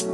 Hai 0.00 0.08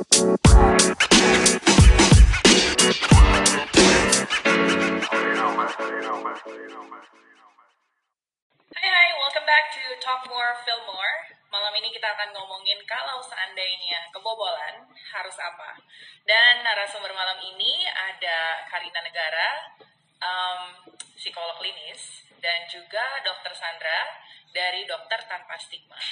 hai, 8.83 9.15
welcome 9.15 9.47
back 9.47 9.71
to 9.71 9.87
Talk 10.03 10.27
More, 10.27 10.59
Film 10.67 10.83
More. 10.91 11.31
Malam 11.55 11.71
ini 11.79 11.95
kita 11.95 12.03
akan 12.19 12.35
ngomongin 12.35 12.83
kalau 12.83 13.23
seandainya 13.23 14.11
kebobolan 14.11 14.91
harus 14.91 15.39
apa. 15.39 15.79
Dan 16.27 16.67
narasumber 16.67 17.15
malam 17.15 17.39
ini 17.47 17.87
ada 17.87 18.67
Karina 18.67 19.07
Negara, 19.07 19.71
um, 20.19 20.83
psikolog 21.15 21.63
klinis, 21.63 22.27
dan 22.43 22.67
juga 22.67 23.23
Dokter 23.23 23.55
Sandra 23.55 24.19
dari 24.51 24.83
Dokter 24.83 25.23
Tanpa 25.31 25.55
Stigma. 25.63 26.03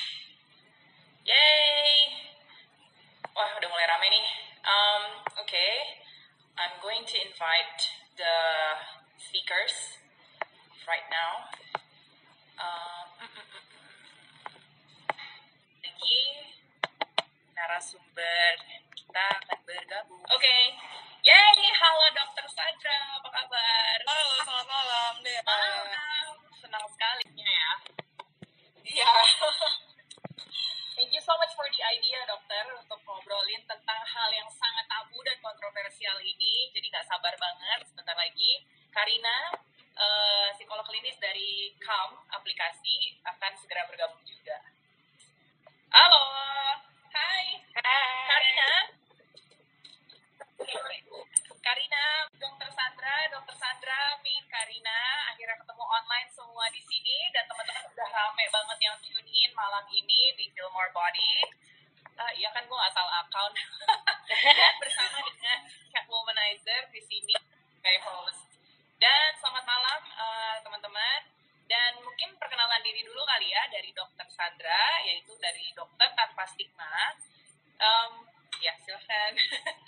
Yay! 1.26 2.33
Wah, 3.34 3.50
udah 3.58 3.66
mulai 3.66 3.90
rame 3.90 4.06
nih. 4.14 4.26
Um, 4.62 5.02
Oke, 5.42 5.50
okay. 5.50 5.74
I'm 6.54 6.78
going 6.78 7.02
to 7.02 7.16
invite 7.18 7.82
the 8.14 8.36
speakers 9.18 9.98
right 10.86 11.02
now. 11.10 11.50
Um, 12.62 13.26
mm, 13.26 13.30
mm, 13.34 13.46
mm, 13.50 13.64
lagi 15.82 16.22
narasumber 17.58 18.54
kita 18.94 19.26
akan 19.42 19.58
bergabung. 19.66 20.22
Oke, 20.30 20.38
okay. 20.38 20.62
yay, 21.26 21.58
halo 21.74 22.06
Dokter 22.14 22.46
Sandra, 22.46 23.18
apa 23.18 23.28
kabar? 23.34 23.98
Halo, 24.14 24.30
selamat 24.46 24.66
malam. 24.70 25.12
Malam, 25.26 26.38
senang 26.54 26.86
sekali 26.86 27.26
ya. 27.42 27.70
Iya. 28.86 29.10
Thank 29.10 29.74
you 31.24 31.32
so 31.32 31.40
much 31.40 31.56
for 31.56 31.64
the 31.72 31.80
idea, 31.88 32.20
dokter, 32.28 32.68
untuk 32.76 33.00
ngobrolin 33.08 33.64
tentang 33.64 33.96
hal 33.96 34.28
yang 34.28 34.44
sangat 34.52 34.84
tabu 34.84 35.16
dan 35.24 35.40
kontroversial 35.40 36.20
ini. 36.20 36.68
Jadi 36.76 36.84
nggak 36.92 37.08
sabar 37.08 37.32
banget, 37.40 37.80
sebentar 37.88 38.12
lagi. 38.12 38.60
Karina, 38.92 39.56
uh, 39.96 40.52
psikolog 40.52 40.84
klinis 40.84 41.16
dari 41.16 41.72
Calm 41.80 42.20
aplikasi, 42.28 43.16
akan 43.24 43.52
segera 43.56 43.88
bergabung 43.88 44.20
juga. 44.28 44.60
Halo, 45.88 46.24
hai. 47.08 47.56
Hai. 47.72 48.28
Karina. 48.28 48.72
Karina, 51.64 52.28
Dokter 52.36 52.68
Sandra, 52.76 53.16
Dokter 53.32 53.56
Sandra, 53.56 54.20
meet 54.20 54.44
Karina. 54.52 55.00
Akhirnya 55.32 55.56
ketemu 55.56 55.80
online 55.80 56.28
semua 56.28 56.68
di 56.68 56.84
sini 56.84 57.32
dan 57.32 57.48
teman-teman 57.48 57.88
udah 57.88 58.08
rame 58.12 58.44
banget 58.52 58.78
yang 58.84 58.96
tune 59.00 59.24
in 59.32 59.48
malam 59.56 59.80
ini 59.88 60.36
di 60.36 60.44
Feel 60.52 60.68
More 60.76 60.92
Body. 60.92 61.40
Uh, 62.20 62.32
iya 62.36 62.52
kan 62.52 62.68
gue 62.68 62.80
asal 62.84 63.08
account. 63.08 63.56
dan 64.28 64.72
bersama 64.76 65.24
dengan 65.24 65.58
Catwomanizer 65.88 66.84
di 66.92 67.00
sini 67.00 67.32
sebagai 67.32 67.96
host. 68.12 68.44
Dan 69.00 69.32
selamat 69.40 69.64
malam 69.64 70.00
uh, 70.20 70.56
teman-teman. 70.60 71.32
Dan 71.64 71.96
mungkin 72.04 72.36
perkenalan 72.36 72.84
diri 72.84 73.08
dulu 73.08 73.24
kali 73.24 73.48
ya 73.48 73.64
dari 73.72 73.88
Dokter 73.96 74.28
Sandra, 74.28 75.00
yaitu 75.08 75.32
dari 75.40 75.72
Dokter 75.72 76.12
Tanpa 76.12 76.44
Stigma. 76.44 77.16
Um, 77.80 78.28
ya 78.60 78.76
silahkan. 78.84 79.32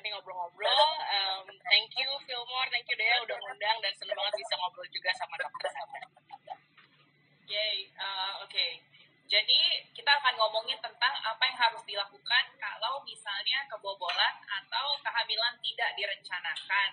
ini 0.00 0.08
ngobrol-ngobrol. 0.10 0.90
Um, 1.06 1.46
thank 1.70 1.90
you 1.94 2.08
Fillmore, 2.26 2.68
thank 2.74 2.86
you 2.90 2.96
Dea 2.98 3.16
udah 3.22 3.36
ngundang 3.38 3.76
dan 3.78 3.92
seneng 3.94 4.16
banget 4.18 4.34
bisa 4.42 4.54
ngobrol 4.58 4.88
juga 4.90 5.10
sama 5.14 5.34
dokter 5.38 5.68
Sandra. 5.70 6.02
Yay, 7.46 7.76
uh, 8.00 8.42
oke. 8.42 8.66
Jadi 9.24 9.60
kita 9.96 10.10
akan 10.20 10.36
ngomongin 10.36 10.76
tentang 10.84 11.14
apa 11.24 11.42
yang 11.48 11.58
harus 11.58 11.82
dilakukan 11.88 12.44
kalau 12.60 13.00
misalnya 13.08 13.64
kebobolan 13.72 14.34
atau 14.46 15.00
kehamilan 15.00 15.54
tidak 15.64 15.90
direncanakan. 15.96 16.88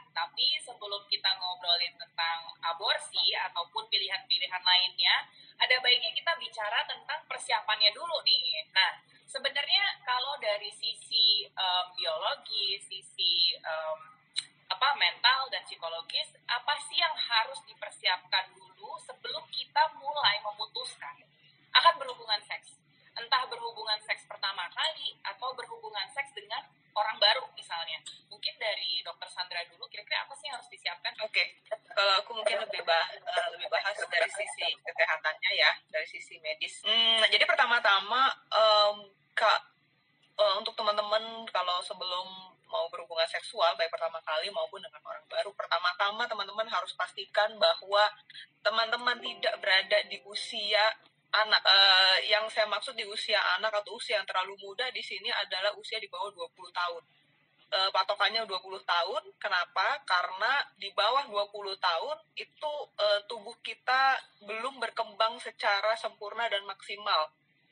Karena 60.03 60.65
di 60.75 60.89
bawah 60.91 61.27
20 61.29 61.77
tahun 61.77 62.17
itu 62.35 62.73
uh, 62.97 63.19
tubuh 63.27 63.55
kita 63.63 64.17
belum 64.45 64.81
berkembang 64.81 65.39
secara 65.39 65.95
sempurna 65.97 66.47
dan 66.51 66.65
maksimal. 66.67 67.31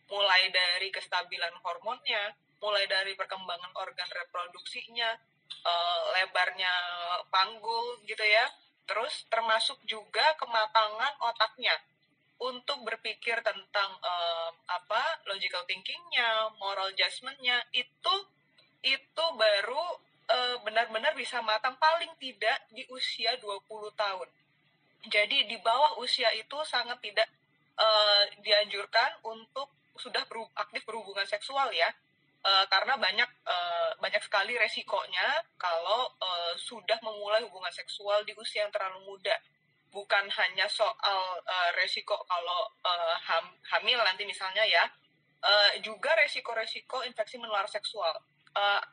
Mulai 0.09 0.49
dari 0.49 0.89
kestabilan 0.89 1.53
hormonnya, 1.61 2.33
mulai 2.59 2.89
dari 2.89 3.13
perkembangan 3.13 3.71
organ 3.77 4.09
reproduksinya, 4.09 5.09
uh, 5.65 6.01
lebarnya 6.17 6.73
panggul 7.29 8.01
gitu 8.05 8.25
ya, 8.25 8.45
terus 8.89 9.25
termasuk 9.29 9.77
juga 9.85 10.33
kematangan 10.41 11.13
otaknya 11.29 11.77
untuk 12.39 12.87
berpikir 12.87 13.43
tentang 13.43 13.91
uh, 13.99 14.49
apa 14.71 15.03
logical 15.27 15.61
thinkingnya, 15.67 16.47
moral 16.55 16.89
judgmentnya 16.95 17.59
itu 17.75 18.15
itu 18.79 19.25
baru 19.35 19.99
benar-benar 20.87 21.11
bisa 21.19 21.43
matang 21.43 21.75
paling 21.75 22.07
tidak 22.15 22.63
di 22.71 22.87
usia 22.87 23.35
20 23.35 23.67
tahun. 23.99 24.27
Jadi 25.11 25.51
di 25.51 25.59
bawah 25.59 25.99
usia 25.99 26.31
itu 26.31 26.55
sangat 26.63 27.03
tidak 27.03 27.27
uh, 27.75 28.23
dianjurkan 28.39 29.19
untuk 29.27 29.67
sudah 29.99 30.23
aktif 30.55 30.87
berhubungan 30.87 31.27
seksual 31.27 31.67
ya. 31.75 31.91
Uh, 32.39 32.63
karena 32.71 32.95
banyak 32.95 33.27
uh, 33.43 33.91
banyak 33.99 34.23
sekali 34.23 34.55
resikonya 34.55 35.43
kalau 35.59 36.07
uh, 36.23 36.55
sudah 36.55 36.95
memulai 37.03 37.43
hubungan 37.43 37.71
seksual 37.75 38.23
di 38.23 38.31
usia 38.39 38.63
yang 38.63 38.71
terlalu 38.71 39.03
muda 39.03 39.35
bukan 39.91 40.25
hanya 40.31 40.63
soal 40.71 41.35
uh, 41.43 41.69
resiko 41.75 42.15
kalau 42.23 42.71
uh, 42.87 43.15
ham, 43.19 43.51
hamil 43.73 43.99
nanti 44.05 44.23
misalnya 44.23 44.63
ya, 44.63 44.87
uh, 45.43 45.71
juga 45.83 46.13
resiko-resiko 46.15 47.03
infeksi 47.03 47.41
menular 47.41 47.65
seksual. 47.67 48.13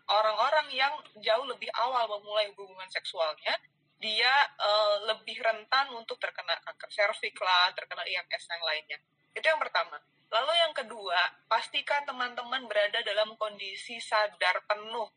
Orang-orang 0.07 0.69
uh, 0.71 0.77
yang 0.77 0.95
jauh 1.19 1.47
lebih 1.49 1.73
awal 1.75 2.07
memulai 2.19 2.53
hubungan 2.53 2.87
seksualnya, 2.93 3.57
dia 3.97 4.33
uh, 4.61 5.09
lebih 5.09 5.41
rentan 5.41 5.89
untuk 5.97 6.21
terkena 6.21 6.53
kanker 6.61 6.91
serviks 6.93 7.41
lah, 7.41 7.73
terkena 7.73 8.05
IMS 8.05 8.45
yang 8.53 8.63
lainnya. 8.63 8.99
Itu 9.33 9.47
yang 9.49 9.61
pertama. 9.61 9.97
Lalu 10.29 10.53
yang 10.59 10.75
kedua, 10.75 11.21
pastikan 11.47 12.03
teman-teman 12.05 12.67
berada 12.67 13.01
dalam 13.01 13.33
kondisi 13.39 13.97
sadar 14.03 14.61
penuh. 14.69 15.09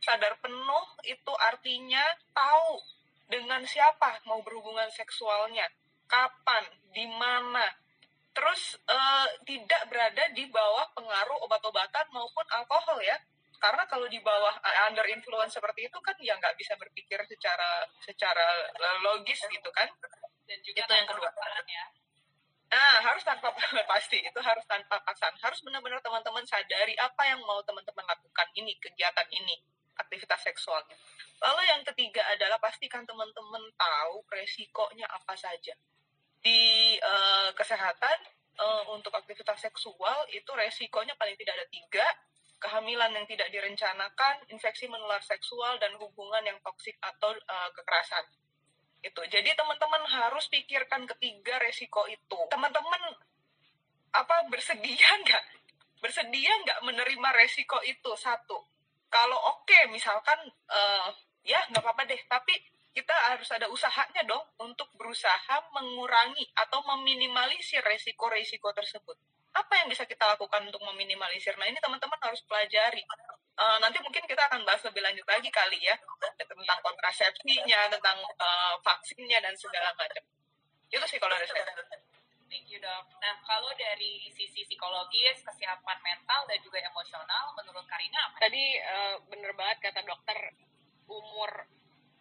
Sadar 0.00 0.34
penuh 0.42 0.86
itu 1.06 1.32
artinya 1.38 2.02
tahu 2.34 2.80
dengan 3.26 3.62
siapa 3.66 4.22
mau 4.26 4.40
berhubungan 4.40 4.88
seksualnya, 4.90 5.66
kapan, 6.06 6.64
di 6.94 7.04
mana, 7.10 7.66
terus 8.32 8.78
uh, 8.86 9.28
tidak 9.44 9.82
berada 9.88 10.30
di 10.32 10.46
bawah 10.48 10.86
pengaruh 10.94 11.40
obat-obatan 11.48 12.06
maupun 12.12 12.46
alkohol 12.54 13.00
ya. 13.02 13.18
Karena 13.56 13.84
kalau 13.88 14.06
di 14.06 14.20
bawah 14.20 14.54
uh, 14.60 14.86
under 14.88 15.06
influence 15.08 15.56
seperti 15.56 15.88
itu 15.88 15.98
kan 16.04 16.16
ya 16.20 16.36
nggak 16.36 16.54
bisa 16.56 16.76
berpikir 16.76 17.18
secara 17.26 17.84
secara 18.04 18.46
uh, 18.76 18.98
logis 19.02 19.40
gitu 19.48 19.70
kan. 19.72 19.88
Dan 20.46 20.58
juga 20.62 20.86
itu 20.86 20.92
yang 20.94 21.08
kedua. 21.08 21.30
Ya. 21.66 21.84
Nah, 22.66 22.98
harus 22.98 23.22
tanpa 23.22 23.54
pasti 23.92 24.18
itu 24.18 24.40
harus 24.42 24.64
tanpa 24.66 24.98
paksaan. 25.02 25.34
Harus 25.38 25.62
benar-benar 25.62 26.02
teman-teman 26.02 26.42
sadari 26.46 26.98
apa 26.98 27.22
yang 27.26 27.38
mau 27.46 27.62
teman-teman 27.62 28.02
lakukan 28.06 28.48
ini, 28.58 28.74
kegiatan 28.82 29.26
ini, 29.30 29.54
aktivitas 29.98 30.42
seksualnya. 30.42 30.96
Lalu 31.42 31.62
yang 31.70 31.82
ketiga 31.86 32.26
adalah 32.32 32.58
pastikan 32.58 33.06
teman-teman 33.06 33.62
tahu 33.78 34.24
resikonya 34.34 35.06
apa 35.06 35.34
saja. 35.38 35.74
Di 36.42 36.94
uh, 37.02 37.50
kesehatan 37.54 38.18
uh, 38.58 38.82
untuk 38.94 39.14
aktivitas 39.14 39.62
seksual 39.62 40.26
itu 40.34 40.50
resikonya 40.54 41.14
paling 41.14 41.38
tidak 41.38 41.62
ada 41.62 41.66
tiga, 41.70 42.06
kehamilan 42.66 43.14
yang 43.14 43.22
tidak 43.30 43.46
direncanakan, 43.54 44.42
infeksi 44.50 44.90
menular 44.90 45.22
seksual, 45.22 45.78
dan 45.78 45.94
hubungan 46.02 46.42
yang 46.42 46.58
toksik 46.66 46.98
atau 46.98 47.30
uh, 47.30 47.70
kekerasan. 47.70 48.26
Itu. 49.06 49.22
Jadi 49.30 49.54
teman-teman 49.54 50.02
harus 50.10 50.50
pikirkan 50.50 51.06
ketiga 51.14 51.62
resiko 51.62 52.02
itu. 52.10 52.38
Teman-teman 52.50 53.14
apa 54.10 54.50
bersedia 54.50 55.10
nggak? 55.22 55.44
Bersedia 56.02 56.50
nggak 56.66 56.82
menerima 56.82 57.28
resiko 57.38 57.78
itu 57.86 58.10
satu? 58.18 58.58
Kalau 59.06 59.38
oke, 59.54 59.70
okay, 59.70 59.86
misalkan 59.86 60.50
uh, 60.66 61.14
ya 61.46 61.62
nggak 61.70 61.78
apa-apa 61.78 62.10
deh 62.10 62.18
tapi 62.26 62.50
kita 62.90 63.14
harus 63.30 63.46
ada 63.54 63.70
usahanya 63.70 64.26
dong 64.26 64.42
untuk 64.58 64.90
berusaha 64.98 65.62
mengurangi 65.70 66.42
atau 66.58 66.82
meminimalisir 66.82 67.84
resiko-resiko 67.86 68.72
tersebut. 68.74 69.14
Apa 69.66 69.82
yang 69.82 69.90
bisa 69.90 70.06
kita 70.06 70.22
lakukan 70.22 70.62
untuk 70.62 70.78
meminimalisir? 70.94 71.58
Nah 71.58 71.66
ini 71.66 71.74
teman-teman 71.82 72.14
harus 72.22 72.38
pelajari. 72.46 73.02
Uh, 73.58 73.82
nanti 73.82 73.98
mungkin 73.98 74.22
kita 74.22 74.46
akan 74.46 74.62
bahas 74.62 74.78
lebih 74.86 75.02
lanjut 75.02 75.26
lagi 75.26 75.50
kali 75.50 75.80
ya 75.82 75.96
tentang 76.38 76.78
kontrasepsinya, 76.86 77.90
tentang 77.90 78.22
uh, 78.22 78.78
vaksinnya 78.78 79.42
dan 79.42 79.58
segala 79.58 79.90
macam. 79.98 80.22
Itu 80.86 81.02
sih 81.10 81.18
kalau 81.18 81.34
dari 81.34 81.50
saya. 81.50 81.66
Thank 82.46 82.70
you 82.70 82.78
dok. 82.78 83.10
Nah 83.18 83.42
kalau 83.42 83.74
dari 83.74 84.30
sisi 84.30 84.62
psikologis, 84.62 85.42
kesiapan 85.42 85.98
mental 85.98 86.46
dan 86.46 86.62
juga 86.62 86.78
emosional, 86.78 87.50
menurut 87.58 87.82
Karina 87.90 88.30
apa? 88.30 88.38
Tadi 88.46 88.64
uh, 88.86 89.14
bener 89.26 89.50
banget 89.58 89.90
kata 89.90 90.06
dokter 90.06 90.54
umur 91.10 91.66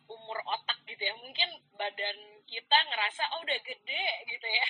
umur 0.06 0.38
otak 0.46 0.78
gitu 0.86 1.02
ya 1.02 1.14
mungkin 1.18 1.50
badan 1.78 2.18
kita 2.46 2.78
ngerasa 2.90 3.26
oh 3.38 3.42
udah 3.42 3.60
gede 3.66 4.06
gitu 4.30 4.48
ya 4.48 4.70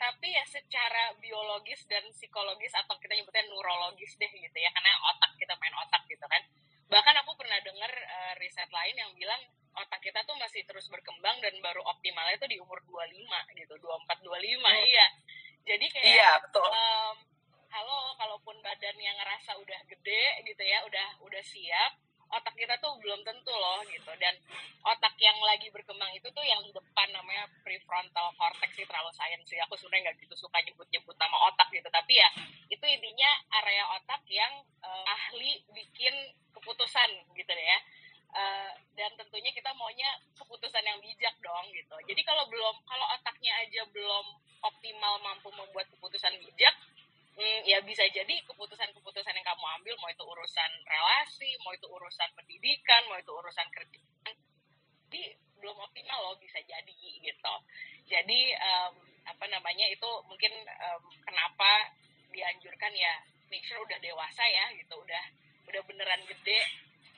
tapi 0.00 0.32
ya 0.32 0.40
secara 0.48 1.12
biologis 1.20 1.84
dan 1.84 2.00
psikologis 2.08 2.72
atau 2.72 2.96
kita 2.96 3.12
nyebutnya 3.12 3.44
neurologis 3.52 4.16
deh 4.16 4.32
gitu 4.32 4.56
ya 4.56 4.72
karena 4.72 4.96
otak 5.12 5.36
kita 5.36 5.52
main 5.60 5.76
otak 5.76 6.08
gitu 6.08 6.24
kan. 6.24 6.40
Bahkan 6.88 7.14
aku 7.20 7.36
pernah 7.36 7.60
dengar 7.60 7.92
uh, 7.92 8.32
riset 8.40 8.72
lain 8.72 8.96
yang 8.96 9.12
bilang 9.12 9.44
otak 9.76 10.00
kita 10.00 10.24
tuh 10.24 10.32
masih 10.40 10.64
terus 10.64 10.88
berkembang 10.88 11.36
dan 11.44 11.52
baru 11.60 11.84
optimalnya 11.84 12.40
itu 12.40 12.48
di 12.48 12.56
umur 12.56 12.80
25 12.88 13.60
gitu 13.60 13.74
24 13.76 14.24
25 14.24 14.32
hmm. 14.32 14.64
iya. 14.88 15.06
Jadi 15.68 15.86
kayak 15.92 16.08
iya 16.08 16.30
betul. 16.40 16.64
um, 16.64 17.16
halo 17.68 18.16
kalaupun 18.16 18.56
badannya 18.64 19.12
ngerasa 19.20 19.52
udah 19.60 19.80
gede 19.84 20.48
gitu 20.48 20.62
ya 20.64 20.80
udah 20.88 21.20
udah 21.28 21.44
siap 21.44 21.99
otak 22.30 22.54
kita 22.54 22.74
tuh 22.78 22.94
belum 23.02 23.20
tentu 23.26 23.50
loh 23.50 23.82
gitu. 23.86 24.10
Dan 24.18 24.34
otak 24.86 25.14
yang 25.18 25.36
lagi 25.42 25.68
berkembang 25.74 26.10
itu 26.14 26.30
tuh 26.30 26.44
yang 26.46 26.62
depan 26.70 27.08
namanya 27.10 27.50
prefrontal 27.66 28.30
cortex 28.38 28.70
sih 28.78 28.86
terlalu 28.86 29.10
sains 29.14 29.44
sih. 29.46 29.58
Aku 29.66 29.74
sebenarnya 29.74 30.10
nggak 30.10 30.18
gitu 30.22 30.34
suka 30.38 30.58
nyebut-nyebut 30.62 31.16
nama 31.18 31.36
otak 31.50 31.68
gitu. 31.74 31.88
Tapi 31.90 32.12
ya 32.18 32.28
itu 32.70 32.84
intinya 32.86 33.30
area 33.62 33.84
otak 33.98 34.22
yang 34.30 34.62
uh, 34.82 35.04
ahli 35.06 35.62
bikin 35.74 36.14
keputusan 36.54 37.10
gitu 37.34 37.54
ya. 37.54 37.78
Uh, 38.30 38.70
dan 38.94 39.10
tentunya 39.18 39.50
kita 39.50 39.74
maunya 39.74 40.06
keputusan 40.38 40.86
yang 40.86 41.02
bijak 41.02 41.34
dong 41.42 41.66
gitu. 41.74 41.96
Jadi 42.06 42.22
kalau 42.22 42.46
belum 42.46 42.78
kalau 42.86 43.06
otaknya 43.18 43.58
aja 43.58 43.82
belum 43.90 44.38
optimal 44.60 45.18
mampu 45.24 45.50
membuat 45.50 45.90
keputusan 45.90 46.38
bijak 46.38 46.74
hmm, 47.40 47.60
ya 47.64 47.80
bisa 47.80 48.04
jadi 48.12 48.36
keputusan-keputusan 48.44 49.32
yang 49.32 49.46
kamu 49.48 49.64
ambil 49.80 49.94
mau 49.96 50.12
itu 50.12 50.20
urusan 50.20 50.70
relasi, 50.84 51.56
mau 51.64 51.72
itu 51.72 51.88
urusan 51.88 52.28
pendidikan, 52.36 53.00
mau 53.08 53.16
itu 53.16 53.32
urusan 53.32 53.64
kerjaan, 53.72 54.34
jadi 55.08 55.22
belum 55.56 55.76
optimal 55.80 56.18
loh 56.20 56.36
bisa 56.36 56.60
jadi 56.68 56.92
gitu. 57.24 57.54
Jadi 58.12 58.52
um, 58.60 58.92
apa 59.24 59.44
namanya 59.48 59.88
itu 59.88 60.10
mungkin 60.28 60.52
um, 60.68 61.02
kenapa 61.24 61.96
dianjurkan 62.28 62.92
ya 62.92 63.24
make 63.48 63.64
sure 63.64 63.80
udah 63.80 63.96
dewasa 64.04 64.44
ya 64.44 64.68
gitu, 64.76 65.00
udah 65.00 65.24
udah 65.72 65.80
beneran 65.88 66.20
gede 66.28 66.60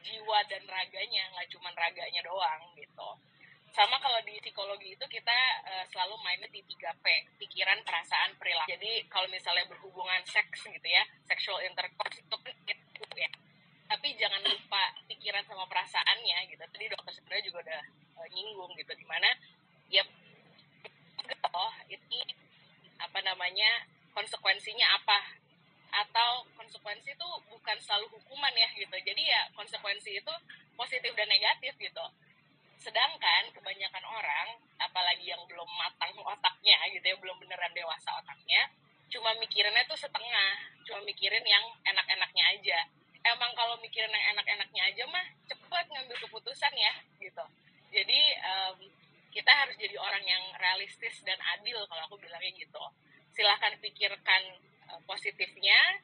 jiwa 0.03 0.39
dan 0.51 0.63
raganya 0.67 1.23
nggak 1.35 1.49
cuma 1.51 1.71
raganya 1.75 2.21
doang 2.27 2.63
gitu 2.75 3.11
sama 3.73 3.97
kalau 4.05 4.21
di 4.29 4.37
psikologi 4.45 4.93
itu 4.93 5.05
kita 5.09 5.39
uh, 5.65 5.85
selalu 5.89 6.21
mainnya 6.21 6.49
di 6.53 6.61
3P, 6.61 7.05
pikiran, 7.41 7.81
perasaan, 7.81 8.37
perilaku. 8.37 8.69
Jadi 8.77 9.09
kalau 9.09 9.25
misalnya 9.33 9.65
berhubungan 9.65 10.21
seks 10.29 10.69
gitu 10.69 10.89
ya, 10.89 11.01
sexual 11.25 11.57
intercourse 11.65 12.21
itu 12.21 12.37
kan 12.37 12.53
ya. 13.17 13.29
Tapi 13.89 14.09
jangan 14.17 14.45
lupa 14.45 14.93
pikiran 15.09 15.41
sama 15.49 15.65
perasaannya 15.69 16.53
gitu. 16.53 16.61
Tadi 16.69 16.85
dokter 16.93 17.13
sebenarnya 17.17 17.45
juga 17.49 17.59
udah 17.65 17.83
uh, 18.21 18.29
nyinggung 18.29 18.73
gitu 18.77 18.93
di 18.93 19.07
mana 19.09 19.29
ya 19.89 20.05
oh 21.53 21.75
ini 21.89 22.21
apa 22.97 23.19
namanya 23.25 23.89
konsekuensinya 24.13 24.85
apa 25.01 25.37
atau 25.93 26.45
konsekuensi 26.57 27.13
itu 27.13 27.29
bukan 27.49 27.77
selalu 27.81 28.09
hukuman 28.21 28.53
ya 28.53 28.69
gitu. 28.77 28.97
Jadi 29.01 29.23
ya 29.25 29.49
konsekuensi 29.57 30.21
itu 30.21 30.35
positif 30.77 31.13
dan 31.17 31.29
negatif 31.29 31.73
gitu 31.81 32.05
sedangkan 32.83 33.55
kebanyakan 33.55 34.05
orang 34.11 34.59
apalagi 34.83 35.31
yang 35.31 35.43
belum 35.47 35.71
matang 35.79 36.11
otaknya 36.19 36.77
gitu 36.91 37.07
ya 37.07 37.17
belum 37.23 37.39
beneran 37.39 37.71
dewasa 37.71 38.11
otaknya 38.19 38.67
cuma 39.13 39.31
mikirinnya 39.39 39.85
tuh 39.87 39.95
setengah 40.01 40.73
cuma 40.89 41.05
mikirin 41.05 41.45
yang 41.45 41.63
enak-enaknya 41.85 42.45
aja. 42.57 42.79
Emang 43.23 43.55
kalau 43.55 43.79
mikirin 43.79 44.11
yang 44.11 44.35
enak-enaknya 44.35 44.83
aja 44.89 45.05
mah 45.07 45.27
cepet 45.47 45.87
ngambil 45.93 46.17
keputusan 46.27 46.73
ya 46.75 46.95
gitu. 47.23 47.45
Jadi 47.93 48.21
um, 48.41 48.77
kita 49.31 49.53
harus 49.53 49.77
jadi 49.79 49.95
orang 50.01 50.25
yang 50.25 50.43
realistis 50.59 51.23
dan 51.23 51.39
adil 51.55 51.85
kalau 51.87 52.09
aku 52.09 52.19
bilangnya 52.19 52.51
gitu. 52.57 52.83
Silahkan 53.37 53.79
pikirkan 53.79 54.43
uh, 54.91 55.01
positifnya 55.07 56.03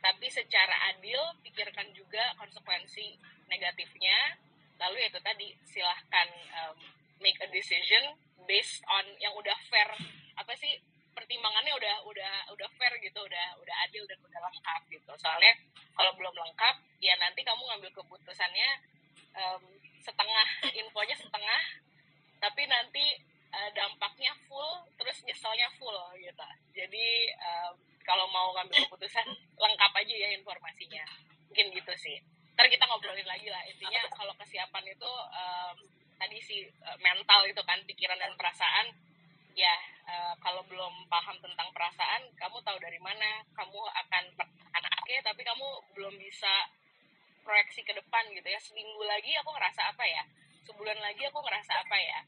tapi 0.00 0.28
secara 0.32 0.94
adil 0.94 1.20
pikirkan 1.44 1.90
juga 1.92 2.32
konsekuensi 2.40 3.18
negatifnya 3.50 4.38
lalu 4.80 4.96
itu 5.04 5.20
tadi 5.20 5.52
silahkan 5.68 6.28
um, 6.64 6.76
make 7.20 7.36
a 7.44 7.48
decision 7.52 8.16
based 8.48 8.80
on 8.88 9.04
yang 9.20 9.30
udah 9.36 9.54
fair 9.68 9.92
apa 10.40 10.52
sih 10.56 10.80
pertimbangannya 11.12 11.76
udah 11.76 11.94
udah 12.08 12.34
udah 12.56 12.68
fair 12.80 12.96
gitu 13.04 13.20
udah 13.20 13.46
udah 13.60 13.76
adil 13.84 14.08
dan 14.08 14.16
udah 14.24 14.40
lengkap 14.40 14.80
gitu. 14.88 15.12
Soalnya 15.20 15.52
kalau 15.92 16.16
belum 16.16 16.32
lengkap 16.32 16.74
ya 17.04 17.12
nanti 17.20 17.44
kamu 17.44 17.60
ngambil 17.60 17.90
keputusannya 17.92 18.68
um, 19.36 19.62
setengah 20.00 20.46
infonya 20.72 21.16
setengah 21.20 21.60
tapi 22.40 22.64
nanti 22.64 23.20
uh, 23.52 23.68
dampaknya 23.76 24.32
full 24.48 24.88
terus 24.96 25.20
nyeselnya 25.28 25.68
full 25.76 25.98
gitu. 26.16 26.48
Jadi 26.72 27.06
um, 27.36 27.76
kalau 28.00 28.24
mau 28.32 28.56
ngambil 28.56 28.88
keputusan 28.88 29.28
lengkap 29.60 29.92
aja 29.92 30.14
ya 30.16 30.28
informasinya. 30.32 31.04
Mungkin 31.52 31.68
gitu 31.76 31.92
sih 32.00 32.16
ntar 32.60 32.68
kita 32.68 32.84
ngobrolin 32.84 33.24
lagi 33.24 33.48
lah. 33.48 33.64
Intinya 33.72 34.04
kalau 34.12 34.36
kesiapan 34.36 34.84
itu 34.84 35.08
um, 35.32 35.76
tadi 36.20 36.36
si 36.44 36.68
uh, 36.84 36.98
mental 37.00 37.48
itu 37.48 37.56
kan 37.64 37.80
pikiran 37.88 38.20
dan 38.20 38.36
perasaan. 38.36 38.92
Ya 39.56 39.72
uh, 40.04 40.36
kalau 40.44 40.60
belum 40.68 41.08
paham 41.08 41.40
tentang 41.40 41.72
perasaan 41.72 42.28
kamu 42.36 42.60
tahu 42.60 42.76
dari 42.76 43.00
mana 43.00 43.40
kamu 43.56 43.80
akan 43.80 44.24
anaknya 44.76 45.24
tapi 45.24 45.40
kamu 45.40 45.64
belum 45.96 46.20
bisa 46.20 46.68
proyeksi 47.40 47.80
ke 47.80 47.96
depan 47.96 48.28
gitu 48.28 48.44
ya. 48.44 48.60
Seminggu 48.60 49.08
lagi 49.08 49.32
aku 49.40 49.56
ngerasa 49.56 49.96
apa 49.96 50.04
ya? 50.04 50.28
Sebulan 50.68 51.00
lagi 51.00 51.32
aku 51.32 51.40
ngerasa 51.40 51.80
apa 51.80 51.96
ya? 51.96 52.20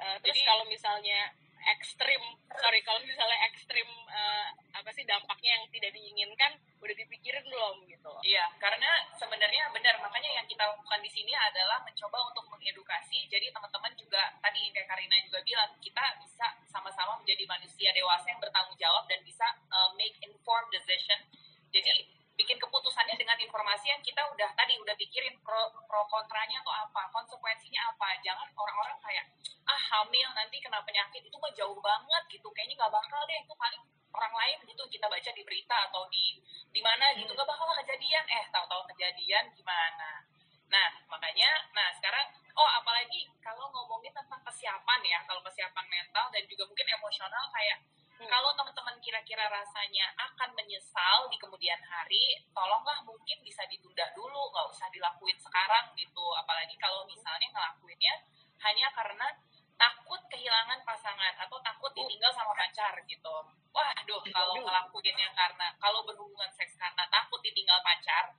Uh, 0.00 0.16
terus 0.24 0.40
kalau 0.40 0.64
misalnya 0.72 1.36
ekstrim 1.76 2.22
sorry 2.48 2.80
kalau 2.80 3.04
misalnya 3.04 3.44
ekstrim 3.52 3.84
uh, 4.08 4.48
apa 4.72 4.88
sih 4.96 5.04
dampaknya 5.04 5.60
yang 5.60 5.64
tidak 5.68 5.92
diinginkan 5.92 6.64
udah 6.86 6.96
dipikirin 6.96 7.44
belum 7.44 7.76
gitu 7.90 8.12
iya 8.22 8.46
karena 8.62 8.90
sebenarnya 9.18 9.68
benar 9.74 9.98
makanya 9.98 10.30
yang 10.40 10.46
kita 10.46 10.62
lakukan 10.62 11.00
di 11.02 11.10
sini 11.10 11.34
adalah 11.34 11.82
mencoba 11.82 12.18
untuk 12.30 12.46
mengedukasi. 12.66 13.30
Jadi 13.30 13.54
teman-teman 13.54 13.94
juga 13.94 14.34
tadi 14.42 14.74
kayak 14.74 14.90
Karina 14.90 15.16
juga 15.22 15.38
bilang 15.46 15.70
kita 15.78 16.04
bisa 16.18 16.46
sama-sama 16.66 17.14
menjadi 17.22 17.46
manusia 17.46 17.94
dewasa 17.94 18.26
yang 18.26 18.42
bertanggung 18.42 18.74
jawab 18.74 19.06
dan 19.06 19.22
bisa 19.22 19.46
uh, 19.70 19.90
make 19.94 20.18
informed 20.26 20.70
decision. 20.74 21.22
Jadi 21.70 22.10
bikin 22.36 22.60
keputusannya 22.60 23.16
dengan 23.16 23.38
informasi 23.40 23.88
yang 23.88 24.02
kita 24.04 24.20
udah 24.28 24.50
tadi 24.58 24.76
udah 24.76 24.92
pikirin 24.98 25.38
pro 25.40 25.72
pro 25.88 26.04
kontranya 26.10 26.60
atau 26.66 26.74
apa 26.74 27.02
konsekuensinya 27.14 27.80
apa. 27.94 28.18
Jangan 28.20 28.50
orang-orang 28.58 28.98
kayak 29.00 29.24
ah 29.66 29.80
hamil 29.94 30.28
nanti 30.34 30.58
kena 30.58 30.82
penyakit 30.82 31.22
itu 31.22 31.36
mah 31.38 31.52
jauh 31.54 31.78
banget 31.80 32.22
gitu. 32.28 32.50
Kayaknya 32.52 32.82
nggak 32.82 32.92
bakal 32.92 33.20
deh 33.24 33.38
itu 33.40 33.54
paling 33.56 33.82
orang 34.16 34.34
lain 34.34 34.58
gitu 34.64 34.82
kita 34.88 35.06
baca 35.06 35.30
di 35.30 35.42
berita 35.44 35.76
atau 35.92 36.08
di 36.08 36.40
di 36.72 36.80
mana 36.80 37.12
gitu 37.12 37.28
nggak 37.28 37.44
bakal 37.44 37.68
kejadian 37.84 38.24
eh 38.32 38.44
tahu-tahu 38.48 38.88
kejadian 38.96 39.44
gimana 39.52 40.24
nah 40.66 40.88
makanya 41.12 41.50
nah 41.76 41.92
sekarang 41.94 42.26
oh 42.56 42.70
apalagi 42.80 43.28
kalau 43.44 43.68
ngomongin 43.70 44.10
tentang 44.10 44.40
kesiapan 44.48 45.00
ya 45.04 45.20
kalau 45.28 45.44
kesiapan 45.44 45.86
mental 45.86 46.26
dan 46.32 46.42
juga 46.48 46.64
mungkin 46.66 46.88
emosional 46.96 47.44
kayak 47.52 47.78
Hmm. 48.16 48.32
Kalau 48.32 48.48
teman-teman 48.56 48.96
kira-kira 49.04 49.44
rasanya 49.44 50.08
akan 50.16 50.56
menyesal 50.56 51.28
di 51.28 51.36
kemudian 51.36 51.76
hari, 51.84 52.40
tolonglah 52.56 53.04
mungkin 53.04 53.36
bisa 53.44 53.60
ditunda 53.68 54.08
dulu, 54.16 54.48
nggak 54.56 54.72
usah 54.72 54.88
dilakuin 54.88 55.36
sekarang 55.36 55.92
gitu. 56.00 56.24
Apalagi 56.40 56.72
kalau 56.80 57.04
misalnya 57.04 57.44
ngelakuinnya 57.52 58.24
hanya 58.64 58.88
karena 58.96 59.28
takut 59.76 60.20
kehilangan 60.32 60.80
pasangan 60.82 61.34
atau 61.40 61.60
takut 61.60 61.92
ditinggal 61.92 62.32
sama 62.32 62.52
pacar 62.56 62.96
gitu. 63.04 63.36
Wah, 63.76 63.92
aduh, 64.00 64.24
kalau 64.32 64.56
ngelakuinnya 64.56 65.28
karena 65.36 65.68
kalau 65.76 66.00
berhubungan 66.08 66.48
seks 66.56 66.80
karena 66.80 67.04
takut 67.12 67.40
ditinggal 67.44 67.76
pacar, 67.84 68.32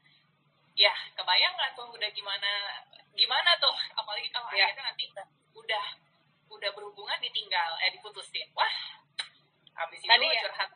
ya 0.77 0.93
kebayang 1.13 1.53
nggak 1.57 1.73
tuh 1.77 1.89
udah 1.89 2.09
gimana 2.13 2.51
gimana 3.17 3.57
tuh 3.57 3.73
apalagi 3.97 4.29
kalau 4.29 4.45
ya. 4.53 4.69
akhirnya 4.69 4.93
nanti 4.93 5.09
udah 5.57 5.85
udah 6.53 6.69
berhubungan 6.69 7.17
ditinggal 7.17 7.73
eh 7.81 7.89
diputusin 7.97 8.45
wah 8.53 8.69
Abis 9.77 10.01
itu 10.01 10.09
Tadi 10.09 10.25
ya, 10.25 10.41
curhat 10.41 10.69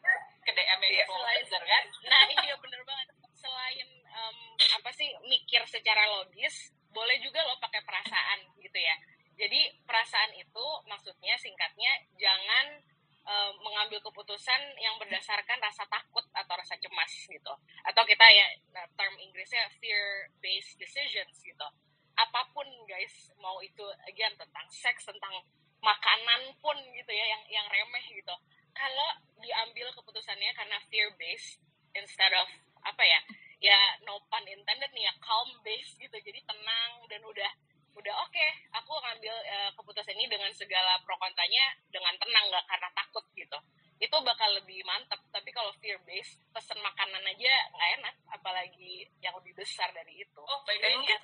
ke 0.45 0.51
DM 0.53 0.79
yang 0.85 0.93
iya, 0.93 1.03
influencer 1.09 1.61
kan? 1.65 1.83
Nah 2.05 2.21
iya 2.29 2.53
bener 2.61 2.81
banget. 2.85 3.07
Selain 3.33 3.89
um, 4.13 4.37
apa 4.77 4.89
sih 4.93 5.09
mikir 5.25 5.65
secara 5.65 6.05
logis, 6.21 6.69
boleh 6.93 7.17
juga 7.17 7.41
lo 7.49 7.57
pakai 7.57 7.81
perasaan 7.81 8.39
gitu 8.61 8.77
ya. 8.77 8.95
Jadi 9.41 9.73
perasaan 9.89 10.37
itu 10.37 10.65
maksudnya 10.85 11.33
singkatnya 11.41 11.89
jangan 12.13 12.77
um, 13.25 13.53
mengambil 13.65 13.97
keputusan 14.05 14.77
yang 14.77 15.01
berdasarkan 15.01 15.57
rasa 15.57 15.81
takut 15.89 16.21
atau 16.29 16.53
rasa 16.53 16.77
cemas 16.77 17.09
gitu. 17.25 17.53
Atau 17.89 18.05
kita 18.05 18.25
ya 18.29 18.45
nah, 18.69 18.85
term 18.93 19.17
Inggrisnya 19.17 19.65
fear 19.81 20.29
based 20.45 20.77
decisions 20.77 21.41
gitu. 21.41 21.67
Apa 22.13 22.53
pun 22.53 22.69
guys, 22.85 23.33
mau 23.41 23.57
itu 23.65 23.81
again 24.05 24.37
tentang 24.37 24.69
seks, 24.69 25.09
tentang 25.09 25.41
makanan 25.81 26.53
pun 26.61 26.77
gitu 26.93 27.09
ya 27.09 27.25
yang 27.25 27.43
yang 27.49 27.65
remeh 27.65 28.05
gitu 28.13 28.35
kalau 28.71 29.09
diambil 29.41 29.89
keputusannya 29.97 30.53
karena 30.53 30.77
fear 30.87 31.09
based 31.17 31.57
instead 31.97 32.31
of 32.37 32.47
apa 32.85 33.03
ya 33.03 33.19
ya 33.61 33.77
no 34.05 34.21
pun 34.29 34.45
intended 34.45 34.89
nih 34.93 35.05
ya 35.09 35.13
calm 35.21 35.49
based 35.65 35.97
gitu 35.97 36.13
jadi 36.21 36.39
tenang 36.45 36.91
dan 37.09 37.21
udah 37.25 37.51
udah 37.95 38.13
oke 38.23 38.31
okay, 38.31 38.49
aku 38.71 38.93
ngambil 38.95 39.35
uh, 39.35 39.69
keputusan 39.75 40.15
ini 40.15 40.31
dengan 40.31 40.51
segala 40.55 40.99
pro 41.03 41.15
kontranya 41.19 41.75
dengan 41.91 42.15
tenang 42.17 42.45
nggak 42.47 42.65
karena 42.67 42.89
takut 42.95 43.25
gitu 43.35 43.57
itu 44.01 44.17
bakal 44.25 44.49
lebih 44.57 44.81
mantap 44.81 45.21
tapi 45.29 45.53
kalau 45.53 45.69
fear 45.77 46.01
based 46.09 46.41
pesen 46.49 46.79
makanan 46.81 47.21
aja 47.21 47.53
nggak 47.69 47.89
enak 48.01 48.15
apalagi 48.33 49.05
yang 49.21 49.37
lebih 49.37 49.53
besar 49.53 49.93
dari 49.93 50.25
itu 50.25 50.41
oh 50.41 50.59
mungkin 50.65 51.17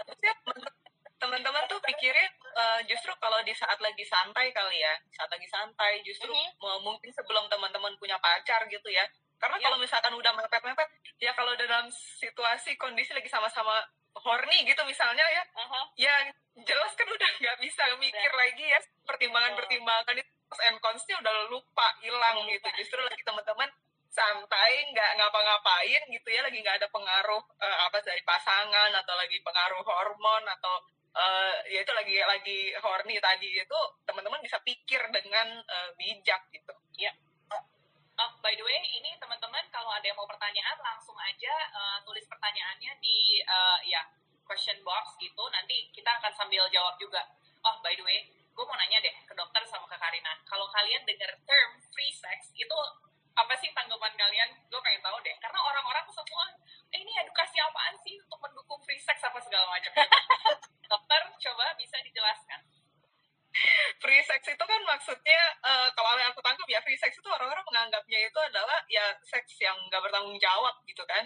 teman-teman 1.17 1.65
tuh 1.65 1.81
pikirnya 1.81 2.29
uh, 2.53 2.79
justru 2.85 3.09
kalau 3.17 3.41
di 3.41 3.49
saat 3.57 3.81
lagi 3.81 4.05
santai 4.05 4.53
kali 4.53 4.77
ya 4.77 4.93
saat 5.17 5.33
lagi 5.33 5.49
santai 5.49 6.05
justru 6.05 6.29
mm 6.29 6.61
-hmm. 6.61 6.79
mungkin 6.85 7.09
sebelum 7.09 7.49
teman-teman 7.49 7.97
punya 7.97 8.21
pacar 8.21 8.69
gitu 8.69 8.89
ya 8.93 9.01
karena 9.37 9.57
yeah. 9.57 9.65
kalau 9.69 9.77
misalkan 9.81 10.13
udah 10.13 10.31
mepet-mepet 10.37 10.89
ya 11.21 11.33
kalau 11.33 11.53
dalam 11.57 11.89
situasi 11.93 12.77
kondisi 12.77 13.13
lagi 13.13 13.29
sama-sama 13.29 13.81
horny 14.21 14.57
gitu 14.65 14.81
misalnya 14.85 15.25
ya 15.27 15.43
uh 15.53 15.61
-huh. 15.65 15.85
ya 15.97 16.13
jelas 16.65 16.91
kan 16.97 17.07
udah 17.07 17.29
nggak 17.41 17.57
bisa 17.61 17.83
mikir 18.01 18.31
udah. 18.31 18.39
lagi 18.41 18.65
ya 18.65 18.79
pertimbangan-pertimbangan 19.05 20.15
itu 20.17 20.31
and 20.63 20.79
cons-nya 20.79 21.15
udah 21.19 21.33
lupa 21.51 21.87
hilang 22.01 22.47
gitu 22.47 22.67
justru 22.79 22.99
lagi 23.03 23.21
teman-teman 23.21 23.69
santai 24.07 24.89
nggak 24.89 25.11
ngapa-ngapain 25.19 26.01
gitu 26.09 26.27
ya 26.31 26.41
lagi 26.41 26.57
nggak 26.63 26.81
ada 26.81 26.87
pengaruh 26.89 27.43
uh, 27.61 27.77
apa 27.85 28.01
dari 28.01 28.23
pasangan 28.25 28.89
atau 28.95 29.13
lagi 29.13 29.37
pengaruh 29.45 29.83
hormon 29.85 30.43
atau 30.57 30.81
uh, 31.17 31.53
ya 31.69 31.85
itu 31.85 31.91
lagi 31.93 32.15
lagi 32.21 32.59
horny 32.81 33.17
tadi 33.21 33.49
itu 33.57 33.79
teman-teman 34.05 34.41
bisa 34.41 34.57
pikir 34.61 35.01
dengan 35.13 35.61
uh, 35.61 35.89
bijak 35.97 36.41
gitu. 36.53 36.73
Ya. 36.97 37.13
Uh, 38.27 38.35
by 38.43 38.51
the 38.59 38.63
way, 38.67 38.75
ini 38.91 39.15
teman-teman 39.23 39.63
kalau 39.71 39.87
ada 39.87 40.03
yang 40.03 40.19
mau 40.19 40.27
pertanyaan 40.27 40.75
langsung 40.83 41.15
aja 41.15 41.53
uh, 41.71 41.97
tulis 42.03 42.27
pertanyaannya 42.27 42.99
di 42.99 43.39
uh, 43.47 43.79
ya 43.87 44.03
question 44.43 44.75
box 44.83 45.15
gitu. 45.15 45.39
Nanti 45.47 45.87
kita 45.95 46.11
akan 46.19 46.35
sambil 46.35 46.67
jawab 46.67 46.99
juga. 46.99 47.23
Oh, 47.63 47.79
by 47.79 47.95
the 47.95 48.03
way, 48.03 48.27
gue 48.27 48.63
mau 48.67 48.75
nanya 48.75 48.99
deh 48.99 49.15
ke 49.23 49.31
dokter 49.31 49.63
sama 49.63 49.87
ke 49.87 49.95
Karina. 49.95 50.35
Kalau 50.43 50.67
kalian 50.75 51.07
dengar 51.07 51.31
term 51.47 51.79
free 51.95 52.11
sex 52.11 52.51
itu 52.51 52.79
apa 53.31 53.55
sih 53.55 53.71
tanggapan 53.71 54.11
kalian? 54.19 54.49
Gue 54.67 54.79
pengen 54.83 54.99
tahu 54.99 55.23
deh. 55.23 55.35
Karena 55.39 55.63
orang-orang 55.63 56.03
tuh 56.11 56.19
semua, 56.19 56.51
eh, 56.91 56.99
ini 56.99 57.11
edukasi 57.23 57.55
apaan 57.63 57.95
sih 58.03 58.19
untuk 58.27 58.43
mendukung 58.43 58.83
free 58.83 58.99
sex 58.99 59.23
apa 59.23 59.39
segala 59.39 59.71
macam. 59.71 59.95
Dokter, 60.91 61.21
coba 61.47 61.65
bisa 61.79 61.95
dijelaskan. 62.03 62.59
Free 63.97 64.21
sex 64.23 64.41
itu 64.45 64.63
kan 64.65 64.81
maksudnya, 64.85 65.41
uh, 65.65 65.89
kalau 65.97 66.13
yang 66.19 66.29
aku 66.29 66.41
tangkap 66.45 66.67
ya, 66.69 66.79
free 66.85 66.99
sex 66.99 67.17
itu 67.17 67.29
orang-orang 67.29 67.65
menganggapnya 67.65 68.19
itu 68.29 68.39
adalah 68.39 68.77
ya 68.91 69.15
seks 69.25 69.57
yang 69.61 69.75
gak 69.89 70.01
bertanggung 70.03 70.37
jawab 70.37 70.75
gitu 70.85 71.01
kan. 71.09 71.25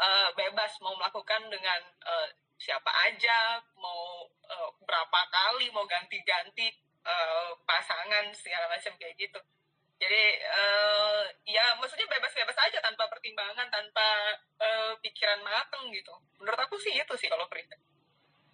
Uh, 0.00 0.32
bebas 0.32 0.72
mau 0.80 0.96
melakukan 0.96 1.48
dengan 1.52 1.80
uh, 2.08 2.28
siapa 2.56 2.88
aja, 3.08 3.60
mau 3.76 4.28
uh, 4.48 4.70
berapa 4.84 5.20
kali, 5.32 5.68
mau 5.72 5.84
ganti-ganti 5.88 6.72
uh, 7.04 7.52
pasangan 7.64 8.32
segala 8.32 8.68
macam 8.68 8.92
kayak 8.96 9.16
gitu. 9.16 9.40
Jadi 10.00 10.24
uh, 10.40 11.28
ya 11.44 11.76
maksudnya 11.76 12.08
bebas-bebas 12.08 12.56
aja 12.56 12.80
tanpa 12.80 13.04
pertimbangan 13.12 13.68
tanpa 13.68 14.32
uh, 14.56 14.96
pikiran 15.04 15.44
mateng 15.44 15.92
gitu. 15.92 16.12
Menurut 16.40 16.56
aku 16.56 16.80
sih 16.80 16.96
itu 16.96 17.14
sih 17.20 17.28
kalau 17.28 17.44
free 17.52 17.64
sex 17.68 17.89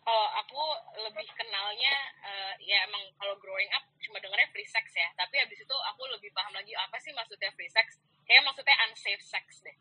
kalau 0.06 0.30
aku 0.38 0.62
lebih 1.02 1.26
kenalnya 1.34 1.94
uh, 2.22 2.54
ya 2.62 2.86
emang 2.86 3.02
kalau 3.18 3.34
growing 3.42 3.66
up 3.74 3.82
cuma 3.98 4.22
dengarnya 4.22 4.46
free 4.54 4.62
sex 4.62 4.94
ya. 4.94 5.10
Tapi 5.18 5.34
habis 5.42 5.58
itu 5.58 5.76
aku 5.90 6.06
lebih 6.14 6.30
paham 6.30 6.54
lagi 6.54 6.70
apa 6.78 6.94
sih 7.02 7.10
maksudnya 7.10 7.50
free 7.58 7.66
sex? 7.66 7.98
Kayak 8.22 8.46
maksudnya 8.46 8.78
unsafe 8.86 9.18
sex 9.26 9.66
deh. 9.66 9.74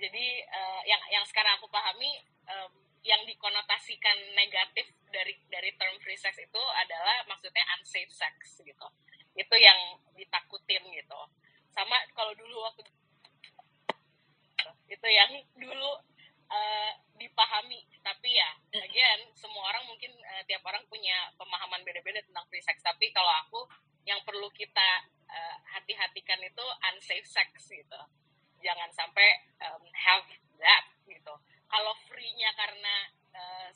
Jadi 0.00 0.40
uh, 0.48 0.82
yang 0.88 1.02
yang 1.12 1.24
sekarang 1.28 1.60
aku 1.60 1.68
pahami 1.68 2.24
um, 2.48 2.72
yang 3.04 3.20
dikonotasikan 3.28 4.16
negatif 4.32 4.88
dari 5.12 5.36
dari 5.52 5.76
term 5.76 5.92
free 6.00 6.16
sex 6.16 6.40
itu 6.40 6.62
adalah 6.80 7.28
maksudnya 7.28 7.68
unsafe 7.76 8.16
sex 8.16 8.64
gitu. 8.64 8.86
Itu 9.36 9.56
yang 9.60 10.00
ditakutin 10.16 10.88
gitu. 10.88 11.20
Sama 11.68 12.00
kalau 12.16 12.32
dulu 12.32 12.64
waktu 12.64 12.80
itu 14.88 15.08
yang 15.12 15.36
dulu 15.60 16.00
uh, 16.54 16.90
dipahami 17.18 17.82
tapi 18.06 18.30
ya 18.38 18.50
again 18.78 19.20
semua 19.34 19.74
orang 19.74 19.82
mungkin 19.90 20.14
uh, 20.22 20.42
tiap 20.46 20.62
orang 20.62 20.86
punya 20.86 21.30
pemahaman 21.34 21.82
beda-beda 21.82 22.22
tentang 22.22 22.46
free 22.46 22.62
sex 22.62 22.78
tapi 22.78 23.10
kalau 23.10 23.30
aku 23.42 23.60
yang 24.06 24.22
perlu 24.22 24.46
kita 24.54 25.02
uh, 25.26 25.56
hati-hatikan 25.74 26.38
itu 26.42 26.64
unsafe 26.94 27.26
sex 27.26 27.48
gitu 27.66 28.00
jangan 28.62 28.88
sampai 28.94 29.28
um, 29.66 29.82
have 29.92 30.24
that 30.62 30.84
gitu 31.10 31.34
kalau 31.66 31.94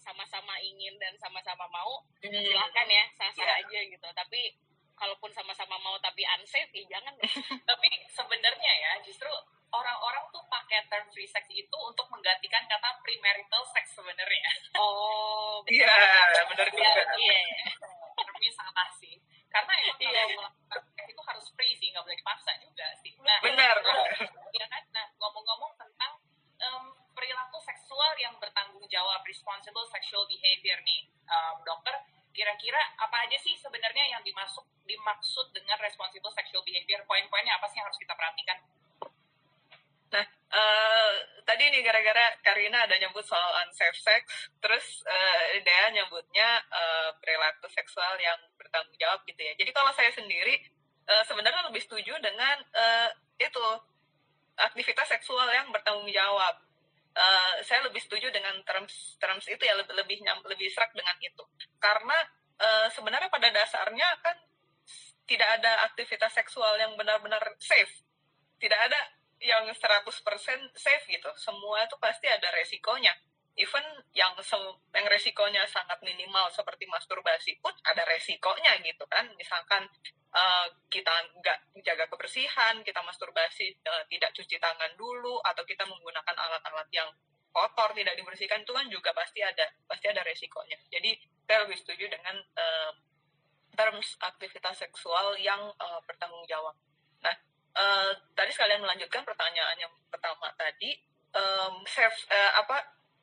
sama-sama 0.09 0.57
ingin 0.65 0.97
dan 0.97 1.13
sama-sama 1.21 1.69
mau 1.69 2.01
Hmm. 2.19 2.35
silahkan 2.35 2.89
ya 2.91 3.05
sah-sah 3.15 3.47
Iya. 3.47 3.63
aja 3.63 3.81
gitu 3.95 4.09
tapi 4.11 4.51
kalaupun 4.99 5.31
sama-sama 5.31 5.79
mau 5.79 5.95
tapi 6.03 6.27
unsafe 6.27 6.75
ya 6.75 6.99
jangan. 6.99 7.15
Tapi 7.71 7.89
sebenarnya 8.11 8.73
ya 8.83 8.93
justru 9.07 9.31
orang-orang 9.69 10.25
tuh 10.31 10.45
pakai 10.49 10.81
term 10.89 11.05
free 11.13 11.29
sex 11.29 11.45
itu 11.49 11.77
untuk 11.79 12.07
menggantikan 12.09 12.65
kata 12.65 12.89
premarital 13.01 13.63
sex 13.69 13.93
sebenarnya. 13.93 14.51
oh 14.77 15.61
betul. 15.65 15.77
Iya, 15.77 16.43
benar 16.49 16.67
iya 16.69 16.91
juga. 16.97 17.15
iya 17.17 17.39
Termnya 18.19 18.53
salah 18.53 18.89
sih. 18.97 19.15
Karena 19.49 19.73
emang 19.81 19.99
Iya. 19.99 20.13
kalau 20.13 20.31
melakukan 20.45 20.83
seks 20.93 21.09
itu 21.09 21.23
harus 21.25 21.47
free 21.57 21.75
sih, 21.75 21.89
nggak 21.89 22.05
boleh 22.05 22.19
dipaksa 22.19 22.53
juga 22.61 22.87
sih. 23.01 23.13
Nah, 23.19 23.39
Benar. 23.41 23.77
ya 24.53 24.67
kan? 24.69 24.83
Nah, 24.93 25.07
ngomong-ngomong 25.17 25.73
tentang 25.77 26.13
em, 26.59 26.85
perilaku 27.15 27.57
seksual 27.63 28.13
yang 28.19 28.35
bertanggung 28.37 28.85
jawab, 28.89 29.23
responsible 29.25 29.87
sexual 29.89 30.27
behavior 30.27 30.77
nih, 30.83 31.01
em, 31.09 31.55
dokter, 31.65 31.95
kira-kira 32.31 32.79
apa 32.99 33.25
aja 33.25 33.39
sih 33.41 33.57
sebenarnya 33.57 34.05
yang 34.11 34.23
dimasuk 34.23 34.63
dimaksud 34.85 35.49
dengan 35.51 35.79
responsible 35.81 36.31
sexual 36.31 36.61
behavior? 36.63 37.01
Poin-poinnya 37.05 37.57
apa 37.57 37.67
sih 37.69 37.79
yang 37.81 37.87
harus 37.89 37.99
kita 37.99 38.13
perhatikan? 38.13 38.59
Eh, 40.49 41.15
tadi 41.45 41.69
nih 41.69 41.85
gara-gara 41.85 42.33
Karina 42.41 42.89
ada 42.89 42.97
nyebut 42.97 43.21
soal 43.21 43.53
unsafe 43.69 44.01
sex, 44.01 44.25
terus 44.65 45.05
eh, 45.05 45.61
Dea 45.61 45.93
nyebutnya 45.93 46.49
eh, 46.73 47.11
perilaku 47.21 47.69
seksual 47.69 48.17
yang 48.17 48.41
bertanggung 48.57 48.97
jawab 48.97 49.21
gitu 49.29 49.37
ya. 49.45 49.53
Jadi 49.61 49.71
kalau 49.77 49.93
saya 49.93 50.09
sendiri 50.09 50.57
eh, 51.05 51.25
sebenarnya 51.29 51.69
lebih 51.69 51.85
setuju 51.85 52.17
dengan 52.25 52.57
eh, 52.73 53.09
itu 53.45 53.61
aktivitas 54.57 55.09
seksual 55.21 55.53
yang 55.53 55.69
bertanggung 55.69 56.09
jawab. 56.09 56.57
Eh, 57.13 57.55
saya 57.69 57.85
lebih 57.85 58.01
setuju 58.01 58.33
dengan 58.33 58.57
terms 58.65 59.21
terms 59.21 59.45
itu 59.53 59.61
ya 59.61 59.77
lebih 59.77 59.93
lebih 60.01 60.17
nyam- 60.25 60.45
lebih 60.49 60.73
serak 60.73 60.97
dengan 60.97 61.17
itu. 61.21 61.45
Karena 61.77 62.17
eh, 62.57 62.89
sebenarnya 62.97 63.29
pada 63.29 63.53
dasarnya 63.53 64.09
kan 64.25 64.37
tidak 65.29 65.61
ada 65.61 65.85
aktivitas 65.93 66.33
seksual 66.33 66.73
yang 66.81 66.97
benar-benar 66.97 67.45
safe. 67.61 68.01
Tidak 68.57 68.81
ada 68.81 69.18
yang 69.43 69.65
100% 69.71 70.11
safe 70.75 71.05
gitu. 71.07 71.31
Semua 71.39 71.87
itu 71.87 71.97
pasti 72.03 72.27
ada 72.27 72.51
resikonya. 72.55 73.15
Even 73.59 73.83
yang 74.15 74.39
yang 74.95 75.07
resikonya 75.11 75.67
sangat 75.67 75.99
minimal 76.07 76.47
seperti 76.55 76.87
masturbasi 76.87 77.59
pun 77.59 77.75
ada 77.83 78.07
resikonya 78.07 78.79
gitu 78.87 79.03
kan. 79.11 79.27
Misalkan 79.35 79.83
eh, 80.31 80.67
kita 80.87 81.11
nggak 81.43 81.59
jaga 81.83 82.07
kebersihan, 82.07 82.79
kita 82.87 83.03
masturbasi 83.03 83.75
eh, 83.75 84.03
tidak 84.11 84.31
cuci 84.31 84.63
tangan 84.63 84.95
dulu, 84.95 85.43
atau 85.43 85.67
kita 85.67 85.83
menggunakan 85.91 86.37
alat-alat 86.39 86.89
yang 86.95 87.11
kotor 87.51 87.91
tidak 87.97 88.15
dibersihkan 88.15 88.63
itu 88.63 88.71
kan 88.71 88.87
juga 88.87 89.11
pasti 89.11 89.43
ada 89.43 89.67
pasti 89.91 90.07
ada 90.07 90.23
resikonya. 90.23 90.79
Jadi 90.87 91.19
saya 91.43 91.67
lebih 91.67 91.79
setuju 91.83 92.07
dengan 92.15 92.39
eh, 92.39 92.93
terms 93.75 94.15
aktivitas 94.23 94.87
seksual 94.87 95.35
yang 95.43 95.75
eh, 95.75 96.01
bertanggung 96.07 96.47
jawab. 96.47 96.79
Nah, 97.27 97.35
eh, 97.79 98.11
tadi 98.35 98.51
sekalian 98.51 98.83
melanjutkan 98.83 99.23
pertanyaan 99.23 99.79
yang 99.79 99.93
pertama 100.11 100.51
tadi, 100.59 100.99
em, 101.35 101.75
self- 101.87 102.27
eh, 102.29 102.53
apa 102.59 102.77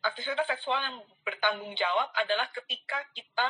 aktivitas 0.06 0.48
seksual 0.48 0.80
yang 0.86 0.98
bertanggung 1.26 1.74
jawab 1.76 2.10
adalah 2.16 2.48
ketika 2.56 3.04
kita 3.12 3.48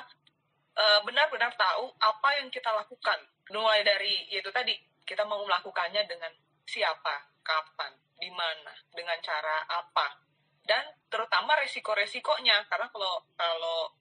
eh, 0.76 1.00
benar-benar 1.08 1.56
tahu 1.56 1.88
apa 2.04 2.30
yang 2.42 2.52
kita 2.52 2.68
lakukan. 2.76 3.16
Mulai 3.54 3.86
dari 3.88 4.28
itu 4.28 4.50
tadi 4.52 4.76
kita 5.08 5.24
mau 5.24 5.40
melakukannya 5.46 6.04
dengan 6.10 6.34
siapa, 6.66 7.30
kapan, 7.46 7.94
di 8.20 8.28
mana, 8.34 8.74
dengan 8.92 9.16
cara 9.22 9.64
apa, 9.70 10.20
dan 10.68 10.84
terutama 11.08 11.56
resiko-resikonya. 11.64 12.68
Karena 12.68 12.92
kalau 12.92 13.24
kalau 13.40 13.94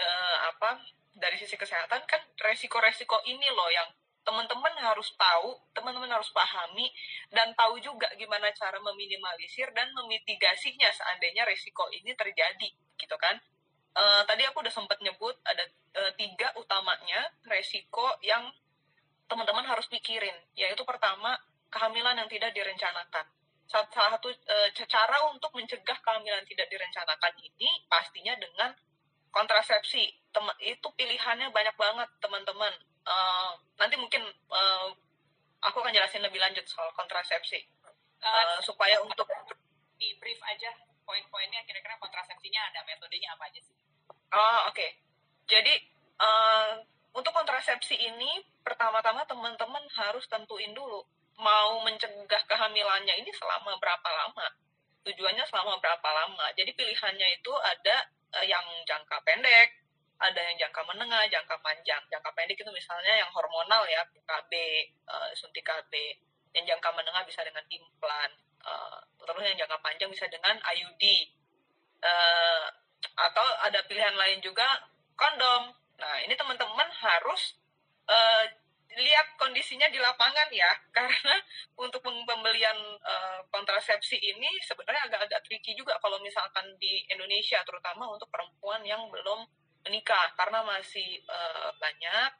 eh, 0.00 0.38
apa 0.50 0.82
dari 1.14 1.36
sisi 1.38 1.54
kesehatan 1.54 2.02
kan 2.10 2.22
resiko-resiko 2.42 3.22
ini 3.28 3.46
loh 3.52 3.70
yang 3.70 3.88
teman-teman 4.26 4.74
harus 4.82 5.14
tahu, 5.14 5.54
teman-teman 5.70 6.10
harus 6.10 6.28
pahami 6.34 6.90
dan 7.30 7.54
tahu 7.54 7.78
juga 7.78 8.10
gimana 8.18 8.50
cara 8.50 8.82
meminimalisir 8.82 9.70
dan 9.70 9.86
memitigasinya 9.94 10.90
seandainya 10.90 11.46
resiko 11.46 11.86
ini 11.94 12.10
terjadi, 12.18 12.68
gitu 12.98 13.16
kan? 13.16 13.38
Eh, 13.96 14.22
tadi 14.28 14.42
aku 14.44 14.60
udah 14.60 14.74
sempat 14.74 15.00
nyebut 15.00 15.32
ada 15.46 15.64
eh, 15.96 16.12
tiga 16.20 16.52
utamanya 16.60 17.32
resiko 17.48 18.18
yang 18.20 18.50
teman-teman 19.24 19.64
harus 19.64 19.88
pikirin, 19.88 20.34
yaitu 20.52 20.84
pertama 20.84 21.38
kehamilan 21.72 22.18
yang 22.18 22.28
tidak 22.28 22.52
direncanakan. 22.52 23.24
Salah 23.70 24.18
satu 24.18 24.28
eh, 24.28 24.68
cara 24.74 25.30
untuk 25.32 25.54
mencegah 25.56 25.96
kehamilan 26.02 26.44
tidak 26.44 26.68
direncanakan 26.68 27.34
ini 27.40 27.88
pastinya 27.88 28.36
dengan 28.36 28.74
kontrasepsi. 29.32 30.28
Teman 30.28 30.56
itu 30.60 30.88
pilihannya 30.92 31.48
banyak 31.48 31.76
banget 31.80 32.08
teman-teman. 32.20 32.74
Eh, 33.06 33.50
nanti 33.78 33.94
mungkin 33.94 34.22
eh, 34.26 34.86
aku 35.62 35.76
akan 35.78 35.94
jelasin 35.94 36.26
lebih 36.26 36.42
lanjut 36.42 36.66
soal 36.66 36.90
kontrasepsi 36.98 37.62
Eh, 38.16 38.26
Eh, 38.26 38.58
supaya 38.64 38.98
untuk 39.04 39.28
di 39.96 40.10
brief 40.18 40.40
aja 40.42 40.72
poin-poinnya 41.06 41.62
kira-kira 41.62 41.94
kontrasepsinya 42.02 42.74
ada 42.74 42.82
metodenya 42.82 43.30
apa 43.38 43.46
aja 43.46 43.60
sih? 43.62 43.76
Oh, 44.34 44.60
oke. 44.66 44.86
Jadi, 45.46 45.74
eh, 46.18 46.72
untuk 47.14 47.30
kontrasepsi 47.30 47.94
ini, 47.94 48.42
pertama-tama 48.66 49.22
teman-teman 49.30 49.84
harus 49.94 50.26
tentuin 50.26 50.74
dulu, 50.74 51.06
mau 51.38 51.78
mencegah 51.86 52.42
kehamilannya 52.50 53.14
ini 53.22 53.30
selama 53.30 53.78
berapa 53.78 54.08
lama. 54.10 54.46
Tujuannya 55.06 55.46
selama 55.46 55.78
berapa 55.78 56.08
lama. 56.10 56.50
Jadi, 56.58 56.74
pilihannya 56.74 57.38
itu 57.38 57.52
ada 57.54 58.10
yang 58.42 58.66
jangka 58.84 59.22
pendek, 59.22 59.85
ada 60.16 60.40
yang 60.40 60.56
jangka 60.56 60.80
menengah, 60.88 61.28
jangka 61.28 61.56
panjang. 61.60 62.00
Jangka 62.08 62.30
pendek 62.32 62.56
itu 62.56 62.72
misalnya 62.72 63.12
yang 63.20 63.30
hormonal 63.32 63.84
ya, 63.88 64.00
KB, 64.08 64.52
eh, 64.88 65.28
suntik 65.36 65.64
KB. 65.64 65.92
Yang 66.56 66.76
jangka 66.76 66.90
menengah 66.96 67.22
bisa 67.28 67.44
dengan 67.44 67.64
implan. 67.68 68.30
eh, 68.66 68.98
terus 69.22 69.44
yang 69.46 69.58
jangka 69.62 69.78
panjang 69.78 70.10
bisa 70.10 70.26
dengan 70.26 70.58
IUD. 70.58 71.04
Eh, 72.02 72.66
atau 73.16 73.46
ada 73.62 73.80
pilihan 73.86 74.16
lain 74.16 74.42
juga 74.42 74.66
kondom. 75.14 75.70
Nah, 76.00 76.14
ini 76.24 76.34
teman-teman 76.34 76.88
harus 76.90 77.54
eh, 78.10 78.44
lihat 78.96 79.36
kondisinya 79.36 79.86
di 79.92 79.98
lapangan 80.00 80.48
ya, 80.50 80.70
karena 80.96 81.34
untuk 81.76 82.00
pem- 82.02 82.26
pembelian 82.26 82.78
eh, 83.02 83.38
kontrasepsi 83.52 84.16
ini 84.18 84.48
sebenarnya 84.64 85.06
agak-agak 85.10 85.40
tricky 85.44 85.76
juga 85.76 85.94
kalau 86.00 86.18
misalkan 86.24 86.64
di 86.80 87.04
Indonesia, 87.12 87.60
terutama 87.66 88.08
untuk 88.10 88.26
perempuan 88.32 88.80
yang 88.86 89.04
belum 89.12 89.44
menikah, 89.86 90.34
karena 90.34 90.66
masih 90.66 91.22
eh, 91.22 91.70
banyak 91.78 92.30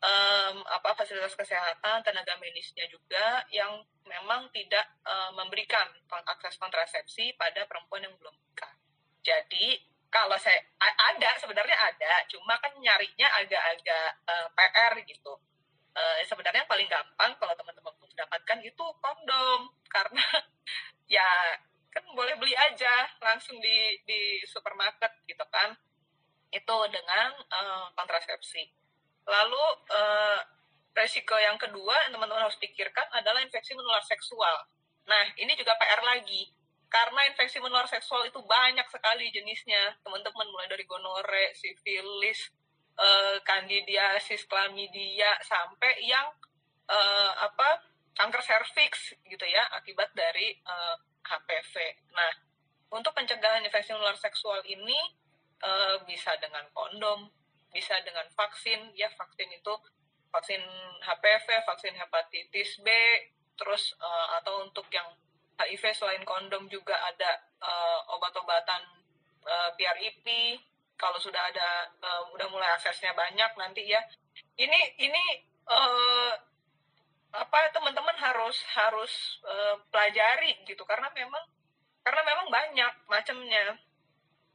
em, 0.00 0.56
apa 0.64 0.96
fasilitas 0.96 1.36
kesehatan, 1.36 2.00
tenaga 2.00 2.34
medisnya 2.40 2.88
juga 2.88 3.44
yang 3.52 3.84
memang 4.08 4.48
tidak 4.50 4.88
eh, 5.04 5.30
memberikan 5.36 5.86
akses 6.26 6.56
kontrasepsi 6.56 7.36
pada 7.36 7.68
perempuan 7.68 8.08
yang 8.08 8.14
belum 8.16 8.32
menikah. 8.32 8.72
Jadi 9.20 9.78
kalau 10.10 10.34
saya 10.40 10.58
ada 10.80 11.30
sebenarnya 11.38 11.76
ada, 11.76 12.12
cuma 12.26 12.58
kan 12.58 12.72
nyarinya 12.80 13.28
agak-agak 13.44 14.08
eh, 14.26 14.48
PR 14.56 14.92
gitu. 15.04 15.34
Eh, 15.90 16.22
sebenarnya 16.24 16.64
yang 16.64 16.70
paling 16.70 16.88
gampang 16.88 17.30
kalau 17.36 17.54
teman-teman 17.54 17.94
mendapatkan 18.20 18.58
itu 18.62 18.84
kondom 19.00 19.60
karena 19.88 20.20
ya 21.16 21.56
kan 21.90 22.04
boleh 22.14 22.36
beli 22.38 22.54
aja 22.54 23.08
langsung 23.18 23.58
di 23.58 23.98
di 24.06 24.38
supermarket 24.46 25.10
gitu 25.26 25.42
kan 25.50 25.74
itu 26.50 26.76
dengan 26.90 27.30
eh, 27.38 27.86
kontrasepsi. 27.94 28.62
Lalu 29.26 29.64
eh, 29.90 30.40
resiko 30.94 31.38
yang 31.38 31.56
kedua 31.56 31.94
yang 32.06 32.12
teman-teman 32.14 32.46
harus 32.46 32.58
pikirkan 32.58 33.06
adalah 33.14 33.38
infeksi 33.42 33.72
menular 33.78 34.02
seksual. 34.02 34.66
Nah 35.06 35.24
ini 35.38 35.54
juga 35.54 35.78
PR 35.78 36.02
lagi 36.02 36.50
karena 36.90 37.22
infeksi 37.30 37.62
menular 37.62 37.86
seksual 37.86 38.26
itu 38.26 38.42
banyak 38.42 38.84
sekali 38.90 39.30
jenisnya 39.30 39.94
teman-teman 40.02 40.46
mulai 40.50 40.66
dari 40.66 40.82
gonore, 40.90 41.54
sifilis, 41.54 42.50
eh, 42.98 43.38
kandidiasis, 43.46 44.50
klamidia 44.50 45.38
sampai 45.46 46.02
yang 46.02 46.26
eh, 46.90 47.32
apa 47.38 47.86
kanker 48.18 48.42
serviks 48.42 49.14
gitu 49.22 49.46
ya 49.46 49.62
akibat 49.78 50.10
dari 50.18 50.58
eh, 50.58 50.96
HPV. 51.22 51.74
Nah 52.10 52.32
untuk 52.90 53.14
pencegahan 53.14 53.62
infeksi 53.62 53.94
menular 53.94 54.18
seksual 54.18 54.58
ini 54.66 54.98
eh, 55.60 55.96
bisa 56.08 56.32
dengan 56.40 56.64
kondom, 56.72 57.28
bisa 57.70 57.96
dengan 58.02 58.26
vaksin 58.34 58.90
ya 58.96 59.08
vaksin 59.14 59.48
itu 59.52 59.74
vaksin 60.30 60.62
HPV, 61.02 61.46
vaksin 61.66 61.94
hepatitis 61.98 62.78
B, 62.80 62.88
terus 63.58 63.92
eh, 63.98 64.26
atau 64.40 64.64
untuk 64.64 64.86
yang 64.94 65.06
HIV 65.60 65.92
selain 65.92 66.24
kondom 66.24 66.64
juga 66.72 66.96
ada 66.96 67.30
eh, 67.60 68.00
obat-obatan 68.16 68.82
eh, 69.44 69.70
PRIP. 69.76 70.26
Kalau 70.96 71.18
sudah 71.20 71.40
ada 71.50 71.68
eh, 72.00 72.22
udah 72.32 72.46
mulai 72.48 72.70
aksesnya 72.78 73.12
banyak 73.12 73.50
nanti 73.60 73.84
ya. 73.90 74.00
Ini 74.56 74.80
ini 74.96 75.24
eh, 75.68 76.32
apa 77.30 77.58
teman-teman 77.70 78.16
harus 78.18 78.56
harus 78.74 79.12
eh, 79.46 79.76
pelajari 79.92 80.64
gitu 80.66 80.82
karena 80.88 81.12
memang 81.12 81.44
karena 82.00 82.22
memang 82.24 82.46
banyak 82.48 82.92
macamnya. 83.06 83.76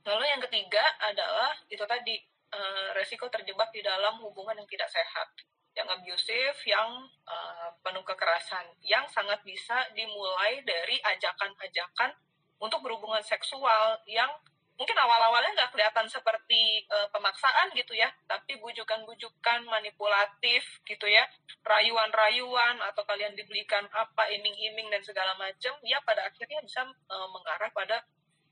Lalu 0.06 0.24
yang 0.30 0.42
ketiga 0.46 0.84
adalah 1.02 1.52
itu 1.68 1.84
tadi 1.84 2.16
uh, 2.54 2.90
resiko 2.96 3.28
terjebak 3.28 3.74
di 3.74 3.82
dalam 3.82 4.22
hubungan 4.22 4.56
yang 4.58 4.70
tidak 4.70 4.90
sehat 4.90 5.28
yang 5.76 5.92
abusive, 5.92 6.56
yang 6.64 7.04
uh, 7.28 7.68
penuh 7.84 8.02
kekerasan, 8.08 8.64
yang 8.80 9.04
sangat 9.12 9.44
bisa 9.44 9.76
dimulai 9.92 10.64
dari 10.64 10.96
ajakan-ajakan 11.04 12.16
untuk 12.64 12.80
berhubungan 12.80 13.20
seksual 13.20 14.00
yang 14.08 14.32
mungkin 14.76 14.96
awal-awalnya 14.96 15.52
nggak 15.56 15.72
kelihatan 15.76 16.08
seperti 16.08 16.88
uh, 16.88 17.12
pemaksaan 17.12 17.76
gitu 17.76 17.92
ya, 17.92 18.08
tapi 18.28 18.56
bujukan-bujukan 18.60 19.68
manipulatif 19.68 20.64
gitu 20.88 21.08
ya, 21.12 21.28
rayuan-rayuan 21.68 22.80
atau 22.80 23.04
kalian 23.04 23.36
dibelikan 23.36 23.84
apa 23.92 24.32
iming-iming 24.32 24.88
dan 24.88 25.04
segala 25.04 25.36
macam, 25.36 25.76
ya 25.84 26.00
pada 26.08 26.28
akhirnya 26.28 26.64
bisa 26.64 26.88
uh, 26.88 27.28
mengarah 27.36 27.72
pada 27.76 28.00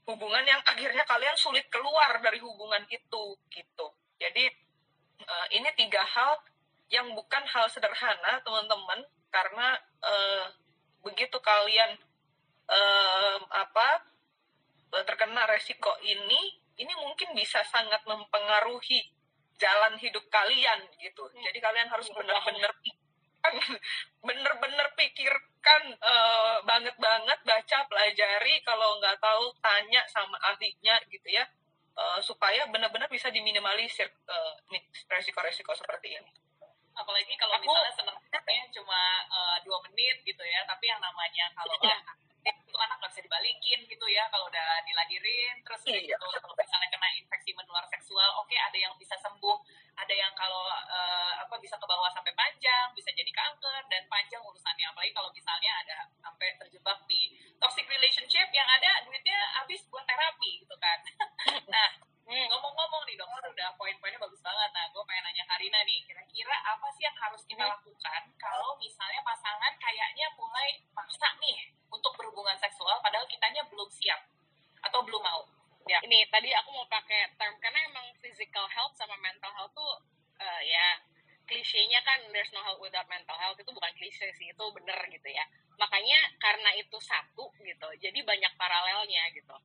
hubungan 0.03 0.43
yang 0.43 0.59
akhirnya 0.67 1.03
kalian 1.07 1.35
sulit 1.39 1.63
keluar 1.71 2.19
dari 2.19 2.39
hubungan 2.43 2.83
itu 2.91 3.23
gitu. 3.47 3.87
Jadi 4.19 4.45
uh, 5.23 5.47
ini 5.55 5.69
tiga 5.79 6.03
hal 6.03 6.43
yang 6.91 7.07
bukan 7.15 7.43
hal 7.47 7.65
sederhana 7.71 8.43
teman-teman 8.43 9.01
karena 9.31 9.79
uh, 10.03 10.45
begitu 11.01 11.39
kalian 11.39 11.97
uh, 12.69 13.37
apa 13.49 14.05
terkena 15.01 15.49
resiko 15.49 15.89
ini, 16.05 16.61
ini 16.77 16.93
mungkin 17.01 17.33
bisa 17.33 17.65
sangat 17.65 18.05
mempengaruhi 18.05 19.01
jalan 19.57 19.97
hidup 19.97 20.21
kalian 20.29 20.85
gitu. 21.01 21.25
Hmm. 21.25 21.41
Jadi 21.49 21.57
kalian 21.57 21.89
harus 21.89 22.13
benar-benar 22.13 22.71
pikirkan, 22.83 23.53
benar-benar 24.27 24.87
pikirkan 25.63 25.95
uh, 26.03 26.59
banget-banget 26.67 27.39
baca, 27.47 27.79
pelajari. 27.87 28.59
Kalau 28.67 28.99
nggak 28.99 29.15
tahu 29.23 29.47
tanya 29.63 30.03
sama 30.11 30.35
ahlinya 30.43 30.99
gitu 31.07 31.31
ya, 31.31 31.47
uh, 31.95 32.19
supaya 32.19 32.67
benar-benar 32.67 33.07
bisa 33.07 33.31
diminimalisir 33.31 34.11
uh, 34.27 34.59
resiko-resiko 35.07 35.71
seperti 35.71 36.19
ini 36.19 36.31
apalagi 36.93 37.33
kalau 37.41 37.57
misalnya 37.57 37.89
senangnya 37.89 38.69
cuma 38.69 39.01
dua 39.65 39.81
menit 39.89 40.21
gitu 40.29 40.45
ya 40.45 40.61
tapi 40.69 40.85
yang 40.85 41.01
namanya 41.01 41.49
kalau 41.57 41.73
ah, 41.89 42.01
itu 42.45 42.77
anak 42.77 43.01
nggak 43.01 43.09
bisa 43.09 43.25
dibalikin 43.25 43.81
gitu 43.89 44.05
ya 44.13 44.29
kalau 44.29 44.45
udah 44.45 44.77
dilahirin 44.85 45.57
terus 45.65 45.81
iya. 45.89 46.13
gitu 46.13 46.21
kalau 46.21 46.53
misalnya 46.53 46.93
kena 46.93 47.09
infeksi 47.17 47.49
menular 47.57 47.81
seksual 47.89 48.37
oke 48.37 48.45
okay, 48.45 48.61
ada 48.61 48.77
yang 48.77 48.93
bisa 49.01 49.17
sembuh 49.17 49.57
ada 49.93 50.13
yang 50.13 50.33
kalau 50.33 50.65
uh, 50.67 51.33
apa 51.37 51.55
bisa 51.61 51.77
ke 51.77 51.85
bawah 51.85 52.09
sampai 52.09 52.33
panjang 52.33 52.89
bisa 52.97 53.13
jadi 53.13 53.29
kanker 53.29 53.81
dan 53.87 54.03
panjang 54.09 54.41
urusannya 54.41 54.89
apalagi 54.89 55.13
kalau 55.13 55.29
misalnya 55.29 55.71
ada 55.85 55.97
sampai 56.17 56.49
terjebak 56.57 56.97
di 57.05 57.33
toxic 57.61 57.85
relationship 57.85 58.49
yang 58.51 58.65
ada 58.65 59.05
duitnya 59.05 59.37
habis 59.61 59.85
buat 59.93 60.03
terapi 60.05 60.65
gitu 60.65 60.75
kan 60.81 60.99
nah 61.73 61.89
hmm, 62.25 62.45
ngomong-ngomong 62.49 63.03
nih 63.05 63.15
dokter 63.15 63.53
udah 63.53 63.69
poin-poinnya 63.77 64.17
bagus 64.17 64.41
banget 64.41 64.69
nah 64.73 64.85
gue 64.89 65.03
pengen 65.05 65.23
nanya 65.29 65.45
Karina 65.45 65.79
nih 65.85 65.99
kira-kira 66.09 66.55
apa 66.65 66.87
sih 66.97 67.05
yang 67.05 67.17
harus 67.21 67.41
kita 67.45 67.63
hmm. 67.63 67.73
lakukan 67.77 68.21
kalau 68.41 68.73
misalnya 68.81 69.21
pasangan 69.21 69.73
kayaknya 69.77 70.27
mulai 70.33 70.81
maksa 70.97 71.29
nih 71.37 71.69
untuk 71.93 72.17
berhubungan 72.17 72.57
seksual 72.57 72.97
padahal 73.05 73.29
kitanya 73.29 73.61
belum 73.69 73.87
siap 73.93 74.33
atau 74.83 74.99
belum 75.07 75.23
mau. 75.23 75.41
Ya, 75.83 75.99
ini 76.07 76.23
tadi 76.31 76.47
aku 76.55 76.71
mau 76.71 76.87
pakai 76.87 77.27
term 77.35 77.59
karena 77.59 77.83
emang 77.91 78.07
physical 78.23 78.63
health 78.71 78.95
sama 78.95 79.19
mental 79.19 79.51
health 79.51 79.75
tuh 79.75 79.93
uh, 80.39 80.61
ya 80.63 80.95
klisenya 81.43 81.99
kan 82.07 82.23
there's 82.31 82.47
no 82.55 82.63
health 82.63 82.79
without 82.79 83.03
mental 83.11 83.35
health 83.35 83.59
itu 83.59 83.67
bukan 83.67 83.91
klise 83.99 84.31
sih 84.39 84.47
itu 84.47 84.65
bener 84.71 84.95
gitu 85.11 85.27
ya. 85.27 85.43
Makanya 85.75 86.19
karena 86.39 86.71
itu 86.79 86.95
satu 87.03 87.51
gitu 87.59 87.87
jadi 87.99 88.15
banyak 88.23 88.53
paralelnya 88.55 89.23
gitu. 89.35 89.55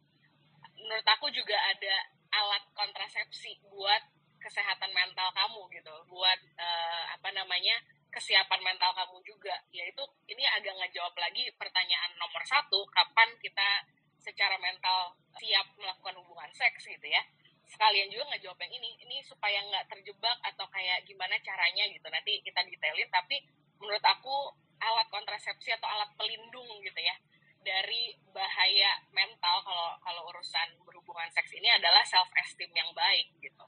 Menurut 0.83 1.07
aku 1.07 1.31
juga 1.31 1.55
ada 1.55 1.95
alat 2.35 2.67
kontrasepsi 2.75 3.63
buat 3.71 4.03
kesehatan 4.43 4.91
mental 4.91 5.31
kamu 5.35 5.71
gitu 5.71 5.95
buat 6.11 6.39
uh, 6.59 7.05
apa 7.15 7.31
namanya 7.31 7.79
kesiapan 8.11 8.59
mental 8.59 8.91
kamu 8.91 9.23
juga. 9.23 9.55
Yaitu 9.71 10.03
ini 10.27 10.43
agak 10.51 10.75
ngejawab 10.83 11.15
lagi 11.15 11.47
pertanyaan 11.55 12.11
nomor 12.19 12.43
satu 12.43 12.83
kapan 12.91 13.31
kita 13.39 13.87
secara 14.29 14.61
mental 14.61 15.17
siap 15.41 15.65
melakukan 15.81 16.21
hubungan 16.21 16.53
seks 16.53 16.85
gitu 16.85 17.09
ya. 17.09 17.25
Sekalian 17.65 18.13
juga 18.13 18.29
ngejawab 18.37 18.61
yang 18.69 18.73
ini 18.77 18.91
ini 19.09 19.17
supaya 19.25 19.65
nggak 19.65 19.89
terjebak 19.89 20.37
atau 20.45 20.69
kayak 20.69 21.09
gimana 21.09 21.41
caranya 21.41 21.89
gitu. 21.89 22.05
Nanti 22.13 22.45
kita 22.45 22.61
detailin 22.69 23.09
tapi 23.09 23.41
menurut 23.81 24.05
aku 24.05 24.53
alat 24.79 25.09
kontrasepsi 25.09 25.73
atau 25.75 25.89
alat 25.89 26.13
pelindung 26.15 26.69
gitu 26.85 27.01
ya 27.01 27.17
dari 27.65 28.15
bahaya 28.31 29.03
mental 29.11 29.61
kalau 29.67 29.99
kalau 30.01 30.23
urusan 30.31 30.79
berhubungan 30.87 31.29
seks 31.35 31.51
ini 31.57 31.67
adalah 31.69 32.05
self 32.07 32.31
esteem 32.39 32.71
yang 32.73 32.91
baik 32.95 33.29
gitu. 33.43 33.65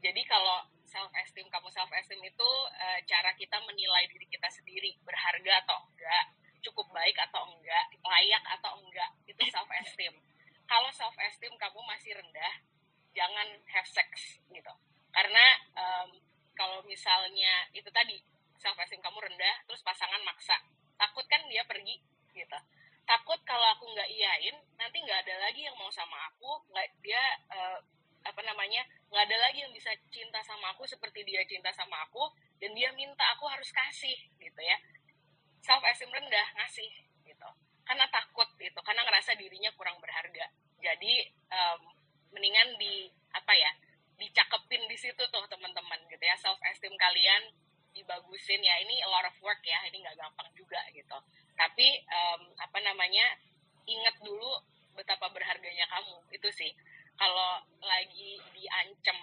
Jadi 0.00 0.22
kalau 0.28 0.64
self 0.84 1.10
esteem 1.22 1.46
kamu 1.48 1.68
self 1.72 1.90
esteem 1.94 2.20
itu 2.22 2.50
uh, 2.76 2.98
cara 3.06 3.30
kita 3.38 3.56
menilai 3.64 4.06
diri 4.10 4.26
kita 4.28 4.48
sendiri 4.50 4.96
berharga 5.06 5.64
atau 5.66 5.78
enggak 5.94 6.24
cukup 6.60 6.86
baik 6.92 7.16
atau 7.16 7.48
enggak 7.48 7.84
layak 8.00 8.44
atau 8.60 8.76
enggak 8.80 9.10
itu 9.26 9.42
self 9.48 9.68
esteem 9.80 10.14
kalau 10.70 10.86
self 10.94 11.18
esteem 11.18 11.50
kamu 11.58 11.82
masih 11.82 12.14
rendah 12.14 12.54
jangan 13.10 13.48
have 13.74 13.90
sex 13.90 14.38
gitu. 14.54 14.74
Karena 15.10 15.44
um, 15.74 16.10
kalau 16.54 16.78
misalnya 16.86 17.66
itu 17.74 17.90
tadi 17.90 18.22
self 18.54 18.78
esteem 18.78 19.02
kamu 19.02 19.18
rendah 19.18 19.66
terus 19.66 19.82
pasangan 19.82 20.22
maksa 20.22 20.54
takut 20.94 21.26
kan 21.26 21.42
dia 21.50 21.66
pergi 21.66 21.98
gitu. 22.30 22.58
Takut 23.02 23.42
kalau 23.42 23.66
aku 23.74 23.90
nggak 23.90 24.06
iyain 24.06 24.56
nanti 24.78 25.02
nggak 25.02 25.26
ada 25.26 25.42
lagi 25.42 25.66
yang 25.66 25.74
mau 25.74 25.90
sama 25.90 26.30
aku 26.30 26.62
nggak 26.70 26.86
dia 27.02 27.18
uh, 27.50 27.82
apa 28.20 28.40
namanya 28.44 28.86
nggak 29.10 29.26
ada 29.26 29.36
lagi 29.42 29.64
yang 29.64 29.72
bisa 29.74 29.90
cinta 30.12 30.38
sama 30.46 30.70
aku 30.70 30.86
seperti 30.86 31.26
dia 31.26 31.42
cinta 31.48 31.72
sama 31.74 32.04
aku 32.06 32.30
dan 32.62 32.70
dia 32.76 32.92
minta 32.94 33.24
aku 33.34 33.48
harus 33.48 33.66
kasih 33.72 34.14
gitu 34.38 34.60
ya 34.60 34.76
self 35.70 35.86
esteem 35.86 36.10
rendah 36.10 36.48
ngasih 36.58 36.90
gitu. 37.22 37.50
Karena 37.86 38.02
takut 38.10 38.50
gitu. 38.58 38.80
Karena 38.82 39.06
ngerasa 39.06 39.38
dirinya 39.38 39.70
kurang 39.78 40.02
berharga. 40.02 40.50
Jadi 40.82 41.30
um, 41.46 41.94
mendingan 42.34 42.74
di 42.74 43.06
apa 43.30 43.54
ya 43.54 43.70
dicakepin 44.18 44.90
di 44.90 44.98
situ 44.98 45.22
tuh 45.30 45.46
teman-teman 45.46 46.02
gitu 46.10 46.24
ya. 46.26 46.34
Self 46.42 46.58
esteem 46.66 46.90
kalian 46.98 47.54
dibagusin 47.94 48.58
ya. 48.66 48.82
Ini 48.82 49.06
a 49.06 49.08
lot 49.14 49.30
of 49.30 49.38
work 49.46 49.62
ya. 49.62 49.78
Ini 49.86 50.02
nggak 50.02 50.18
gampang 50.18 50.50
juga 50.58 50.82
gitu. 50.90 51.18
Tapi 51.54 52.02
um, 52.10 52.50
apa 52.58 52.78
namanya 52.82 53.38
ingat 53.86 54.18
dulu 54.26 54.58
betapa 54.98 55.30
berharganya 55.30 55.86
kamu. 55.86 56.18
Itu 56.34 56.50
sih. 56.50 56.74
Kalau 57.14 57.62
lagi 57.78 58.42
diancam 58.58 59.18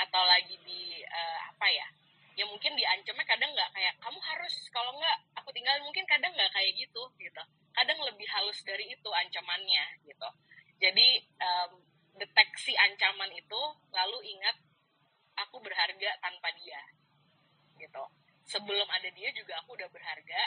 atau 0.00 0.22
lagi 0.24 0.56
di 0.64 1.04
uh, 1.04 1.38
apa 1.52 1.68
ya 1.68 1.86
ya 2.34 2.44
mungkin 2.50 2.74
diancamnya 2.74 3.26
kadang 3.26 3.50
nggak 3.54 3.70
kayak 3.70 3.94
kamu 4.02 4.18
harus 4.18 4.54
kalau 4.74 4.90
nggak 4.98 5.18
aku 5.44 5.52
tinggal 5.52 5.76
mungkin 5.84 6.08
kadang 6.08 6.32
nggak 6.32 6.48
kayak 6.56 6.72
gitu 6.72 7.02
gitu. 7.20 7.42
Kadang 7.76 8.00
lebih 8.00 8.24
halus 8.32 8.64
dari 8.64 8.88
itu 8.88 9.10
ancamannya 9.12 9.84
gitu. 10.08 10.28
Jadi 10.80 11.20
um, 11.36 11.84
deteksi 12.16 12.72
ancaman 12.80 13.28
itu 13.36 13.60
lalu 13.92 14.18
ingat 14.32 14.56
aku 15.36 15.60
berharga 15.60 16.10
tanpa 16.24 16.48
dia 16.56 16.80
gitu. 17.76 18.04
Sebelum 18.48 18.88
ada 18.88 19.12
dia 19.12 19.28
juga 19.36 19.60
aku 19.60 19.76
udah 19.76 19.92
berharga. 19.92 20.42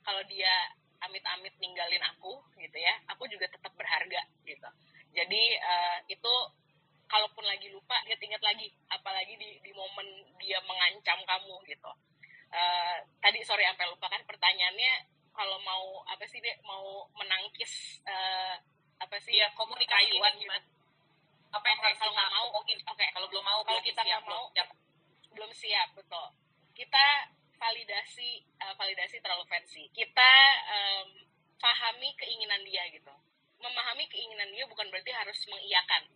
Kalau 0.00 0.24
dia 0.24 0.72
amit-amit 1.04 1.52
ninggalin 1.60 2.00
aku 2.16 2.40
gitu 2.56 2.78
ya 2.80 2.96
aku 3.12 3.28
juga 3.28 3.44
tetap 3.52 3.76
berharga 3.76 4.24
gitu. 4.48 4.68
Jadi 5.12 5.42
uh, 5.60 5.98
itu 6.08 6.34
kalaupun 7.04 7.44
lagi 7.44 7.68
lupa 7.68 8.00
dia 8.08 8.16
ingat 8.16 8.40
lagi 8.40 8.72
apalagi 8.88 9.36
di 9.36 9.60
di 9.60 9.72
momen 9.76 10.08
dia 10.40 10.60
mengancam 10.64 11.20
kamu 11.24 11.56
gitu 11.68 11.92
uh, 12.52 12.96
tadi 13.20 13.40
sorry 13.44 13.64
sampai 13.68 13.88
lupa 13.88 14.08
kan 14.08 14.22
pertanyaannya 14.24 14.92
kalau 15.38 15.58
mau 15.62 16.02
apa 16.10 16.26
sih 16.26 16.42
dia 16.42 16.58
mau 16.66 17.06
menangkis 17.14 18.02
uh, 18.02 18.58
apa 18.98 19.16
sih 19.22 19.38
ya 19.38 19.46
komunikasi 19.54 20.18
gimana 20.18 20.66
apa 21.48 21.64
yang 21.64 21.80
okay, 21.80 21.96
kalau 21.96 22.12
nggak 22.12 22.32
mau 22.34 22.46
oke 22.60 22.66
okay. 22.92 23.08
kalau 23.14 23.26
belum 23.30 23.44
mau 23.44 23.60
kalau 23.64 23.80
kita 23.80 24.00
nggak 24.04 24.24
mau 24.28 24.44
siap. 24.52 24.68
belum 25.32 25.50
siap 25.54 25.88
betul. 25.96 26.26
Kita 26.76 27.04
validasi 27.58 28.44
uh, 28.62 28.74
validasi 28.76 29.16
terlalu 29.22 29.44
fancy. 29.48 29.88
Kita 29.90 30.32
um, 30.68 31.08
pahami 31.58 32.12
keinginan 32.18 32.62
dia 32.66 32.84
gitu. 32.92 33.10
Memahami 33.58 34.06
keinginan 34.12 34.50
dia 34.54 34.66
bukan 34.68 34.86
berarti 34.92 35.10
harus 35.10 35.38
mengiyakan. 35.50 36.06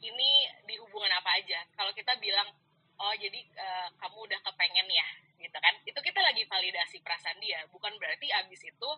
Ini 0.00 0.30
di 0.68 0.74
hubungan 0.80 1.10
apa 1.14 1.40
aja? 1.40 1.64
Kalau 1.74 1.90
kita 1.96 2.14
bilang 2.20 2.52
oh 3.00 3.14
jadi 3.16 3.40
uh, 3.56 3.88
kamu 3.96 4.28
udah 4.28 4.40
kepengen 4.44 4.88
ya 4.92 5.08
gitu 5.40 5.58
kan. 5.58 5.74
Itu 5.88 5.98
kita 5.98 6.20
lagi 6.20 6.44
validasi 6.44 7.00
perasaan 7.00 7.40
dia. 7.40 7.64
Bukan 7.72 7.96
berarti 7.96 8.28
abis 8.44 8.60
itu 8.68 8.90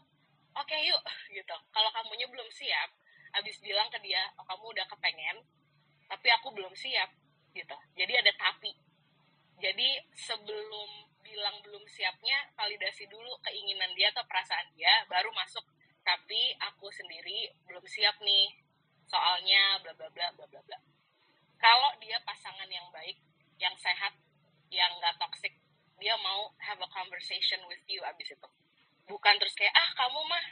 oke 0.53 0.67
okay, 0.67 0.91
yuk 0.91 1.03
gitu. 1.31 1.57
Kalau 1.71 1.91
kamunya 1.95 2.27
belum 2.29 2.51
siap 2.51 2.91
abis 3.33 3.65
bilang 3.65 3.89
ke 3.89 3.97
dia 4.05 4.29
oh 4.37 4.45
kamu 4.45 4.77
udah 4.77 4.87
kepengen 4.93 5.41
tapi 6.11 6.29
aku 6.29 6.53
belum 6.53 6.75
siap 6.77 7.09
gitu. 7.57 7.77
Jadi 7.97 8.13
ada 8.19 8.33
tapi. 8.37 8.73
Jadi 9.63 9.89
sebelum 10.13 11.09
bilang 11.23 11.57
belum 11.65 11.87
siapnya 11.87 12.51
validasi 12.59 13.07
dulu 13.09 13.39
keinginan 13.47 13.89
dia 13.97 14.11
atau 14.13 14.27
perasaan 14.29 14.69
dia 14.77 14.91
baru 15.09 15.33
masuk. 15.33 15.65
Tapi 16.03 16.53
aku 16.59 16.91
sendiri 16.91 17.49
belum 17.71 17.87
siap 17.87 18.19
nih 18.21 18.51
soalnya 19.07 19.81
bla 19.81 19.95
bla 19.95 20.11
bla 20.11 20.29
bla 20.35 20.47
bla 20.51 20.61
bla. 20.67 20.79
Yang 23.63 23.77
sehat 23.79 24.13
yang 24.75 24.91
nggak 24.99 25.15
toxic 25.23 25.55
dia 26.03 26.19
mau 26.19 26.51
have 26.59 26.83
a 26.83 26.89
conversation 26.91 27.63
with 27.71 27.79
you 27.87 28.03
abis 28.03 28.35
itu. 28.35 28.49
Bukan 29.07 29.35
terus 29.39 29.55
kayak 29.55 29.71
ah 29.71 29.89
kamu 29.95 30.19
mah 30.27 30.45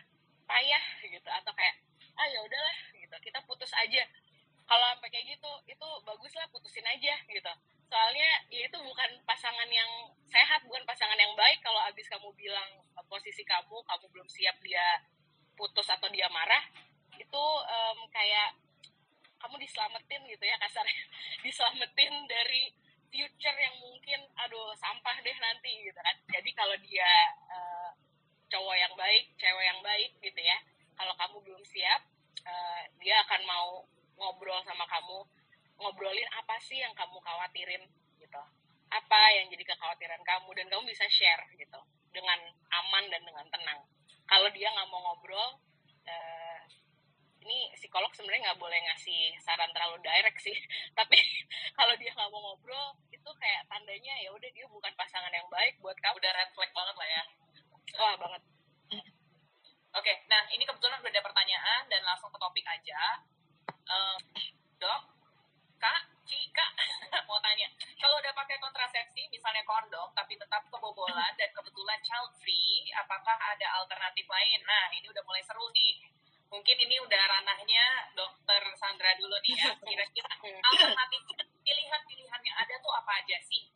payah 0.47 0.85
gitu. 1.03 1.27
Atau 1.27 1.51
kayak 1.59 1.83
ah 2.15 2.27
ya 2.31 2.39
udahlah 2.39 2.79
gitu. 2.95 3.17
Kita 3.19 3.43
putus 3.51 3.75
aja. 3.75 4.07
Kalau 4.71 4.87
sampai 4.95 5.11
kayak 5.11 5.27
gitu 5.35 5.51
itu 5.67 5.89
bagus 6.07 6.31
lah 6.39 6.47
putusin 6.55 6.87
aja 6.87 7.19
gitu. 7.27 7.53
Soalnya 7.91 8.47
ya 8.55 8.71
itu 8.71 8.79
bukan 8.79 9.11
pasangan 9.27 9.67
yang 9.67 9.91
sehat 10.31 10.63
bukan 10.63 10.87
pasangan 10.87 11.19
yang 11.19 11.35
baik. 11.35 11.59
Kalau 11.59 11.83
abis 11.91 12.07
kamu 12.07 12.31
bilang 12.39 12.71
eh, 12.95 13.05
posisi 13.11 13.43
kamu 13.43 13.83
kamu 13.83 14.07
belum 14.15 14.31
siap 14.31 14.55
dia 14.63 15.03
putus 15.59 15.91
atau 15.91 16.07
dia 16.15 16.31
marah 16.31 16.63
itu 17.19 17.45
um, 17.67 17.99
kayak 18.09 18.57
kamu 19.41 19.57
diselamatin 19.59 20.21
gitu 20.31 20.45
ya 20.47 20.57
kasarnya. 20.63 20.97
Diselamatin 21.45 22.13
dari 22.29 22.71
future 23.11 23.59
yang 23.59 23.75
mungkin 23.83 24.21
aduh 24.39 24.71
sampah 24.79 25.17
deh 25.21 25.37
nanti 25.37 25.73
gitu 25.83 25.99
kan. 26.01 26.17
Jadi 26.31 26.51
kalau 26.55 26.75
dia 26.81 27.11
uh, 27.51 27.91
cowok 28.51 28.77
yang 28.79 28.95
baik 28.95 29.35
cewek 29.39 29.65
yang 29.67 29.81
baik 29.83 30.11
gitu 30.23 30.41
ya 30.41 30.59
kalau 30.99 31.15
kamu 31.19 31.37
belum 31.47 31.63
siap 31.67 32.03
uh, 32.47 32.83
dia 32.99 33.19
akan 33.27 33.41
mau 33.47 33.69
ngobrol 34.19 34.61
sama 34.67 34.85
kamu 34.87 35.25
ngobrolin 35.81 36.29
apa 36.37 36.61
sih 36.61 36.79
yang 36.79 36.93
kamu 36.95 37.19
khawatirin 37.19 37.85
gitu. 38.21 38.43
Apa 38.91 39.21
yang 39.39 39.47
jadi 39.51 39.65
kekhawatiran 39.65 40.23
kamu 40.27 40.51
dan 40.59 40.67
kamu 40.67 40.83
bisa 40.91 41.07
share 41.07 41.47
gitu 41.57 41.81
dengan 42.11 42.39
aman 42.75 43.05
dan 43.09 43.23
dengan 43.23 43.47
tenang. 43.49 43.81
Kalau 44.27 44.51
dia 44.51 44.71
nggak 44.71 44.89
mau 44.91 45.01
ngobrol 45.03 45.59
uh, 46.07 46.59
ini 47.41 47.73
psikolog 47.73 48.13
sebenarnya 48.13 48.53
nggak 48.53 48.61
boleh 48.61 48.79
ngasih 48.91 49.33
saran 49.41 49.73
terlalu 49.73 49.99
direct 50.05 50.39
sih. 50.41 50.57
Tapi 50.99 51.17
kalau 51.79 51.95
dia 51.97 52.13
nggak 52.13 52.31
mau 52.31 52.41
ngobrol 52.53 52.97
itu 53.09 53.31
kayak 53.41 53.65
tandanya 53.67 54.15
ya 54.21 54.31
udah 54.33 54.51
dia 54.53 54.67
bukan 54.69 54.93
pasangan 54.95 55.33
yang 55.33 55.49
baik 55.49 55.81
buat 55.81 55.97
kamu. 55.99 56.21
Udah 56.21 56.33
red 56.37 56.51
flag 56.53 56.73
banget 56.73 56.97
lah 56.97 57.09
ya. 57.09 57.23
Wah 57.99 58.15
banget. 58.21 58.43
Oke 59.91 60.13
nah 60.31 60.47
ini 60.55 60.63
kebetulan 60.63 61.03
udah 61.03 61.11
ada 61.11 61.23
pertanyaan 61.25 61.83
dan 61.91 62.01
langsung 62.07 62.31
ke 62.31 62.39
topik 62.39 62.67
aja. 62.69 63.25
Uh, 63.91 64.19
dok 64.79 65.03
kak 65.81 66.07
Cika 66.29 66.67
mau 67.29 67.43
tanya. 67.43 67.67
Kalau 67.99 68.15
udah 68.23 68.31
pakai 68.37 68.61
kontrasepsi 68.63 69.27
misalnya 69.33 69.67
kondom 69.67 70.13
tapi 70.15 70.39
tetap 70.39 70.63
kebobolan 70.71 71.35
dan 71.35 71.51
kebetulan 71.51 71.99
child 72.07 72.31
free 72.39 72.87
apakah 72.95 73.35
ada 73.35 73.67
alternatif 73.83 74.29
lain? 74.31 74.61
Nah 74.63 74.95
ini 74.95 75.11
udah 75.11 75.25
mulai 75.27 75.43
seru 75.43 75.67
nih 75.75 76.10
mungkin 76.51 76.77
ini 76.77 76.99
udah 76.99 77.23
ranahnya 77.31 78.11
dokter 78.19 78.63
Sandra 78.77 79.15
dulu 79.17 79.39
nih 79.47 79.55
ya 79.55 79.71
kira-kira 79.89 80.31
alternatif 80.43 81.21
pilihan-pilihan 81.63 82.41
yang 82.43 82.57
ada 82.59 82.75
tuh 82.83 82.93
apa 82.93 83.23
aja 83.23 83.39
sih 83.47 83.71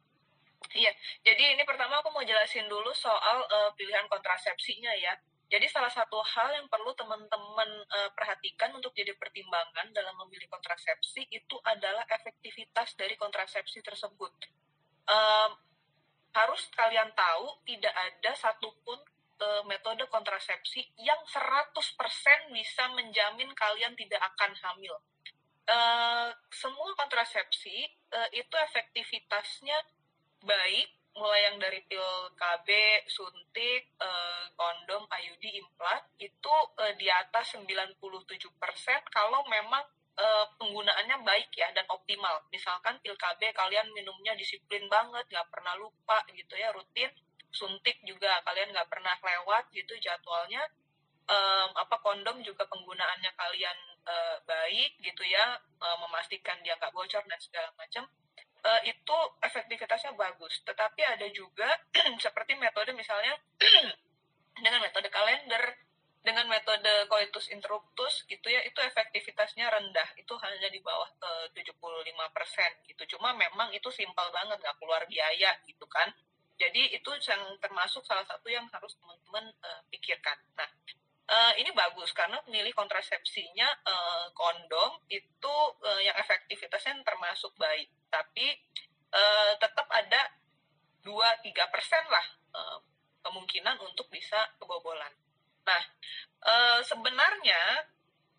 Iya, 0.74 0.90
jadi 1.22 1.54
ini 1.54 1.62
pertama 1.62 2.02
aku 2.02 2.10
mau 2.10 2.26
jelasin 2.26 2.66
dulu 2.66 2.90
soal 2.90 3.46
uh, 3.46 3.70
pilihan 3.78 4.10
kontrasepsinya 4.10 4.90
ya. 4.98 5.14
Jadi 5.46 5.70
salah 5.70 5.92
satu 5.92 6.18
hal 6.18 6.50
yang 6.56 6.66
perlu 6.66 6.90
teman-teman 6.98 7.70
uh, 7.94 8.10
perhatikan 8.10 8.74
untuk 8.74 8.90
jadi 8.90 9.14
pertimbangan 9.14 9.94
dalam 9.94 10.18
memilih 10.26 10.50
kontrasepsi 10.50 11.30
itu 11.30 11.56
adalah 11.62 12.02
efektivitas 12.10 12.98
dari 12.98 13.14
kontrasepsi 13.14 13.86
tersebut. 13.86 14.34
Um, 15.06 15.50
harus 16.34 16.66
kalian 16.74 17.14
tahu 17.14 17.46
tidak 17.70 17.94
ada 17.94 18.34
satupun 18.34 18.98
uh, 19.44 19.62
metode 19.68 20.08
kontrasepsi 20.08 20.80
yang 20.96 21.20
100% 21.28 21.76
bisa 22.48 22.84
menjamin 22.96 23.52
kalian 23.52 23.92
tidak 23.92 24.24
akan 24.32 24.56
hamil. 24.64 24.96
Uh, 25.64 26.32
semua 26.48 26.92
kontrasepsi 26.96 27.88
uh, 28.12 28.28
itu 28.32 28.56
efektivitasnya 28.72 29.76
baik 30.44 30.88
mulai 31.14 31.46
yang 31.46 31.56
dari 31.62 31.78
pil 31.86 32.02
KB, 32.34 32.68
suntik, 33.06 33.82
eh, 33.86 34.44
kondom, 34.58 35.06
IUD, 35.06 35.44
implant 35.62 36.02
itu 36.18 36.54
eh, 36.82 36.94
di 36.98 37.06
atas 37.06 37.54
97% 37.54 37.94
kalau 39.14 39.46
memang 39.46 39.84
eh, 40.18 40.46
penggunaannya 40.58 41.22
baik 41.22 41.54
ya 41.54 41.70
dan 41.70 41.86
optimal. 41.90 42.42
Misalkan 42.50 42.98
pil 42.98 43.14
KB 43.14 43.54
kalian 43.54 43.94
minumnya 43.94 44.34
disiplin 44.34 44.90
banget, 44.90 45.26
nggak 45.30 45.48
pernah 45.54 45.78
lupa 45.78 46.26
gitu 46.34 46.54
ya 46.58 46.74
rutin. 46.74 47.10
Suntik 47.54 48.02
juga 48.02 48.42
kalian 48.42 48.74
nggak 48.74 48.90
pernah 48.90 49.14
lewat 49.22 49.70
gitu 49.70 49.94
jadwalnya. 50.02 50.66
Um, 51.24 51.72
apa 51.78 52.04
kondom 52.04 52.44
juga 52.44 52.68
penggunaannya 52.68 53.32
kalian 53.32 53.78
uh, 54.04 54.36
baik 54.44 55.00
gitu 55.00 55.24
ya, 55.24 55.56
uh, 55.80 55.96
memastikan 56.04 56.60
dia 56.60 56.76
nggak 56.76 56.92
bocor 56.92 57.24
dan 57.24 57.40
segala 57.40 57.72
macam 57.80 58.04
uh, 58.64 58.80
itu 58.82 59.16
efektivitasnya 59.44 60.16
bagus. 60.16 60.64
Tetapi 60.64 61.00
ada 61.04 61.26
juga 61.30 61.68
seperti 62.24 62.56
metode 62.56 62.96
misalnya 62.96 63.36
dengan 64.64 64.80
metode 64.80 65.08
kalender, 65.12 65.76
dengan 66.24 66.48
metode 66.48 66.88
coitus 67.12 67.52
interruptus 67.52 68.24
gitu 68.24 68.48
ya, 68.48 68.64
itu 68.64 68.80
efektivitasnya 68.80 69.68
rendah. 69.68 70.08
Itu 70.16 70.40
hanya 70.40 70.72
di 70.72 70.80
bawah 70.80 71.08
uh, 71.20 71.46
75% 71.52 72.88
gitu. 72.88 73.16
Cuma 73.16 73.36
memang 73.36 73.68
itu 73.76 73.92
simpel 73.92 74.24
banget, 74.32 74.56
nggak 74.56 74.76
keluar 74.80 75.04
biaya 75.04 75.52
gitu 75.68 75.84
kan. 75.84 76.08
Jadi 76.54 76.94
itu 76.94 77.10
yang 77.26 77.58
termasuk 77.58 78.06
salah 78.06 78.22
satu 78.22 78.46
yang 78.46 78.66
harus 78.70 78.94
teman-teman 78.98 79.50
uh, 79.62 79.82
pikirkan. 79.90 80.38
Nah, 80.54 80.70
uh, 81.28 81.52
ini 81.58 81.74
bagus 81.74 82.14
karena 82.14 82.38
memilih 82.46 82.70
kontrasepsinya 82.76 83.68
uh, 83.82 84.26
kondom 84.36 85.02
itu 85.10 85.54
uh, 85.82 86.00
yang 86.00 86.14
efektivitasnya 86.20 87.02
termasuk 87.02 87.50
baik 87.58 87.90
tapi 88.12 88.54
uh, 89.10 89.52
tetap 89.58 89.90
ada 89.90 90.30
2-3 91.02 91.74
persen 91.74 92.04
lah 92.06 92.26
uh, 92.54 92.78
kemungkinan 93.26 93.80
untuk 93.82 94.06
bisa 94.12 94.38
kebobolan. 94.60 95.10
Nah, 95.64 95.82
uh, 96.44 96.80
sebenarnya 96.84 97.88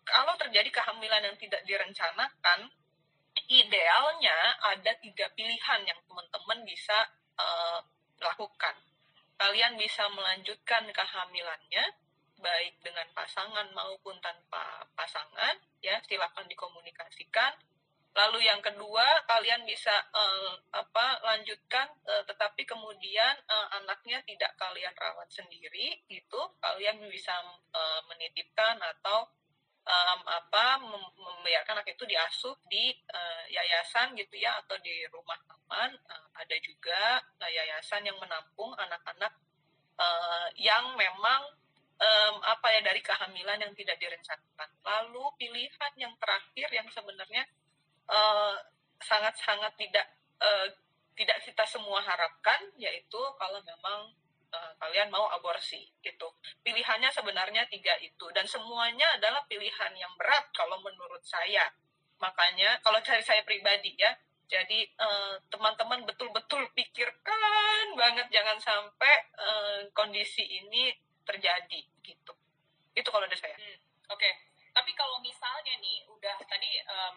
kalau 0.06 0.38
terjadi 0.38 0.70
kehamilan 0.70 1.26
yang 1.26 1.36
tidak 1.36 1.62
direncanakan, 1.66 2.70
idealnya 3.50 4.38
ada 4.62 4.94
tiga 5.02 5.26
pilihan 5.34 5.80
yang 5.84 5.98
teman-teman 6.06 6.62
bisa 6.62 6.94
uh, 7.36 7.82
lakukan. 8.20 8.76
Kalian 9.36 9.76
bisa 9.76 10.08
melanjutkan 10.12 10.88
kehamilannya, 10.88 11.84
baik 12.40 12.76
dengan 12.84 13.08
pasangan 13.16 13.68
maupun 13.72 14.16
tanpa 14.20 14.84
pasangan 14.92 15.56
ya 15.80 15.96
silakan 16.04 16.44
dikomunikasikan 16.48 17.56
lalu 18.16 18.48
yang 18.48 18.60
kedua 18.64 19.04
kalian 19.28 19.64
bisa 19.68 19.92
uh, 20.12 20.56
apa 20.72 21.20
lanjutkan 21.20 21.84
uh, 22.08 22.24
tetapi 22.24 22.64
kemudian 22.64 23.36
uh, 23.44 23.68
anaknya 23.76 24.24
tidak 24.24 24.56
kalian 24.56 24.92
rawat 24.96 25.28
sendiri 25.28 26.00
itu 26.08 26.40
kalian 26.60 26.96
bisa 27.12 27.36
uh, 27.76 28.00
menitipkan 28.08 28.80
atau 28.80 29.28
um, 29.86 30.20
apa 30.26 30.82
mem 30.82 31.04
membiarkan 31.14 31.78
anak 31.78 31.94
itu 31.94 32.04
diasuh 32.04 32.58
di 32.66 32.90
uh, 33.14 33.44
yayasan 33.48 34.18
gitu 34.18 34.34
ya 34.36 34.58
atau 34.66 34.74
di 34.82 35.06
rumah 35.14 35.38
aman 35.54 35.94
uh, 35.94 36.26
ada 36.34 36.56
juga 36.60 37.22
uh, 37.22 37.50
yayasan 37.50 38.02
yang 38.02 38.18
menampung 38.18 38.74
anak-anak 38.74 39.32
uh, 39.96 40.48
yang 40.58 40.98
memang 40.98 41.42
um, 42.02 42.34
apa 42.42 42.66
ya 42.74 42.80
dari 42.82 43.00
kehamilan 43.00 43.62
yang 43.62 43.72
tidak 43.78 43.96
direncanakan. 44.02 44.68
Lalu 44.82 45.24
pilihan 45.38 45.92
yang 45.96 46.12
terakhir 46.18 46.68
yang 46.74 46.88
sebenarnya 46.90 47.44
sangat 48.06 48.62
sangat-sangat 49.02 49.72
tidak 49.82 50.06
uh, 50.38 50.66
tidak 51.18 51.42
kita 51.42 51.64
semua 51.66 51.98
harapkan 52.04 52.60
yaitu 52.78 53.18
kalau 53.40 53.58
memang 53.64 54.14
uh, 54.56 54.72
kalian 54.80 55.12
mau 55.12 55.28
aborsi 55.28 55.84
gitu. 56.00 56.32
Pilihannya 56.64 57.12
sebenarnya 57.12 57.68
tiga 57.68 57.92
itu 58.00 58.24
dan 58.32 58.48
semuanya 58.48 59.04
adalah 59.20 59.44
pilihan 59.44 59.92
yang 59.92 60.12
berat 60.16 60.48
kalau 60.56 60.80
menurut 60.80 61.20
saya. 61.20 61.68
Makanya 62.16 62.80
kalau 62.80 62.96
dari 63.04 63.20
saya 63.20 63.44
pribadi 63.44 63.92
ya, 64.00 64.08
jadi 64.46 64.88
teman-teman 65.52 66.00
uh, 66.00 66.06
betul-betul 66.08 66.64
pikirkan 66.72 67.86
banget 67.98 68.30
jangan 68.30 68.56
sampai 68.62 69.14
uh, 69.36 69.82
kondisi 69.90 70.46
ini 70.46 70.94
terjadi 71.26 71.82
gitu 72.06 72.32
itu 72.94 73.08
kalau 73.10 73.26
dari 73.26 73.36
saya 73.36 73.58
hmm, 73.58 73.78
oke 74.08 74.16
okay. 74.16 74.32
tapi 74.70 74.94
kalau 74.94 75.18
misalnya 75.20 75.74
nih 75.82 76.06
udah 76.06 76.38
tadi 76.46 76.70
um, 76.86 77.16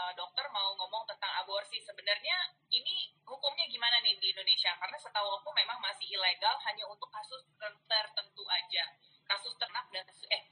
uh, 0.00 0.12
dokter 0.16 0.46
mau 0.48 0.72
ngomong 0.76 1.04
tentang 1.04 1.32
aborsi. 1.44 1.76
Sebenarnya 1.84 2.36
ini 2.72 3.12
hukumnya 3.28 3.68
gimana 3.68 4.00
nih 4.00 4.16
di 4.16 4.32
Indonesia? 4.32 4.72
Karena 4.80 4.96
setahu 4.96 5.28
aku 5.40 5.50
memang 5.52 5.76
masih 5.84 6.08
ilegal 6.08 6.56
hanya 6.64 6.84
untuk 6.88 7.12
kasus 7.12 7.44
tertentu 7.84 8.44
aja. 8.48 8.84
Kasus 9.28 9.54
ternak 9.60 9.86
dan 9.92 10.06
eh 10.32 10.42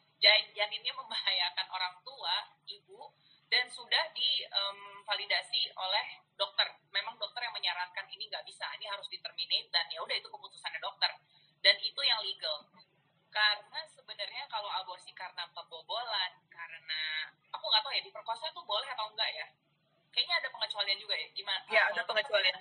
janinnya 0.55 0.93
membahayakan 0.99 1.67
orang 1.71 1.95
tua 2.03 2.35
ibu 2.67 3.15
dan 3.49 3.65
sudah 3.71 4.05
divalidasi 4.13 5.73
um, 5.73 5.83
oleh 5.83 6.07
dokter. 6.37 6.69
Memang 6.93 7.17
dokter 7.17 7.41
yang 7.43 7.55
menyarankan 7.55 8.07
ini 8.13 8.29
nggak 8.29 8.45
bisa, 8.45 8.67
ini 8.77 8.87
harus 8.87 9.09
diterminate 9.09 9.73
dan 9.73 9.89
ya 9.89 10.05
udah 10.05 10.15
itu 10.19 10.29
keputusannya 10.29 10.83
dokter. 10.83 11.11
Dan 11.59 11.75
itu 11.81 12.01
yang 12.05 12.21
legal. 12.23 12.67
Karena 13.29 13.81
sebenarnya 13.89 14.45
kalau 14.51 14.71
aborsi 14.83 15.11
karena 15.15 15.47
pembobolan 15.55 16.33
karena 16.49 17.31
aku 17.55 17.65
nggak 17.71 17.83
tahu 17.85 17.93
ya 17.95 18.03
diperkosa 18.03 18.47
tuh 18.53 18.65
boleh 18.67 18.89
atau 18.93 19.07
enggak 19.13 19.31
ya 19.33 19.47
kayaknya 20.13 20.35
ada 20.43 20.49
pengecualian 20.51 20.99
juga 20.99 21.15
ya 21.15 21.29
gimana 21.33 21.61
ya 21.71 21.83
ada 21.93 22.03
pengecualian 22.05 22.57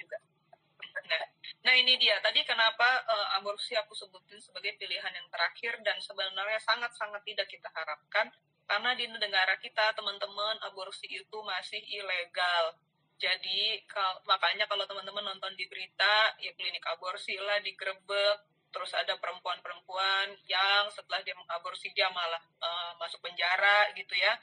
ini 1.88 1.96
dia 2.04 2.20
tadi 2.20 2.44
kenapa 2.44 2.84
uh, 3.08 3.40
aborsi 3.40 3.72
aku 3.80 3.96
sebutin 3.96 4.44
sebagai 4.44 4.76
pilihan 4.76 5.08
yang 5.08 5.24
terakhir 5.32 5.80
dan 5.88 5.96
sebenarnya 6.04 6.60
sangat-sangat 6.60 7.24
tidak 7.24 7.48
kita 7.48 7.72
harapkan 7.72 8.28
karena 8.68 8.92
di 9.00 9.08
negara 9.08 9.56
kita 9.56 9.96
teman-teman 9.96 10.60
aborsi 10.68 11.08
itu 11.08 11.38
masih 11.48 11.80
ilegal. 11.88 12.76
Jadi 13.16 13.88
kal 13.88 14.20
makanya 14.28 14.68
kalau 14.68 14.84
teman-teman 14.84 15.32
nonton 15.32 15.56
di 15.56 15.64
berita 15.72 16.36
ya 16.44 16.52
klinik 16.60 16.84
aborsi 16.92 17.40
lah 17.40 17.64
digerebek 17.64 18.44
terus 18.76 18.92
ada 18.92 19.16
perempuan-perempuan 19.16 20.36
yang 20.44 20.92
setelah 20.92 21.24
dia 21.24 21.40
mengaborsi 21.40 21.88
dia 21.96 22.12
malah 22.12 22.44
uh, 22.60 23.00
masuk 23.00 23.24
penjara 23.24 23.96
gitu 23.96 24.12
ya 24.12 24.36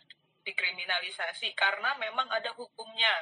dikriminalisasi 0.48 1.52
karena 1.52 1.92
memang 2.00 2.24
ada 2.33 2.57
hukumnya 2.57 3.14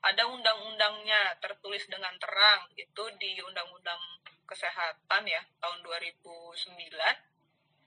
ada 0.00 0.22
undang-undangnya 0.24 1.36
tertulis 1.44 1.84
dengan 1.88 2.16
terang 2.16 2.68
itu 2.76 3.04
di 3.20 3.36
undang-undang 3.44 4.00
kesehatan 4.48 5.22
ya 5.28 5.42
tahun 5.60 5.78
2009 5.84 6.74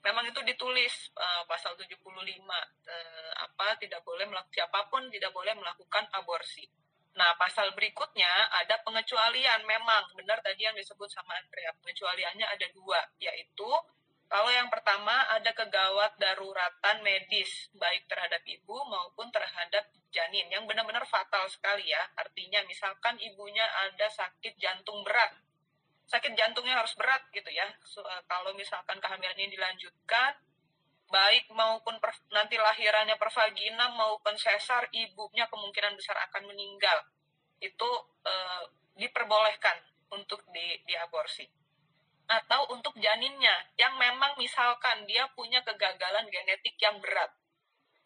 memang 0.04 0.26
itu 0.28 0.40
ditulis 0.44 1.12
uh, 1.16 1.44
pasal 1.48 1.80
75 1.80 2.04
uh, 2.04 2.20
eh, 2.52 3.32
apa 3.40 3.80
tidak 3.80 4.04
boleh 4.04 4.28
siapa 4.52 4.92
pun 4.92 5.08
tidak 5.08 5.32
boleh 5.32 5.56
melakukan 5.56 6.04
aborsi. 6.12 6.68
Nah, 7.14 7.38
pasal 7.40 7.72
berikutnya 7.78 8.28
ada 8.52 8.82
pengecualian 8.84 9.64
memang 9.64 10.12
benar 10.18 10.42
tadi 10.44 10.66
yang 10.66 10.76
disebut 10.76 11.08
sama 11.08 11.38
Andrea. 11.40 11.72
Pengecualiannya 11.78 12.42
ada 12.42 12.68
dua, 12.74 13.00
yaitu 13.22 13.70
kalau 14.34 14.50
yang 14.50 14.66
pertama 14.74 15.14
ada 15.30 15.54
kegawat 15.54 16.18
daruratan 16.18 17.06
medis 17.06 17.70
baik 17.78 18.10
terhadap 18.10 18.42
ibu 18.50 18.82
maupun 18.90 19.30
terhadap 19.30 19.86
janin 20.10 20.50
yang 20.50 20.66
benar-benar 20.66 21.06
fatal 21.06 21.46
sekali 21.54 21.94
ya. 21.94 22.02
Artinya 22.18 22.66
misalkan 22.66 23.22
ibunya 23.22 23.62
ada 23.62 24.10
sakit 24.10 24.58
jantung 24.58 25.06
berat. 25.06 25.38
Sakit 26.10 26.34
jantungnya 26.34 26.82
harus 26.82 26.98
berat 26.98 27.30
gitu 27.30 27.46
ya. 27.54 27.78
So, 27.86 28.02
uh, 28.02 28.26
kalau 28.26 28.58
misalkan 28.58 28.98
kehamilan 28.98 29.38
ini 29.38 29.54
dilanjutkan 29.54 30.34
baik 31.14 31.54
maupun 31.54 32.02
per, 32.02 32.18
nanti 32.34 32.58
lahirannya 32.58 33.14
pervagina 33.22 33.94
maupun 33.94 34.34
sesar 34.34 34.90
ibunya 34.98 35.46
kemungkinan 35.46 35.94
besar 35.94 36.18
akan 36.34 36.50
meninggal. 36.50 37.06
Itu 37.62 37.86
uh, 38.26 38.66
diperbolehkan 38.98 39.78
untuk 40.10 40.42
di 40.50 40.82
diaborsi 40.90 41.46
atau 42.34 42.66
untuk 42.74 42.98
janinnya 42.98 43.54
yang 43.78 43.94
memang 44.02 44.34
misalkan 44.42 45.06
dia 45.06 45.30
punya 45.38 45.62
kegagalan 45.62 46.26
genetik 46.34 46.74
yang 46.82 46.98
berat. 46.98 47.30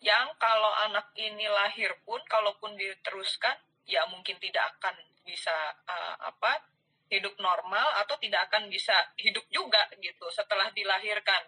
Yang 0.03 0.35
kalau 0.37 0.71
anak 0.89 1.09
ini 1.15 1.47
lahir 1.47 1.95
pun 2.03 2.19
kalaupun 2.27 2.75
diteruskan 2.75 3.55
ya 3.87 4.03
mungkin 4.11 4.35
tidak 4.43 4.77
akan 4.77 4.95
bisa 5.23 5.55
uh, 5.87 6.15
apa 6.27 6.59
hidup 7.07 7.39
normal 7.39 7.87
atau 8.03 8.19
tidak 8.19 8.51
akan 8.51 8.67
bisa 8.67 8.93
hidup 9.15 9.47
juga 9.47 9.87
gitu 10.03 10.27
setelah 10.29 10.67
dilahirkan. 10.75 11.47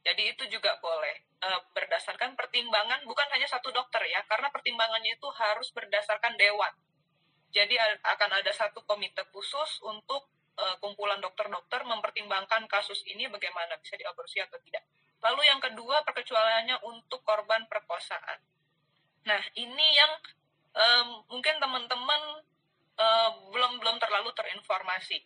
Jadi 0.00 0.32
itu 0.32 0.46
juga 0.48 0.78
boleh 0.80 1.34
uh, 1.44 1.60
berdasarkan 1.74 2.38
pertimbangan 2.38 3.04
bukan 3.04 3.28
hanya 3.34 3.50
satu 3.50 3.74
dokter 3.74 4.00
ya 4.06 4.22
karena 4.30 4.48
pertimbangannya 4.54 5.18
itu 5.18 5.28
harus 5.34 5.68
berdasarkan 5.74 6.38
dewan. 6.38 6.72
Jadi 7.50 7.74
akan 8.06 8.30
ada 8.38 8.52
satu 8.54 8.86
komite 8.86 9.26
khusus 9.34 9.82
untuk 9.82 10.30
uh, 10.60 10.76
kumpulan 10.78 11.18
dokter-dokter 11.24 11.80
mempertimbangkan 11.88 12.68
kasus 12.68 13.00
ini 13.08 13.26
bagaimana 13.32 13.80
bisa 13.80 13.96
diaborsi 13.96 14.44
atau 14.44 14.60
tidak. 14.60 14.84
Lalu 15.20 15.48
yang 15.48 15.60
kedua 15.60 16.04
perkecualiannya 16.04 16.84
untuk 16.84 17.24
korban 17.24 17.64
perkosaan. 17.68 18.40
Nah 19.24 19.42
ini 19.56 19.86
yang 19.96 20.12
um, 20.76 21.08
mungkin 21.28 21.60
teman-teman 21.60 22.44
uh, 22.96 23.30
belum 23.52 23.80
belum 23.80 23.96
terlalu 24.00 24.32
terinformasi. 24.32 25.20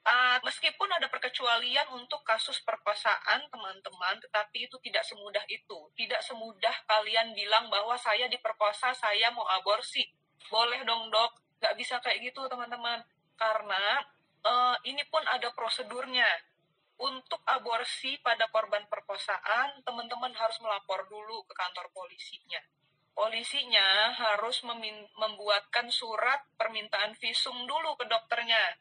Uh, 0.00 0.40
meskipun 0.48 0.88
ada 0.96 1.12
perkecualian 1.12 1.92
untuk 1.92 2.24
kasus 2.24 2.56
perkosaan 2.64 3.44
teman-teman, 3.52 4.16
tetapi 4.24 4.64
itu 4.64 4.80
tidak 4.80 5.04
semudah 5.04 5.44
itu. 5.52 5.78
Tidak 5.92 6.24
semudah 6.24 6.72
kalian 6.88 7.36
bilang 7.36 7.68
bahwa 7.68 7.94
saya 8.00 8.24
diperkosa, 8.26 8.96
saya 8.96 9.28
mau 9.30 9.44
aborsi. 9.60 10.08
Boleh 10.48 10.80
dong 10.88 11.12
dok, 11.12 11.60
nggak 11.60 11.76
bisa 11.76 12.00
kayak 12.00 12.32
gitu 12.32 12.48
teman-teman. 12.48 13.04
Karena 13.36 14.00
uh, 14.44 14.76
ini 14.86 15.02
pun 15.08 15.22
ada 15.26 15.50
prosedurnya. 15.52 16.28
Untuk 17.00 17.40
aborsi 17.48 18.20
pada 18.20 18.44
korban 18.52 18.84
perkosaan, 18.84 19.80
teman-teman 19.88 20.36
harus 20.36 20.60
melapor 20.60 21.08
dulu 21.08 21.48
ke 21.48 21.56
kantor 21.56 21.88
polisinya. 21.96 22.60
Polisinya 23.16 24.12
harus 24.12 24.60
membuatkan 25.16 25.88
surat 25.88 26.44
permintaan 26.60 27.16
visum 27.16 27.64
dulu 27.64 27.96
ke 27.96 28.04
dokternya. 28.04 28.76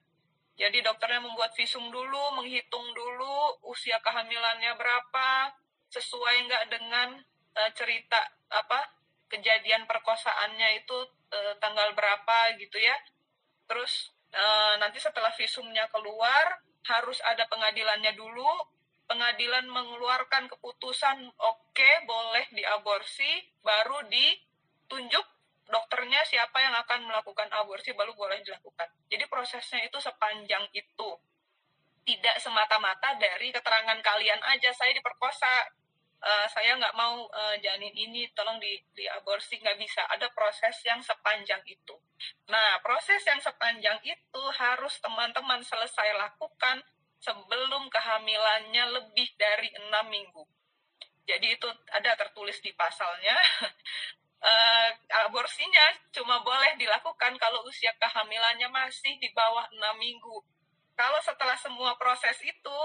Jadi 0.60 0.84
dokternya 0.84 1.24
membuat 1.24 1.56
visum 1.56 1.88
dulu, 1.88 2.36
menghitung 2.36 2.92
dulu 2.92 3.64
usia 3.72 3.96
kehamilannya 4.04 4.76
berapa, 4.76 5.56
sesuai 5.88 6.36
nggak 6.52 6.64
dengan 6.76 7.24
uh, 7.56 7.72
cerita 7.72 8.20
apa 8.52 8.84
kejadian 9.32 9.88
perkosaannya 9.88 10.84
itu 10.84 10.98
uh, 11.32 11.56
tanggal 11.64 11.96
berapa 11.96 12.60
gitu 12.60 12.76
ya. 12.76 13.00
Terus 13.72 14.12
Eh, 14.30 14.74
nanti 14.78 15.02
setelah 15.02 15.34
visumnya 15.34 15.90
keluar 15.90 16.62
harus 16.86 17.18
ada 17.26 17.50
pengadilannya 17.50 18.14
dulu. 18.14 18.50
Pengadilan 19.10 19.66
mengeluarkan 19.66 20.46
keputusan 20.54 21.34
oke 21.34 21.74
okay, 21.74 22.06
boleh 22.06 22.46
diaborsi 22.54 23.42
baru 23.66 24.06
ditunjuk 24.06 25.26
dokternya 25.66 26.22
siapa 26.30 26.62
yang 26.62 26.78
akan 26.78 27.10
melakukan 27.10 27.50
aborsi 27.58 27.98
baru 27.98 28.14
boleh 28.14 28.38
dilakukan. 28.46 28.86
Jadi 29.10 29.26
prosesnya 29.26 29.82
itu 29.82 29.98
sepanjang 29.98 30.70
itu. 30.78 31.10
Tidak 32.06 32.38
semata-mata 32.38 33.18
dari 33.18 33.50
keterangan 33.50 33.98
kalian 33.98 34.42
aja. 34.46 34.70
Saya 34.78 34.94
diperkosa 34.94 35.74
uh, 36.20 36.48
saya 36.52 36.76
nggak 36.76 36.96
mau 36.96 37.28
uh, 37.28 37.56
janin 37.64 37.96
ini 37.96 38.28
tolong 38.36 38.60
di, 38.60 38.80
di 38.96 39.08
aborsi 39.08 39.60
nggak 39.60 39.80
bisa. 39.80 40.04
Ada 40.12 40.32
proses 40.36 40.76
yang 40.84 41.00
sepanjang 41.00 41.64
itu. 41.68 41.96
Nah 42.52 42.80
proses 42.84 43.24
yang 43.24 43.40
sepanjang 43.40 44.00
itu 44.04 44.44
harus 44.60 45.00
teman-teman 45.00 45.64
selesai 45.64 46.16
lakukan 46.16 46.84
sebelum 47.20 47.92
kehamilannya 47.92 48.84
lebih 49.00 49.28
dari 49.36 49.72
enam 49.76 50.08
minggu. 50.08 50.44
Jadi 51.28 51.48
itu 51.56 51.68
ada 51.94 52.16
tertulis 52.18 52.58
di 52.64 52.74
pasalnya. 52.74 53.36
Uh, 54.40 54.90
aborsinya 55.28 55.86
cuma 56.16 56.42
boleh 56.42 56.80
dilakukan 56.80 57.38
kalau 57.38 57.62
usia 57.68 57.94
kehamilannya 58.00 58.72
masih 58.72 59.20
di 59.20 59.30
bawah 59.36 59.68
enam 59.72 59.96
minggu. 60.00 60.42
Kalau 61.00 61.20
setelah 61.24 61.56
semua 61.56 61.96
proses 61.96 62.36
itu 62.44 62.80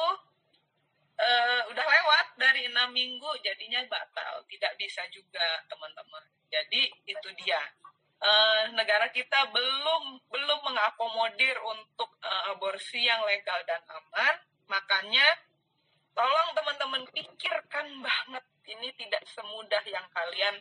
uh, 1.18 1.61
udah 1.70 1.87
lewat 1.87 2.27
dari 2.38 2.66
enam 2.70 2.90
minggu 2.90 3.31
jadinya 3.42 3.83
batal. 3.87 4.42
Tidak 4.46 4.72
bisa 4.79 5.03
juga 5.11 5.62
teman-teman. 5.70 6.24
Jadi 6.50 6.90
itu 7.07 7.29
dia. 7.42 7.61
Uh, 8.24 8.72
negara 8.72 9.12
kita 9.12 9.53
belum 9.53 10.16
belum 10.33 10.61
mengakomodir 10.64 11.61
untuk 11.61 12.09
uh, 12.24 12.57
aborsi 12.57 13.05
yang 13.05 13.20
legal 13.27 13.61
dan 13.68 13.83
aman. 13.90 14.35
Makanya 14.70 15.27
tolong 16.16 16.50
teman-teman 16.57 17.03
pikirkan 17.12 18.00
banget. 18.00 18.44
Ini 18.64 18.88
tidak 18.96 19.29
semudah 19.29 19.85
yang 19.85 20.09
kalian 20.09 20.57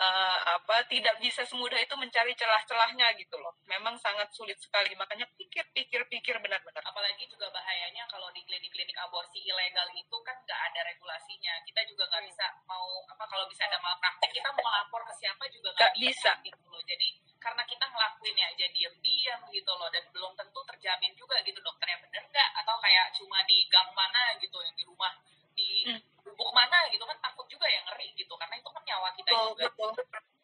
uh, 0.00 0.38
apa 0.56 0.82
tidak 0.88 1.20
bisa 1.20 1.44
semudah 1.44 1.76
itu 1.76 1.94
mencari 2.00 2.32
celah-celahnya 2.32 3.12
gitu 3.20 3.36
loh. 3.36 3.52
Memang 3.68 3.94
sangat 4.00 4.32
sulit 4.32 4.56
sekali. 4.56 4.96
Makanya 4.96 5.28
pikir-pikir-pikir 5.36 6.40
benar-benar. 6.40 6.80
Apalagi 6.82 7.28
juga 7.28 7.52
bahayanya 7.52 8.08
kalau 8.08 8.32
di 8.32 8.40
klinik-klinik 8.48 8.96
aborsi 8.96 9.44
ilegal 9.44 9.86
itu 9.92 10.16
kan 10.24 10.36
nggak 10.40 10.60
ada 10.72 10.80
regulasinya. 10.88 11.54
Kita 11.68 11.80
juga 11.84 12.08
nggak 12.08 12.22
hmm. 12.24 12.30
bisa 12.32 12.46
mau 12.64 12.88
apa 13.12 13.24
kalau 13.28 13.44
bisa 13.46 13.68
ada 13.68 13.78
malpraktek 13.84 14.32
kita 14.32 14.48
mau 14.56 14.66
lapor 14.72 15.04
ke 15.04 15.14
siapa 15.20 15.44
juga 15.52 15.68
nggak 15.76 15.94
bisa. 16.00 16.32
bisa 16.40 16.48
gitu 16.48 16.64
loh. 16.72 16.82
Jadi 16.88 17.08
karena 17.40 17.62
kita 17.64 17.84
ngelakuin 17.88 18.36
ya 18.36 18.46
aja 18.52 18.66
diam-diam 18.68 19.40
gitu 19.48 19.72
loh 19.76 19.88
dan 19.88 20.04
belum 20.12 20.32
tentu 20.36 20.60
terjamin 20.68 21.12
juga 21.16 21.40
gitu 21.40 21.56
dokternya 21.64 21.96
bener 22.04 22.20
nggak 22.28 22.50
atau 22.60 22.76
kayak 22.84 23.08
cuma 23.16 23.40
di 23.48 23.64
gang 23.72 23.88
mana 23.96 24.36
gitu 24.36 24.60
yang 24.60 24.76
di 24.76 24.84
rumah 24.84 25.12
di 25.56 25.88
hmm 25.88 26.09
gubuk 26.40 26.56
mana 26.56 26.88
gitu 26.88 27.04
kan 27.04 27.20
takut 27.20 27.44
juga 27.52 27.68
ya 27.68 27.84
ngeri 27.84 28.16
gitu 28.16 28.32
karena 28.40 28.56
itu 28.56 28.68
kan 28.72 28.80
nyawa 28.80 29.12
kita 29.12 29.28
betul, 29.28 29.52
juga. 29.52 29.64
Betul. 29.68 29.92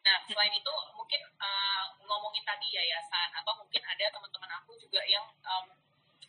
Nah 0.04 0.16
selain 0.28 0.52
itu 0.52 0.72
mungkin 0.92 1.20
uh, 1.40 1.84
ngomongin 2.04 2.44
tadi 2.44 2.68
yayasan 2.68 3.32
atau 3.32 3.56
mungkin 3.56 3.80
ada 3.80 4.04
teman-teman 4.12 4.50
aku 4.60 4.76
juga 4.76 5.00
yang 5.08 5.24
um, 5.48 5.72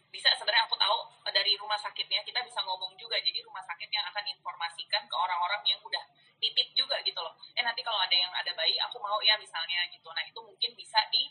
bisa 0.07 0.31
sebenarnya 0.39 0.63
aku 0.63 0.79
tahu 0.79 0.97
dari 1.35 1.59
rumah 1.59 1.75
sakitnya 1.75 2.23
kita 2.23 2.39
bisa 2.47 2.63
ngomong 2.63 2.95
juga 2.95 3.19
jadi 3.19 3.43
rumah 3.43 3.59
sakit 3.67 3.91
yang 3.91 4.07
akan 4.07 4.23
informasikan 4.31 5.03
ke 5.03 5.15
orang-orang 5.19 5.59
yang 5.67 5.83
udah 5.83 5.99
nitip 6.39 6.71
juga 6.71 7.03
gitu 7.03 7.19
loh 7.19 7.35
eh 7.59 7.61
nanti 7.61 7.83
kalau 7.83 7.99
ada 7.99 8.15
yang 8.15 8.31
ada 8.31 8.55
bayi 8.55 8.79
aku 8.79 9.03
mau 9.03 9.19
ya 9.19 9.35
misalnya 9.35 9.83
gitu 9.91 10.07
nah 10.15 10.23
itu 10.23 10.39
mungkin 10.39 10.71
bisa 10.79 10.97
di 11.11 11.27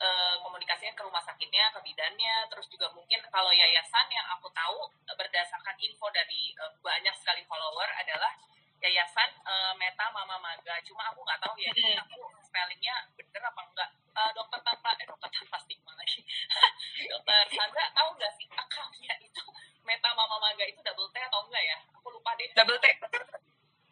Eh, 0.00 0.34
komunikasinya 0.40 0.96
ke 0.96 1.04
rumah 1.04 1.20
sakitnya, 1.20 1.68
ke 1.76 1.80
bidannya, 1.84 2.48
terus 2.48 2.64
juga 2.72 2.88
mungkin 2.96 3.20
kalau 3.28 3.52
yayasan 3.52 4.08
yang 4.08 4.24
aku 4.32 4.48
tahu 4.48 4.88
eh, 5.04 5.12
berdasarkan 5.12 5.76
info 5.76 6.08
dari 6.08 6.56
uh, 6.56 6.72
banyak 6.80 7.12
sekali 7.20 7.44
follower 7.44 7.84
adalah 8.00 8.32
yayasan 8.80 9.28
uh, 9.44 9.76
Meta 9.76 10.08
Mama 10.08 10.40
Maga. 10.40 10.80
Cuma 10.88 11.04
aku 11.12 11.20
nggak 11.20 11.44
tahu 11.44 11.52
ya, 11.60 11.68
hmm. 11.68 12.00
aku 12.00 12.16
spellingnya 12.40 13.12
bener 13.12 13.44
apa 13.44 13.60
enggak. 13.60 13.90
Uh, 14.16 14.32
dokter 14.32 14.64
tanpa, 14.64 14.96
eh, 14.96 15.04
dokter 15.04 15.28
tanpa 15.36 15.60
stigma 15.68 15.92
lagi. 15.92 16.24
dokter 17.12 17.40
Sandra 17.52 17.84
tahu 17.92 18.08
nggak 18.16 18.32
sih 18.40 18.48
akalnya 18.56 19.14
itu 19.20 19.44
Meta 19.84 20.16
Mama 20.16 20.40
Maga 20.40 20.64
itu 20.64 20.80
double 20.80 21.12
T 21.12 21.16
atau 21.20 21.44
enggak 21.44 21.60
ya? 21.60 21.76
Aku 22.00 22.08
lupa 22.08 22.32
deh. 22.40 22.48
Double 22.56 22.80
T. 22.80 22.88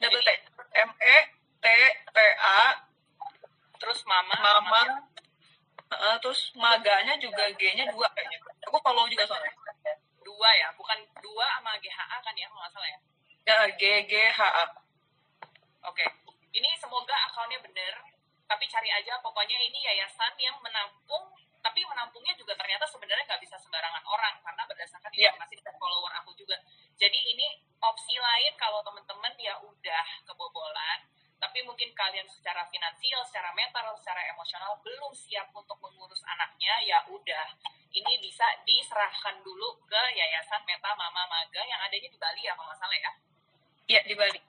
Double 0.00 0.24
T. 0.24 0.30
M 0.72 0.90
E 1.04 1.16
T 1.60 1.66
T 2.16 2.18
A 2.40 2.80
terus 3.76 4.02
mama 4.08 4.34
mama, 4.40 4.64
mama 4.64 5.17
uh, 5.92 6.16
terus 6.20 6.52
maganya 6.56 7.14
juga 7.20 7.48
G-nya 7.56 7.88
dua 7.92 8.08
kayaknya. 8.12 8.38
Aku 8.68 8.76
follow 8.80 9.08
juga 9.08 9.24
soalnya. 9.28 9.52
Dua 10.24 10.50
ya 10.60 10.68
bukan 10.76 10.98
dua 11.24 11.46
sama 11.58 11.72
GHA 11.80 12.16
kan 12.22 12.34
ya 12.36 12.46
kalau 12.48 12.60
nggak 12.62 12.72
salah 12.72 12.88
ya? 12.88 12.98
Ya 13.48 13.58
G 13.76 13.82
G 14.08 14.12
H 14.28 14.40
A. 14.44 14.64
Oke 15.88 16.04
ini 16.58 16.70
semoga 16.80 17.14
akunnya 17.28 17.60
bener 17.60 17.94
tapi 18.48 18.64
cari 18.64 18.88
aja 18.88 19.20
pokoknya 19.20 19.56
ini 19.60 19.78
yayasan 19.84 20.32
yang 20.40 20.56
menampung 20.64 21.28
tapi 21.60 21.84
menampungnya 21.84 22.32
juga 22.38 22.56
ternyata 22.56 22.88
sebenarnya 22.88 23.28
nggak 23.28 23.42
bisa 23.44 23.60
sembarangan 23.60 24.00
orang 24.08 24.34
karena 24.40 24.62
berdasarkan 24.64 25.10
Iya. 25.12 25.34
informasi 25.34 25.58
dari 25.58 25.76
follower 25.76 26.12
aku 26.22 26.30
juga. 26.38 26.56
Jadi 26.96 27.18
ini 27.34 27.46
opsi 27.82 28.14
lain 28.16 28.52
kalau 28.56 28.80
teman-teman 28.86 29.34
ya 29.36 29.58
udah 29.60 30.06
kebobolan 30.24 30.98
tapi 31.38 31.62
mungkin 31.62 31.94
kalian 31.94 32.26
secara 32.26 32.66
finansial, 32.66 33.22
secara 33.22 33.54
mental, 33.54 33.94
secara 33.94 34.26
emosional 34.30 34.74
belum 34.82 35.14
siap 35.14 35.48
untuk 35.54 35.78
mengurus 35.78 36.22
anaknya, 36.26 36.74
ya 36.82 36.98
udah 37.06 37.46
ini 37.94 38.12
bisa 38.20 38.44
diserahkan 38.66 39.40
dulu 39.40 39.78
ke 39.86 40.02
Yayasan 40.18 40.60
Meta 40.66 40.92
Mama 40.98 41.24
Maga 41.30 41.62
yang 41.64 41.80
adanya 41.80 42.10
di 42.10 42.18
Bali 42.20 42.42
ya 42.44 42.52
kalau 42.52 42.68
nggak 42.68 42.78
salah 42.78 42.98
ya. 42.98 43.12
Iya 43.88 44.00
di 44.04 44.14
Bali. 44.18 44.40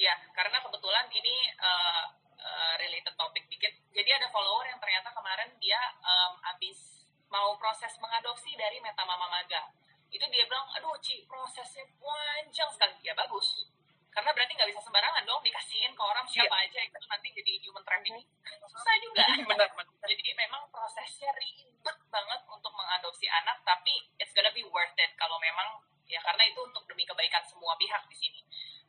Ya, 0.00 0.16
karena 0.32 0.58
kebetulan 0.64 1.06
ini 1.12 1.52
uh, 1.60 2.04
uh, 2.40 2.74
related 2.80 3.14
topik 3.14 3.44
dikit. 3.52 3.70
Jadi 3.92 4.10
ada 4.10 4.32
follower 4.32 4.64
yang 4.64 4.80
ternyata 4.80 5.12
kemarin 5.12 5.52
dia 5.60 5.78
um, 6.00 6.40
abis 6.56 7.04
mau 7.30 7.54
proses 7.60 7.94
mengadopsi 8.00 8.56
dari 8.56 8.80
Meta 8.82 9.04
Mama 9.06 9.28
Maga. 9.30 9.70
Itu 10.10 10.26
dia 10.26 10.48
bilang, 10.50 10.66
aduh 10.74 10.98
Ci, 10.98 11.22
prosesnya 11.30 11.86
panjang 12.02 12.70
sekali. 12.74 12.98
Ya 13.06 13.14
bagus. 13.14 13.69
Karena 14.10 14.30
berarti 14.34 14.52
nggak 14.58 14.70
bisa 14.74 14.82
sembarangan 14.82 15.22
dong 15.22 15.40
dikasihin 15.46 15.94
ke 15.94 16.02
orang 16.02 16.26
siapa 16.26 16.56
aja 16.58 16.78
itu 16.82 16.98
nanti 17.06 17.28
jadi 17.30 17.52
human 17.62 17.82
trafficking. 17.86 18.26
Susah 18.66 18.94
juga. 18.98 19.22
benar 19.50 19.68
benar. 19.70 19.86
Jadi 20.02 20.30
memang 20.34 20.66
prosesnya 20.74 21.30
ribet 21.38 21.98
banget 22.10 22.40
untuk 22.50 22.72
mengadopsi 22.74 23.30
anak, 23.30 23.62
tapi 23.62 24.10
it's 24.18 24.34
gonna 24.34 24.50
be 24.50 24.66
worth 24.66 24.98
it 24.98 25.12
kalau 25.14 25.38
memang 25.38 25.78
ya 26.10 26.18
karena 26.26 26.42
itu 26.50 26.58
untuk 26.66 26.82
demi 26.90 27.06
kebaikan 27.06 27.42
semua 27.46 27.78
pihak 27.78 28.02
di 28.10 28.16
sini. 28.18 28.40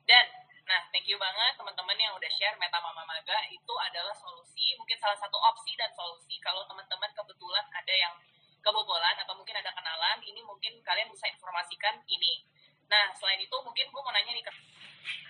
Dan 0.09 0.25
nah 0.65 0.81
thank 0.89 1.05
you 1.05 1.17
banget 1.21 1.53
teman-teman 1.57 1.97
yang 1.97 2.13
udah 2.17 2.31
share 2.33 2.57
Meta 2.57 2.81
Mama 2.81 3.05
Maga 3.05 3.45
itu 3.53 3.73
adalah 3.77 4.13
solusi, 4.17 4.73
mungkin 4.81 4.97
salah 4.97 5.17
satu 5.17 5.37
opsi 5.37 5.77
dan 5.77 5.93
solusi 5.93 6.41
kalau 6.41 6.65
teman-teman 6.65 7.09
kebetulan 7.13 7.65
ada 7.69 7.93
yang 7.93 8.13
kebobolan 8.61 9.17
atau 9.21 9.33
mungkin 9.37 9.57
ada 9.57 9.73
kenalan, 9.73 10.17
ini 10.21 10.41
mungkin 10.45 10.79
kalian 10.85 11.09
bisa 11.09 11.25
informasikan 11.29 11.97
ini. 12.05 12.45
Nah, 12.91 13.07
selain 13.15 13.39
itu 13.39 13.55
mungkin 13.63 13.87
gue 13.87 14.01
mau 14.03 14.11
nanya 14.11 14.31
nih 14.35 14.43
ke 14.43 14.53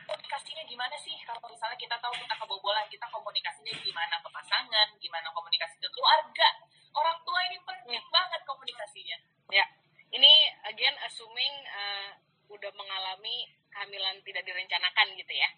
komunikasinya 0.09 0.63
gimana 0.67 0.95
sih 0.99 1.15
kalau 1.23 1.39
misalnya 1.47 1.77
kita 1.79 1.95
tahu 2.01 2.11
kita 2.19 2.35
kebobolan 2.35 2.83
kita 2.91 3.07
komunikasinya 3.07 3.71
gimana 3.79 4.19
ke 4.19 4.27
pasangan 4.27 4.87
gimana 4.99 5.31
komunikasi 5.31 5.79
ke 5.79 5.87
keluarga 5.87 6.47
orang 6.91 7.15
tua 7.23 7.39
ini 7.47 7.55
penting 7.63 8.03
banget 8.11 8.41
komunikasinya 8.43 9.17
Ya, 9.51 9.67
ini 10.15 10.31
again 10.71 10.95
assuming 11.03 11.53
uh, 11.67 12.15
udah 12.47 12.71
mengalami 12.71 13.51
kehamilan 13.67 14.23
tidak 14.23 14.47
direncanakan 14.47 15.11
gitu 15.19 15.33
ya. 15.35 15.49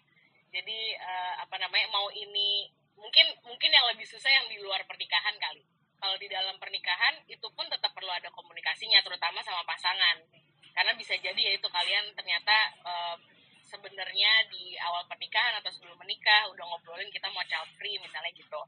Jadi 0.50 0.98
uh, 0.98 1.46
apa 1.46 1.54
namanya 1.62 1.86
mau 1.94 2.10
ini 2.10 2.66
mungkin 2.98 3.26
mungkin 3.46 3.70
yang 3.70 3.86
lebih 3.94 4.02
susah 4.02 4.26
yang 4.26 4.50
di 4.50 4.58
luar 4.58 4.82
pernikahan 4.90 5.38
kali. 5.38 5.62
Kalau 6.02 6.18
di 6.18 6.26
dalam 6.26 6.58
pernikahan 6.58 7.22
itu 7.30 7.46
pun 7.54 7.70
tetap 7.70 7.94
perlu 7.94 8.10
ada 8.10 8.34
komunikasinya 8.34 8.98
terutama 9.06 9.38
sama 9.46 9.62
pasangan. 9.62 10.26
Bisa 10.94 11.14
jadi 11.18 11.36
ya 11.36 11.52
itu 11.58 11.68
kalian 11.68 12.14
ternyata 12.14 12.56
uh, 12.86 13.16
sebenarnya 13.66 14.30
di 14.52 14.78
awal 14.78 15.02
pernikahan 15.10 15.58
atau 15.58 15.70
sebelum 15.74 15.98
menikah 15.98 16.46
udah 16.54 16.64
ngobrolin 16.68 17.10
kita 17.10 17.26
mau 17.34 17.42
child 17.46 17.70
free 17.76 17.98
misalnya 17.98 18.30
gitu. 18.34 18.60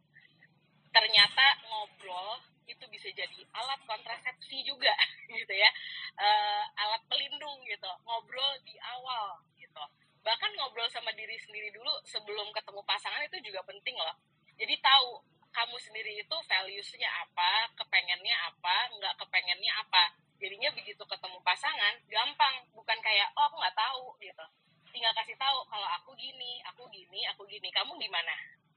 Ternyata 0.91 1.47
ngobrol 1.69 2.41
itu 2.67 2.83
bisa 2.91 3.07
jadi 3.15 3.41
alat 3.55 3.79
kontrasepsi 3.87 4.67
juga 4.67 4.91
gitu 5.39 5.55
ya 5.55 5.71
Eh, 6.17 6.65
alat 6.81 7.05
pelindung 7.13 7.61
gitu 7.69 7.93
ngobrol 8.09 8.57
di 8.65 8.73
awal 8.81 9.37
gitu. 9.61 9.85
Bahkan 10.25 10.51
ngobrol 10.57 10.89
sama 10.89 11.13
diri 11.13 11.37
sendiri 11.37 11.69
dulu 11.77 11.93
sebelum 12.09 12.49
ketemu 12.57 12.81
pasangan 12.89 13.21
itu 13.21 13.37
juga 13.45 13.61
penting 13.69 13.93
loh. 14.01 14.17
Jadi 14.57 14.81
tahu 14.81 15.21
kamu 15.53 15.77
sendiri 15.77 16.17
itu 16.17 16.37
values-nya 16.49 17.11
apa 17.21 17.69
kepengennya 17.77 18.37
apa 18.49 18.77
nggak 18.97 19.15
kepengennya 19.21 19.73
apa 19.77 20.17
jadinya 20.37 20.71
begitu 20.73 21.03
ketemu 21.05 21.39
pasangan 21.43 21.95
gampang. 22.09 22.55
Bukan 22.73 22.99
kayak 23.01 23.33
oh 23.37 23.45
aku 23.49 23.57
nggak 23.61 23.77
tahu 23.77 24.05
gitu. 24.21 24.47
Tinggal 24.93 25.13
kasih 25.13 25.37
tahu 25.37 25.59
kalau 25.69 25.89
aku 26.01 26.17
gini 26.17 26.63
aku 26.65 26.89
gini 26.89 27.25
aku 27.29 27.45
gini 27.49 27.69
kamu 27.73 27.97
gimana? 28.01 28.35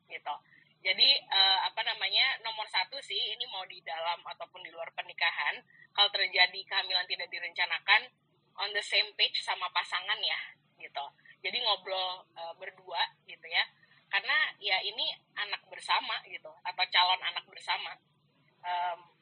Gitu. 0.07 0.35
Jadi 0.79 1.07
eh, 1.19 1.59
apa 1.67 1.81
namanya 1.83 2.39
nomor 2.43 2.63
satu 2.71 2.95
sih 3.03 3.35
ini 3.35 3.43
mau 3.51 3.67
di 3.67 3.83
dalam 3.83 4.23
ataupun 4.23 4.63
di 4.63 4.71
luar 4.71 4.87
pernikahan 4.95 5.59
kalau 5.91 6.07
terjadi 6.15 6.59
kehamilan 6.63 7.03
tidak 7.03 7.27
direncanakan 7.27 8.07
on 8.59 8.71
the 8.71 8.83
same 8.83 9.11
page 9.19 9.43
sama 9.43 9.67
pasangan 9.75 10.19
ya 10.23 10.39
gitu. 10.79 11.05
Jadi 11.43 11.57
ngobrol 11.63 12.23
eh, 12.35 12.53
berdua 12.55 13.03
gitu 13.27 13.47
ya. 13.47 13.63
Karena 14.09 14.49
ya 14.57 14.81
ini 14.81 15.13
anak 15.37 15.61
bersama 15.69 16.17
gitu 16.25 16.49
atau 16.49 16.83
calon 16.89 17.21
anak 17.21 17.45
bersama. 17.45 17.93
Em, 18.59 19.18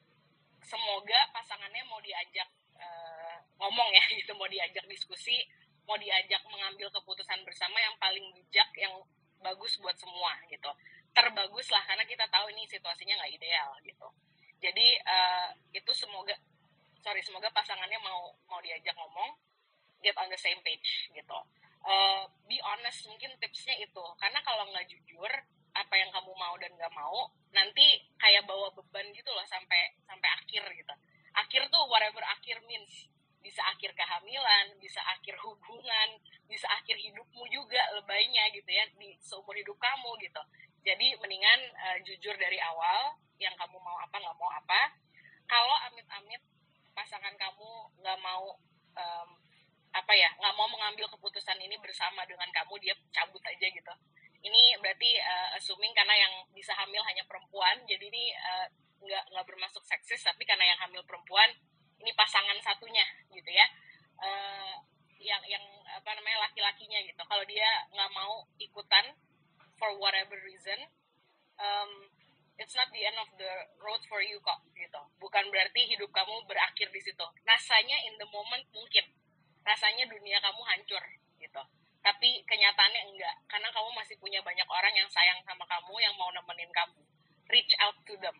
semoga 0.67 1.19
pasangannya 1.31 1.83
mau 1.87 2.03
diajak 2.03 2.51
eh, 2.75 3.37
ngomong 3.55 3.89
ya 3.95 4.03
gitu 4.19 4.35
mau 4.35 4.51
diajak 4.51 4.83
diskusi 4.91 5.47
mau 5.87 5.95
diajak 5.95 6.43
mengambil 6.51 6.91
keputusan 6.91 7.39
bersama 7.47 7.79
yang 7.79 7.95
paling 7.95 8.27
bijak 8.35 8.67
yang 8.75 8.91
bagus 9.39 9.79
buat 9.79 9.95
semua 9.95 10.35
gitu. 10.51 10.67
Terbagus 11.15 11.71
lah 11.71 11.79
karena 11.87 12.03
kita 12.03 12.27
tahu 12.27 12.51
ini 12.51 12.67
situasinya 12.67 13.15
nggak 13.15 13.33
ideal 13.39 13.71
gitu. 13.87 14.07
Jadi 14.59 14.87
eh, 14.99 15.49
itu 15.71 15.91
semoga 15.95 16.35
sorry 16.99 17.23
semoga 17.23 17.47
pasangannya 17.55 17.95
mau 18.03 18.35
mau 18.51 18.59
diajak 18.59 18.91
ngomong 18.99 19.39
get 20.03 20.13
on 20.19 20.27
the 20.27 20.35
same 20.35 20.59
page 20.59 21.07
gitu. 21.15 21.39
Eh, 21.87 22.23
be 22.51 22.59
honest 22.59 23.07
mungkin 23.07 23.31
tipsnya 23.39 23.79
itu. 23.79 24.03
Karena 24.19 24.43
kalau 24.43 24.67
nggak 24.67 24.91
jujur 24.91 25.31
apa 25.77 25.93
yang 25.93 26.09
kamu 26.09 26.33
mau 26.33 26.57
dan 26.57 26.73
nggak 26.73 26.93
mau 26.97 27.29
nanti 27.53 28.01
kayak 28.17 28.43
bawa 28.49 28.73
beban 28.73 29.05
gitu 29.13 29.29
loh 29.29 29.45
sampai 29.45 29.93
sampai 30.03 30.29
akhir 30.41 30.63
gitu. 30.73 30.93
Akhir 31.37 31.61
tuh 31.69 31.83
whatever 31.85 32.25
akhir 32.25 32.57
means. 32.65 33.05
Bisa 33.37 33.63
akhir 33.63 33.95
kehamilan 33.95 34.75
bisa 34.81 34.99
akhir 35.07 35.37
hubungan 35.39 36.09
bisa 36.49 36.67
akhir 36.67 36.99
hidupmu 36.99 37.47
juga 37.47 37.79
lebaynya 37.95 38.49
gitu 38.51 38.67
ya 38.67 38.83
di 38.97 39.15
seumur 39.21 39.55
hidup 39.55 39.77
kamu 39.77 40.11
gitu. 40.25 40.41
Jadi 40.83 41.15
mendingan 41.21 41.59
eh, 41.71 41.97
jujur 42.03 42.33
dari 42.35 42.57
awal 42.59 43.15
yang 43.37 43.53
kamu 43.55 43.77
mau 43.79 43.95
apa 44.01 44.15
nggak 44.17 44.35
mau 44.35 44.51
apa. 44.51 44.91
Kalau 45.47 45.77
amit-amit 45.87 46.41
pasangan 46.91 47.37
kamu 47.37 47.71
nggak 48.03 48.19
mau 48.19 48.57
em, 48.97 49.29
apa 49.93 50.13
ya 50.17 50.29
nggak 50.41 50.55
mau 50.57 50.67
mengambil 50.67 51.07
keputusan 51.13 51.55
ini 51.61 51.77
bersama 51.79 52.25
dengan 52.25 52.49
kamu 52.51 52.73
dia 52.81 52.93
cabut 53.13 53.39
aja 53.45 53.67
gitu 53.69 53.93
ini 54.45 54.77
berarti 54.77 55.17
eh, 55.17 55.49
assuming 55.57 55.93
karena 55.97 56.13
yang 56.13 56.33
bisa 56.53 56.73
hamil 56.77 57.01
hanya 57.01 57.25
perempuan 57.25 57.81
jadi 57.89 58.05
ini 58.05 58.33
eh, 58.33 58.67
nggak 58.97 59.23
nggak 59.33 59.45
bermasuk 59.45 59.81
seksis 59.85 60.21
tapi 60.25 60.45
karena 60.45 60.73
yang 60.73 60.79
hamil 60.81 61.01
perempuan 61.05 61.49
ini 61.97 62.13
pasangan 62.13 62.57
satunya 62.61 63.05
gitu 63.33 63.49
ya. 63.49 63.65
Eh, 64.21 64.75
yang 65.17 65.41
yang 65.49 65.65
apa 65.89 66.13
namanya 66.13 66.45
laki-lakinya 66.45 67.01
gitu. 67.01 67.21
Kalau 67.25 67.41
dia 67.49 67.65
nggak 67.89 68.11
mau 68.13 68.45
ikutan 68.61 69.17
for 69.77 69.93
whatever 69.97 70.37
reason 70.45 70.77
um, 71.57 72.09
it's 72.57 72.73
not 72.73 72.89
the 72.93 73.01
end 73.05 73.17
of 73.17 73.29
the 73.37 73.51
road 73.81 74.01
for 74.05 74.21
you 74.21 74.37
kok 74.45 74.61
gitu. 74.77 75.01
Bukan 75.17 75.49
berarti 75.49 75.89
hidup 75.89 76.13
kamu 76.13 76.45
berakhir 76.45 76.93
di 76.93 77.01
situ. 77.01 77.25
Rasanya 77.45 77.97
in 78.05 78.13
the 78.21 78.29
moment 78.29 78.65
mungkin. 78.73 79.05
Rasanya 79.65 80.05
dunia 80.05 80.37
kamu 80.37 80.61
hancur 80.63 81.03
gitu 81.41 81.61
tapi 82.07 82.39
kenyataannya 82.47 83.03
enggak 83.11 83.35
karena 83.51 83.67
kamu 83.75 83.89
masih 83.99 84.15
punya 84.23 84.39
banyak 84.39 84.63
orang 84.71 84.95
yang 84.95 85.09
sayang 85.11 85.43
sama 85.43 85.67
kamu 85.67 85.99
yang 85.99 86.15
mau 86.15 86.31
nemenin 86.31 86.71
kamu. 86.71 87.03
Reach 87.51 87.75
out 87.83 87.99
to 88.07 88.15
them. 88.23 88.39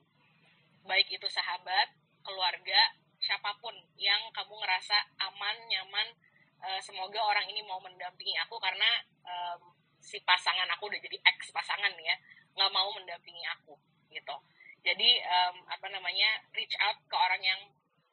Baik 0.88 1.12
itu 1.12 1.28
sahabat 1.28 1.92
keluarga 2.24 2.96
siapa 3.20 3.52
pun 3.60 3.76
yang 4.00 4.32
kamu 4.32 4.56
ngerasa 4.56 4.96
aman 5.20 5.58
nyaman 5.68 6.08
Eh, 6.58 6.82
semoga 6.82 7.22
orang 7.22 7.46
ini 7.54 7.62
mau 7.62 7.78
mendampingi 7.78 8.34
aku 8.42 8.58
karena 8.58 8.98
em, 9.22 9.62
si 10.02 10.18
pasangan 10.26 10.66
aku 10.74 10.90
udah 10.90 10.98
jadi 10.98 11.18
ex 11.22 11.54
pasangan 11.54 11.94
ya 12.02 12.18
nggak 12.58 12.72
mau 12.74 12.90
mendampingi 12.98 13.46
aku 13.46 13.78
gitu. 14.10 14.36
Jadi 14.82 15.22
em, 15.22 15.56
apa 15.70 15.86
namanya 15.94 16.42
reach 16.58 16.74
out 16.82 16.98
ke 17.06 17.14
orang 17.14 17.42
yang 17.46 17.62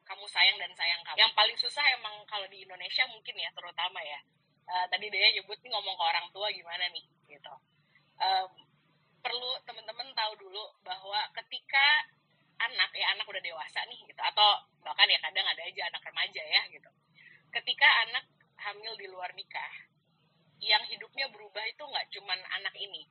kamu 0.04 0.28
sayang 0.28 0.60
dan 0.60 0.68
sayang 0.76 1.00
kamu. 1.08 1.16
Yang 1.24 1.32
paling 1.32 1.56
susah 1.56 1.84
emang 1.96 2.20
kalau 2.28 2.44
di 2.52 2.60
Indonesia 2.68 3.08
mungkin 3.08 3.32
ya 3.32 3.48
terutama 3.56 4.04
ya 4.04 4.20
Eh, 4.64 4.86
tadi 4.88 5.06
dia 5.12 5.28
nyebut 5.36 5.58
nih 5.60 5.70
ngomong 5.70 5.96
ke 5.96 6.04
orang 6.04 6.26
tua 6.32 6.48
gimana 6.48 6.88
nih 6.88 7.04
gitu. 7.28 7.54
Em, 8.16 8.48
perlu 9.20 9.50
teman-teman 9.68 10.08
tahu 10.16 10.32
dulu 10.40 10.64
bahwa 10.80 11.20
ketika 11.36 12.08
anak 12.60 12.90
ya 12.96 13.12
anak 13.12 13.28
udah 13.28 13.42
dewasa 13.44 13.84
nih 13.88 14.00
gitu. 14.08 14.20
Atau 14.24 14.48
bahkan 14.80 15.08
ya 15.08 15.20
kadang 15.20 15.44
ada 15.44 15.62
aja 15.64 15.82
anak 15.92 16.02
remaja 16.04 16.42
ya 16.42 16.62
gitu. 16.72 16.90
Ketika 17.52 17.88
anak 18.08 18.24
hamil 18.56 18.96
di 18.96 19.06
luar 19.12 19.30
nikah 19.36 19.72
yang 20.64 20.80
hidupnya 20.88 21.28
berubah 21.28 21.64
itu 21.68 21.84
nggak 21.84 22.08
cuman 22.16 22.40
anak 22.56 22.72
ini 22.80 23.04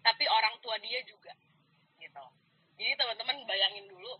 tapi 0.00 0.24
orang 0.24 0.56
tua 0.64 0.80
dia 0.80 1.04
juga 1.04 1.36
gitu. 2.00 2.24
Jadi 2.80 2.96
teman-teman 2.96 3.44
bayangin 3.44 3.84
dulu 3.84 4.16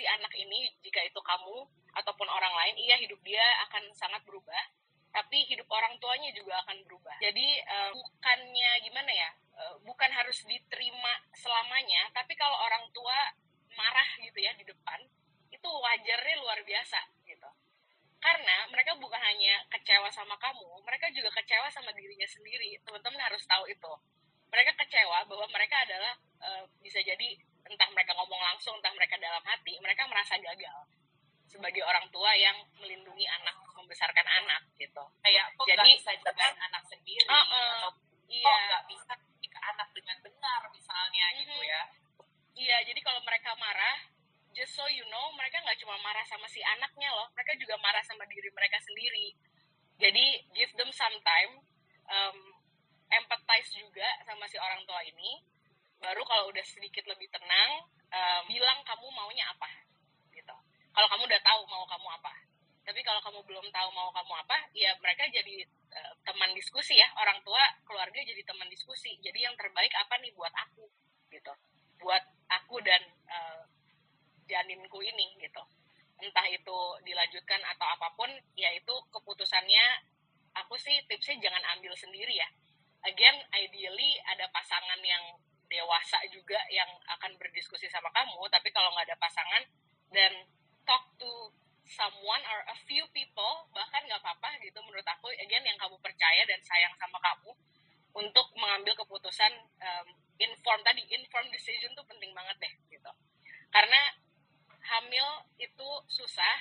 si 0.00 0.08
anak 0.08 0.32
ini 0.32 0.72
jika 0.80 1.04
itu 1.04 1.20
kamu 1.20 1.68
ataupun 1.96 2.28
orang 2.28 2.52
lain 2.54 2.76
iya 2.78 2.96
hidup 3.00 3.18
dia 3.22 3.42
akan 3.68 3.90
sangat 3.94 4.22
berubah 4.26 4.62
tapi 5.10 5.42
hidup 5.50 5.66
orang 5.66 5.98
tuanya 5.98 6.30
juga 6.30 6.54
akan 6.62 6.86
berubah. 6.86 7.18
Jadi 7.18 7.58
uh, 7.66 7.90
bukannya 7.90 8.70
gimana 8.86 9.10
ya 9.10 9.30
uh, 9.58 9.74
bukan 9.82 10.10
harus 10.10 10.38
diterima 10.46 11.12
selamanya 11.34 12.06
tapi 12.14 12.38
kalau 12.38 12.54
orang 12.54 12.86
tua 12.94 13.34
marah 13.74 14.10
gitu 14.22 14.38
ya 14.38 14.54
di 14.54 14.62
depan 14.62 15.02
itu 15.50 15.68
wajarnya 15.68 16.36
luar 16.38 16.62
biasa 16.62 17.00
gitu. 17.26 17.50
Karena 18.22 18.68
mereka 18.70 18.94
bukan 19.00 19.18
hanya 19.18 19.66
kecewa 19.66 20.06
sama 20.14 20.38
kamu 20.38 20.78
mereka 20.86 21.10
juga 21.10 21.34
kecewa 21.42 21.66
sama 21.74 21.90
dirinya 21.90 22.26
sendiri. 22.30 22.78
Teman-teman 22.86 23.18
harus 23.18 23.42
tahu 23.50 23.66
itu. 23.66 23.92
Mereka 24.50 24.78
kecewa 24.78 25.26
bahwa 25.26 25.46
mereka 25.50 25.82
adalah 25.82 26.14
uh, 26.42 26.64
bisa 26.82 27.02
jadi 27.02 27.38
entah 27.70 27.88
mereka 27.94 28.14
ngomong 28.18 28.40
langsung 28.40 28.74
entah 28.78 28.90
mereka 28.94 29.14
dalam 29.20 29.42
hati 29.46 29.78
mereka 29.78 30.02
merasa 30.10 30.34
gagal 30.40 30.78
sebagai 31.50 31.82
orang 31.82 32.06
tua 32.14 32.30
yang 32.38 32.54
melindungi 32.78 33.26
anak 33.26 33.58
membesarkan 33.74 34.22
anak 34.22 34.62
gitu. 34.78 35.02
Kayak 35.18 35.50
kok 35.58 35.66
jadi 35.66 35.90
bisa 35.98 36.14
dengan 36.14 36.54
anak 36.70 36.82
sendiri? 36.86 37.26
Uh, 37.26 37.34
uh, 37.34 37.46
atau 37.50 37.90
iya. 38.30 38.46
kok 38.46 38.58
nggak 38.70 38.84
bisa 38.86 39.12
ke 39.50 39.58
anak 39.58 39.88
dengan 39.90 40.16
benar 40.22 40.62
misalnya 40.70 41.26
mm 41.26 41.32
-hmm. 41.34 41.40
gitu 41.42 41.58
ya? 41.66 41.82
Iya 42.54 42.76
jadi 42.86 43.00
kalau 43.02 43.20
mereka 43.26 43.50
marah 43.58 43.98
just 44.54 44.78
so 44.78 44.86
you 44.86 45.02
know 45.10 45.26
mereka 45.34 45.58
nggak 45.58 45.78
cuma 45.82 45.98
marah 46.06 46.22
sama 46.30 46.46
si 46.46 46.62
anaknya 46.62 47.10
loh 47.10 47.26
mereka 47.34 47.58
juga 47.58 47.74
marah 47.82 48.02
sama 48.06 48.22
diri 48.30 48.46
mereka 48.54 48.78
sendiri. 48.78 49.34
Jadi 49.98 50.26
give 50.54 50.72
them 50.78 50.94
some 50.94 51.18
time 51.26 51.52
um, 52.06 52.38
empathize 53.10 53.74
juga 53.74 54.06
sama 54.22 54.46
si 54.46 54.54
orang 54.54 54.86
tua 54.86 55.02
ini. 55.02 55.42
Baru 55.98 56.22
kalau 56.24 56.48
udah 56.48 56.64
sedikit 56.64 57.04
lebih 57.10 57.26
tenang 57.28 57.90
um, 58.14 58.42
bilang 58.46 58.80
kamu 58.86 59.06
maunya 59.12 59.50
apa 59.50 59.89
kalau 61.00 61.16
kamu 61.16 61.32
udah 61.32 61.40
tahu 61.40 61.62
mau 61.64 61.84
kamu 61.88 62.08
apa. 62.12 62.32
Tapi 62.84 63.00
kalau 63.00 63.24
kamu 63.24 63.40
belum 63.48 63.66
tahu 63.72 63.88
mau 63.96 64.12
kamu 64.12 64.36
apa 64.36 64.68
ya 64.76 64.92
mereka 65.00 65.24
jadi 65.32 65.64
uh, 65.96 66.12
teman 66.28 66.52
diskusi 66.52 66.92
ya. 66.92 67.08
Orang 67.16 67.40
tua 67.40 67.64
keluarga 67.88 68.20
jadi 68.20 68.44
teman 68.44 68.68
diskusi. 68.68 69.16
Jadi 69.24 69.48
yang 69.48 69.56
terbaik 69.56 69.88
apa 69.96 70.20
nih 70.20 70.28
buat 70.36 70.52
aku 70.52 70.84
gitu. 71.32 71.56
Buat 72.04 72.20
aku 72.52 72.84
dan 72.84 73.00
uh, 73.32 73.64
janinku 74.44 75.00
ini 75.00 75.40
gitu. 75.40 75.64
Entah 76.20 76.44
itu 76.52 76.78
dilanjutkan 77.08 77.64
atau 77.64 77.86
apa 77.96 78.12
pun 78.12 78.28
ya 78.52 78.68
itu 78.76 78.92
keputusannya 79.08 80.04
aku 80.52 80.76
sih 80.76 81.00
tipsnya 81.08 81.40
jangan 81.40 81.80
ambil 81.80 81.96
sendiri 81.96 82.36
ya. 82.36 82.48
Again 83.08 83.40
ideally 83.56 84.20
ada 84.28 84.44
pasangan 84.52 85.00
yang 85.00 85.32
dewasa 85.64 86.20
juga 86.28 86.60
yang 86.68 86.92
akan 87.16 87.40
berdiskusi 87.40 87.88
sama 87.88 88.12
kamu 88.12 88.36
tapi 88.52 88.68
kalau 88.68 88.92
nggak 88.92 89.08
ada 89.08 89.16
pasangan 89.16 89.64
dan 90.12 90.59
talk 90.90 91.06
to 91.22 91.54
someone 91.86 92.42
or 92.50 92.60
a 92.66 92.76
few 92.90 93.06
people 93.14 93.70
bahkan 93.70 94.02
nggak 94.10 94.18
apa-apa 94.18 94.58
gitu 94.66 94.78
menurut 94.82 95.06
aku 95.06 95.30
again 95.38 95.62
yang 95.62 95.78
kamu 95.78 95.94
percaya 96.02 96.42
dan 96.50 96.58
sayang 96.66 96.94
sama 96.98 97.18
kamu 97.22 97.54
untuk 98.14 98.46
mengambil 98.58 98.94
keputusan 98.98 99.52
um, 99.78 100.08
inform 100.40 100.80
tadi 100.82 101.06
inform 101.14 101.46
decision 101.54 101.94
tuh 101.94 102.02
penting 102.10 102.34
banget 102.34 102.56
deh 102.58 102.74
gitu. 102.90 103.12
Karena 103.70 104.00
hamil 104.80 105.26
itu 105.60 105.88
susah 106.10 106.56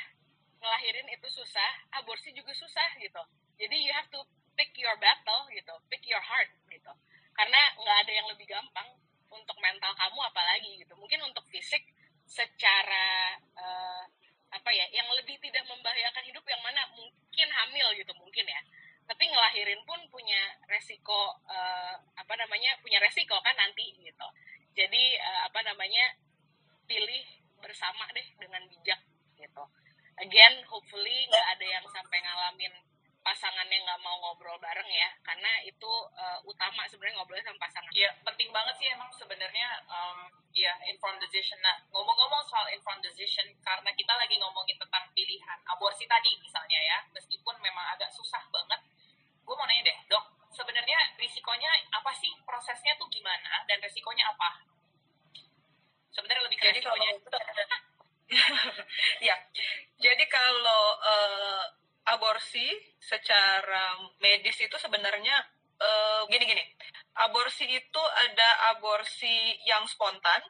ngelahirin 0.59 1.07
itu 1.15 1.27
susah 1.31 1.87
aborsi 1.97 2.35
juga 2.35 2.53
susah 2.53 2.89
gitu. 3.01 3.23
Jadi 3.57 3.75
you 3.81 3.91
have 3.95 4.09
to 4.11 4.21
pick 4.53 4.75
your 4.77 4.93
battle 4.99 5.47
gitu. 5.49 5.73
Pick 5.89 6.05
your 6.05 6.21
heart 6.21 6.51
gitu. 6.69 6.91
Karena 7.33 7.61
nggak 7.79 7.97
ada 8.05 8.11
yang 8.13 8.27
lebih 8.29 8.45
gampang 8.45 8.89
untuk 9.31 9.57
mental 9.63 9.93
kamu 9.95 10.19
apalagi 10.21 10.71
gitu. 10.83 10.93
Mungkin 10.99 11.23
untuk 11.25 11.47
fisik 11.49 11.81
secara 12.29 13.39
uh, 13.57 14.03
apa 14.49 14.69
ya 14.73 14.85
yang 14.93 15.07
lebih 15.13 15.37
tidak 15.37 15.61
membahayakan 15.69 16.23
hidup 16.25 16.41
yang 16.49 16.61
mana 16.65 16.81
mungkin 16.93 17.47
hamil 17.53 17.87
gitu 17.93 18.13
mungkin 18.17 18.45
ya 18.45 18.61
tapi 19.09 19.25
ngelahirin 19.25 19.81
pun 19.89 19.97
punya 20.13 20.53
resiko 20.69 21.33
uh, 21.49 21.93
apa 22.13 22.33
namanya 22.37 22.77
punya 22.81 23.01
resiko 23.01 23.37
kan 23.41 23.57
nanti 23.57 23.93
gitu 23.97 24.27
jadi 24.77 25.03
uh, 25.21 25.41
apa 25.49 25.65
namanya 25.65 26.13
pilih 26.85 27.25
bersama 27.61 28.05
deh 28.13 28.27
dengan 28.37 28.65
bijak 28.69 29.01
gitu 29.37 29.63
again 30.21 30.61
hopefully 30.69 31.25
nggak 31.29 31.47
ada 31.57 31.65
yang 31.65 31.85
sampai 31.89 32.17
ngalamin 32.21 32.73
pasangannya 33.29 33.77
nggak 33.83 34.01
mau 34.01 34.15
ngobrol 34.19 34.55
bareng 34.57 34.87
ya 34.87 35.09
karena 35.21 35.61
itu 35.67 35.91
uh, 36.15 36.39
utama 36.47 36.87
sebenarnya 36.87 37.19
ngobrol 37.19 37.39
sama 37.43 37.59
pasangan. 37.61 37.91
Iya 37.91 38.09
penting 38.23 38.49
banget 38.49 38.75
sih 38.79 38.87
emang 38.89 39.11
sebenarnya 39.13 39.67
um, 39.91 40.31
ya 40.55 40.73
informed 40.87 41.19
decision. 41.21 41.59
Nah 41.59 41.77
ngomong-ngomong 41.91 42.43
soal 42.47 42.65
informed 42.71 43.03
decision 43.03 43.45
karena 43.61 43.91
kita 44.09 44.25
lagi 44.25 44.41
ngomongin 44.41 44.73
tentang 44.73 45.05
pilihan 45.13 45.59
aborsi 45.69 46.09
tadi 46.09 46.33
misalnya 46.41 46.81
ya 46.81 46.97
meskipun 47.13 47.53
memang 47.61 47.93
agak 47.93 48.09
susah 48.09 48.41
banget, 48.49 48.81
gue 49.45 49.53
mau 49.53 49.69
nanya 49.69 49.85
deh 49.85 49.97
dok 50.09 50.49
sebenarnya 50.49 51.13
risikonya 51.21 51.69
apa 51.93 52.09
sih 52.17 52.33
prosesnya 52.41 52.97
tuh 52.97 53.05
gimana 53.13 53.61
dan 53.69 53.77
risikonya 53.77 54.33
apa? 54.33 54.65
Sebenarnya 56.09 56.41
lebih 56.41 56.57
ke 56.57 56.73
risikonya. 56.73 57.21
ya 59.29 59.37
jadi 60.01 60.25
kalau 60.25 60.83
uh, 61.05 61.63
aborsi 62.09 62.65
secara 62.97 63.93
medis 64.17 64.57
itu 64.57 64.73
sebenarnya 64.81 65.37
uh, 65.77 66.25
gini-gini. 66.33 66.65
Aborsi 67.29 67.69
itu 67.69 68.01
ada 68.25 68.73
aborsi 68.73 69.53
yang 69.69 69.85
spontan, 69.85 70.41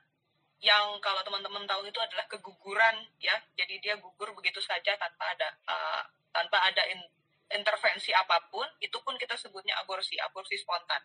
yang 0.60 1.00
kalau 1.00 1.24
teman-teman 1.24 1.64
tahu 1.68 1.88
itu 1.88 2.00
adalah 2.00 2.24
keguguran 2.28 2.96
ya. 3.20 3.36
Dia 3.90 3.98
gugur 3.98 4.38
begitu 4.38 4.62
saja 4.62 4.94
tanpa 5.02 5.34
ada 5.34 5.50
uh, 5.66 6.06
tanpa 6.30 6.62
ada 6.62 6.86
in, 6.94 7.02
intervensi 7.58 8.14
apa 8.14 8.38
pun, 8.54 8.70
itu 8.78 8.94
pun 9.02 9.18
kita 9.18 9.34
sebutnya 9.34 9.82
aborsi, 9.82 10.14
aborsi 10.22 10.62
spontan. 10.62 11.02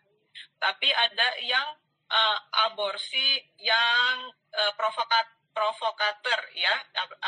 Tapi 0.61 0.93
ada 0.93 1.41
yang 1.41 1.65
uh, 2.13 2.39
aborsi 2.69 3.41
yang 3.57 4.29
uh, 4.53 4.73
provokat 4.77 5.33
provokator 5.57 6.41
ya 6.53 6.75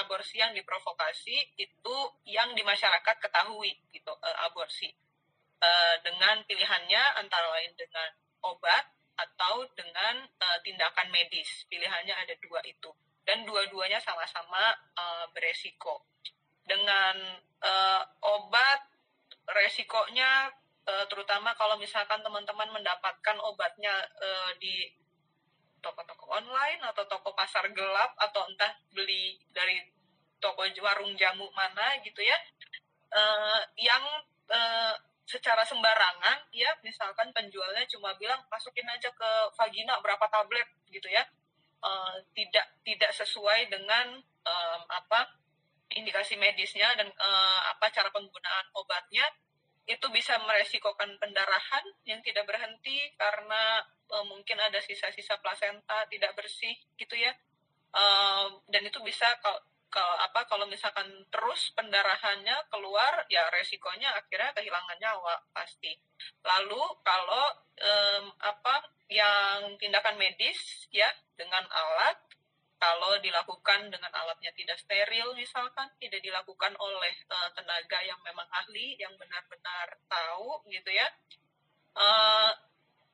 aborsi 0.04 0.42
yang 0.42 0.52
diprovokasi 0.52 1.56
itu 1.56 1.96
yang 2.28 2.52
di 2.52 2.60
masyarakat 2.60 3.16
ketahui 3.16 3.72
gitu 3.96 4.12
uh, 4.12 4.36
aborsi. 4.44 4.92
Uh, 5.56 5.96
dengan 6.04 6.44
pilihannya 6.44 7.16
antara 7.16 7.48
lain 7.56 7.72
dengan 7.80 8.12
obat 8.44 8.92
atau 9.16 9.64
dengan 9.72 10.20
uh, 10.36 10.58
tindakan 10.60 11.08
medis. 11.08 11.64
Pilihannya 11.72 12.12
ada 12.12 12.36
dua 12.44 12.60
itu 12.68 12.92
dan 13.26 13.42
dua-duanya 13.42 13.98
sama-sama 13.98 14.72
uh, 14.94 15.26
beresiko. 15.34 16.06
Dengan 16.62 17.14
uh, 17.62 18.02
obat 18.22 18.80
resikonya 19.46 20.50
uh, 20.86 21.04
terutama 21.10 21.54
kalau 21.54 21.78
misalkan 21.78 22.22
teman-teman 22.22 22.70
mendapatkan 22.70 23.36
obatnya 23.42 23.94
uh, 24.18 24.50
di 24.58 24.90
toko-toko 25.82 26.26
online 26.34 26.82
atau 26.82 27.06
toko 27.06 27.30
pasar 27.38 27.70
gelap 27.70 28.18
atau 28.18 28.42
entah 28.50 28.74
beli 28.90 29.38
dari 29.54 29.78
toko 30.42 30.66
warung 30.82 31.14
jamu 31.14 31.46
mana 31.54 31.94
gitu 32.02 32.18
ya 32.22 32.34
uh, 33.14 33.62
yang 33.78 34.02
uh, 34.50 34.94
secara 35.26 35.66
sembarangan 35.66 36.50
ya 36.54 36.70
misalkan 36.86 37.30
penjualnya 37.34 37.82
cuma 37.90 38.14
bilang 38.18 38.38
masukin 38.46 38.86
aja 38.86 39.10
ke 39.10 39.30
vagina 39.58 39.98
berapa 39.98 40.22
tablet 40.30 40.66
gitu 40.90 41.10
ya 41.10 41.22
uh, 41.82 42.16
tidak 42.32 42.66
tidak 42.86 43.10
sesuai 43.12 43.68
dengan 43.68 44.16
um, 44.46 44.82
apa 44.88 45.26
indikasi 45.92 46.34
medisnya 46.34 46.90
dan 46.98 47.08
uh, 47.08 47.60
apa 47.76 47.90
cara 47.94 48.10
penggunaan 48.10 48.66
obatnya 48.74 49.26
itu 49.86 50.06
bisa 50.10 50.34
meresikokan 50.42 51.14
pendarahan 51.22 51.86
yang 52.02 52.18
tidak 52.26 52.42
berhenti 52.42 53.06
karena 53.14 53.86
uh, 54.10 54.24
mungkin 54.26 54.58
ada 54.58 54.82
sisa-sisa 54.82 55.38
plasenta 55.38 56.02
tidak 56.10 56.34
bersih 56.34 56.74
gitu 56.98 57.14
ya. 57.14 57.30
Uh, 57.94 58.60
dan 58.66 58.82
itu 58.82 58.98
bisa 59.06 59.30
kalau 59.40 59.62
kalau 59.88 60.16
apa 60.18 60.44
kalau 60.50 60.66
misalkan 60.66 61.06
terus 61.30 61.72
pendarahannya 61.72 62.68
keluar 62.68 63.24
ya 63.30 63.48
resikonya 63.54 64.12
akhirnya 64.12 64.52
kehilangan 64.52 64.98
nyawa 64.98 65.34
pasti. 65.54 65.94
Lalu 66.42 66.82
kalau 67.06 67.46
um, 67.80 68.24
apa 68.42 68.90
yang 69.06 69.78
tindakan 69.78 70.18
medis 70.18 70.90
ya 70.90 71.08
dengan 71.38 71.62
alat 71.70 72.18
kalau 72.76 73.16
dilakukan 73.24 73.88
dengan 73.88 74.12
alatnya 74.12 74.52
tidak 74.52 74.76
steril 74.76 75.32
misalkan 75.32 75.88
tidak 75.96 76.20
dilakukan 76.20 76.76
oleh 76.76 77.14
uh, 77.32 77.48
tenaga 77.56 78.04
yang 78.04 78.20
memang 78.20 78.44
ahli 78.52 79.00
yang 79.00 79.16
benar-benar 79.16 79.96
tahu 80.04 80.60
gitu 80.68 80.92
ya 80.92 81.08
uh, 81.96 82.52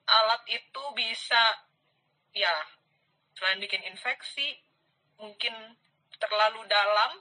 alat 0.09 0.43
itu 0.51 0.83
bisa 0.99 1.63
ya 2.35 2.55
selain 3.39 3.63
bikin 3.63 3.87
infeksi 3.87 4.59
mungkin 5.21 5.55
terlalu 6.23 6.63
dalam 6.71 7.19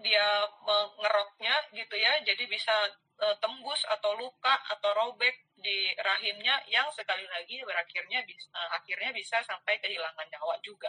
dia 0.00 0.48
mengeroknya 0.64 1.54
gitu 1.76 1.94
ya 1.94 2.24
jadi 2.24 2.44
bisa 2.48 2.72
uh, 3.20 3.36
tembus 3.38 3.84
atau 3.84 4.16
luka 4.16 4.56
atau 4.72 4.90
robek 4.96 5.44
di 5.60 5.92
rahimnya 6.00 6.56
yang 6.72 6.88
sekali 6.88 7.28
lagi 7.28 7.60
berakhirnya 7.60 8.24
bisa 8.24 8.48
uh, 8.56 8.80
akhirnya 8.80 9.12
bisa 9.12 9.44
sampai 9.44 9.76
kehilangan 9.78 10.24
nyawa 10.32 10.56
juga 10.64 10.88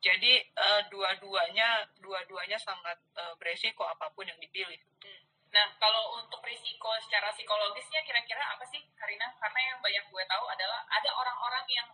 Jadi 0.00 0.38
uh, 0.56 0.80
dua-duanya 0.88 1.84
dua-duanya 2.00 2.56
sangat 2.56 2.96
uh, 3.18 3.34
beresiko 3.36 3.84
apa 3.84 4.06
pun 4.14 4.22
yang 4.22 4.38
dipilih. 4.38 4.78
Hmm. 5.02 5.20
Nah, 5.50 5.66
kalau 5.82 6.20
untuk 6.22 6.38
risiko 6.46 6.94
secara 7.02 7.34
psikologisnya 7.34 8.06
kira-kira 8.06 8.44
apa 8.54 8.62
sih, 8.70 8.78
Karina? 8.94 9.26
Karena 9.34 9.60
yang 9.72 9.78
banyak 9.82 10.04
gue 10.06 10.22
tahu 10.30 10.44
adalah 10.46 10.86
ada 10.86 11.10
orang-orang 11.10 11.66
yang 11.74 11.88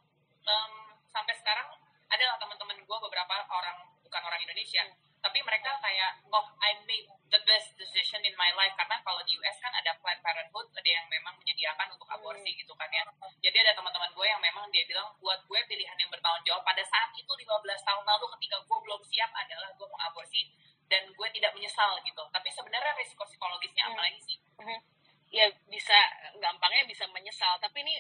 um, 0.45 0.73
sampai 1.09 1.33
sekarang 1.41 1.73
adalah 2.13 2.37
teman-teman 2.37 2.85
gue 2.85 2.99
beberapa 3.09 3.35
orang 3.49 3.92
bukan 4.13 4.29
orang 4.29 4.45
Indonesia, 4.45 4.85
hmm. 4.85 5.13
Tapi 5.23 5.39
mereka 5.41 5.71
kayak 5.79 6.19
oh 6.35 6.47
I 6.61 6.77
made 6.85 7.07
the 7.31 7.41
best 7.47 7.79
decision 7.79 8.21
in 8.27 8.35
my 8.35 8.51
life. 8.59 8.75
Karena 8.75 8.99
kalau 9.07 9.23
di 9.23 9.39
US 9.39 9.57
kan 9.63 9.71
ada 9.71 9.95
Planned 10.03 10.19
Parenthood 10.21 10.67
ada 10.75 10.85
yang 10.85 11.07
memang 11.07 11.39
menyediakan 11.39 11.95
untuk 11.95 12.11
aborsi 12.11 12.51
hmm. 12.51 12.59
gitu 12.59 12.75
kan 12.75 12.91
ya. 12.91 13.07
Jadi 13.39 13.57
ada 13.63 13.73
teman-teman 13.73 14.11
gue 14.13 14.27
yang 14.27 14.43
memang 14.43 14.67
dia 14.75 14.83
bilang 14.85 15.15
buat 15.23 15.41
gue 15.47 15.61
pilihan 15.71 15.95
yang 15.95 16.11
bertanggung 16.11 16.43
jawab 16.43 16.67
pada 16.67 16.83
saat 16.83 17.15
itu 17.15 17.31
15 17.31 17.49
tahun 17.87 18.05
lalu 18.05 18.27
ketika 18.37 18.57
gue 18.67 18.79
belum 18.83 19.01
siap 19.07 19.31
adalah 19.33 19.71
gue 19.73 19.87
mau 19.87 20.01
aborsi 20.11 20.43
dan 20.91 21.07
gue 21.15 21.29
tidak 21.33 21.55
menyesal 21.55 21.97
gitu. 22.03 22.23
Tapi 22.29 22.49
sebenarnya 22.51 22.93
risiko 22.99 23.23
psikologisnya 23.25 23.87
hmm. 23.87 23.93
apa 23.95 24.01
lagi 24.03 24.21
sih? 24.27 24.39
Hmm. 24.61 24.81
ya 25.33 25.49
bisa 25.71 25.97
gampangnya 26.43 26.85
bisa 26.85 27.07
menyesal. 27.15 27.57
Tapi 27.63 27.81
ini 27.87 27.95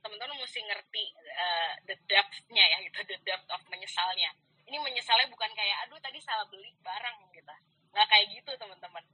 teman-teman 0.00 0.40
mesti 0.40 0.64
ngerti 0.64 1.04
uh, 1.36 1.72
the 1.84 1.94
depth-nya 2.08 2.64
ya 2.64 2.76
gitu. 2.80 2.96
The 3.06 3.20
depth 3.22 3.46
of 3.52 3.62
menyesalnya 3.68 4.32
ini 4.72 4.80
menyesalnya 4.80 5.28
bukan 5.28 5.52
kayak 5.52 5.84
aduh 5.84 6.00
tadi 6.00 6.16
salah 6.16 6.48
beli 6.48 6.72
barang 6.80 7.28
gitu. 7.36 7.52
Nggak 7.92 8.08
kayak 8.08 8.26
gitu 8.32 8.50
teman-teman. 8.56 9.04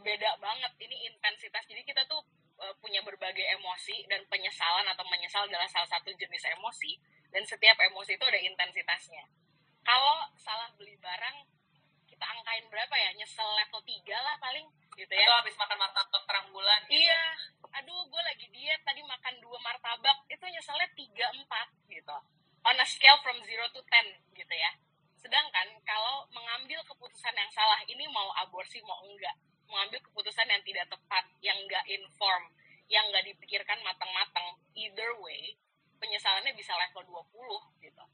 Beda 0.00 0.40
banget 0.40 0.72
ini 0.80 1.04
intensitas. 1.04 1.68
Jadi 1.68 1.84
kita 1.84 2.00
tuh 2.08 2.24
uh, 2.56 2.72
punya 2.80 3.04
berbagai 3.04 3.44
emosi 3.60 4.08
dan 4.08 4.24
penyesalan 4.32 4.88
atau 4.88 5.04
menyesal 5.12 5.44
adalah 5.44 5.68
salah 5.68 5.84
satu 5.84 6.16
jenis 6.16 6.48
emosi 6.48 6.96
dan 7.28 7.44
setiap 7.44 7.76
emosi 7.76 8.16
itu 8.16 8.24
ada 8.24 8.40
intensitasnya. 8.40 9.28
Kalau 9.84 10.32
salah 10.40 10.72
beli 10.80 10.96
barang 10.96 11.44
kita 12.08 12.24
angkain 12.24 12.64
berapa 12.72 12.96
ya? 12.96 13.12
Nyesel 13.20 13.44
level 13.52 13.84
3 13.84 14.00
lah 14.16 14.40
paling 14.40 14.64
gitu 14.96 15.12
ya. 15.12 15.28
Atau 15.28 15.36
habis 15.44 15.60
makan 15.60 15.76
martabak 15.76 16.24
terang 16.24 16.48
bulan 16.56 16.80
gitu. 16.88 17.04
iya. 17.04 17.24
Aduh 17.84 18.08
gue 18.08 18.22
lagi 18.24 18.48
diet 18.48 18.80
tadi 18.80 19.04
makan 19.04 19.44
dua 19.44 19.60
martabak. 19.60 20.24
Itu 20.32 20.48
nyeselnya 20.48 20.88
3 20.88 21.36
4 21.36 21.92
gitu. 21.92 22.16
On 22.64 22.80
a 22.80 22.86
scale 22.88 23.20
from 23.20 23.36
0 23.44 23.76
to 23.76 23.84
10 23.84 24.40
gitu 24.40 24.56
ya 24.56 24.72
Sedangkan 25.26 25.66
kalau 25.82 26.22
mengambil 26.30 26.78
keputusan 26.86 27.34
yang 27.34 27.50
salah, 27.50 27.82
ini 27.90 28.06
mau 28.06 28.30
aborsi 28.46 28.78
mau 28.86 29.02
enggak, 29.02 29.34
mengambil 29.66 29.98
keputusan 30.06 30.46
yang 30.46 30.62
tidak 30.62 30.86
tepat, 30.86 31.26
yang 31.42 31.58
enggak 31.66 31.82
inform, 31.90 32.46
yang 32.86 33.02
enggak 33.10 33.34
dipikirkan 33.34 33.74
matang-matang, 33.82 34.54
either 34.78 35.18
way, 35.18 35.58
penyesalannya 35.98 36.54
bisa 36.54 36.78
level 36.78 37.26
20 37.42 37.82
gitu. 37.82 38.04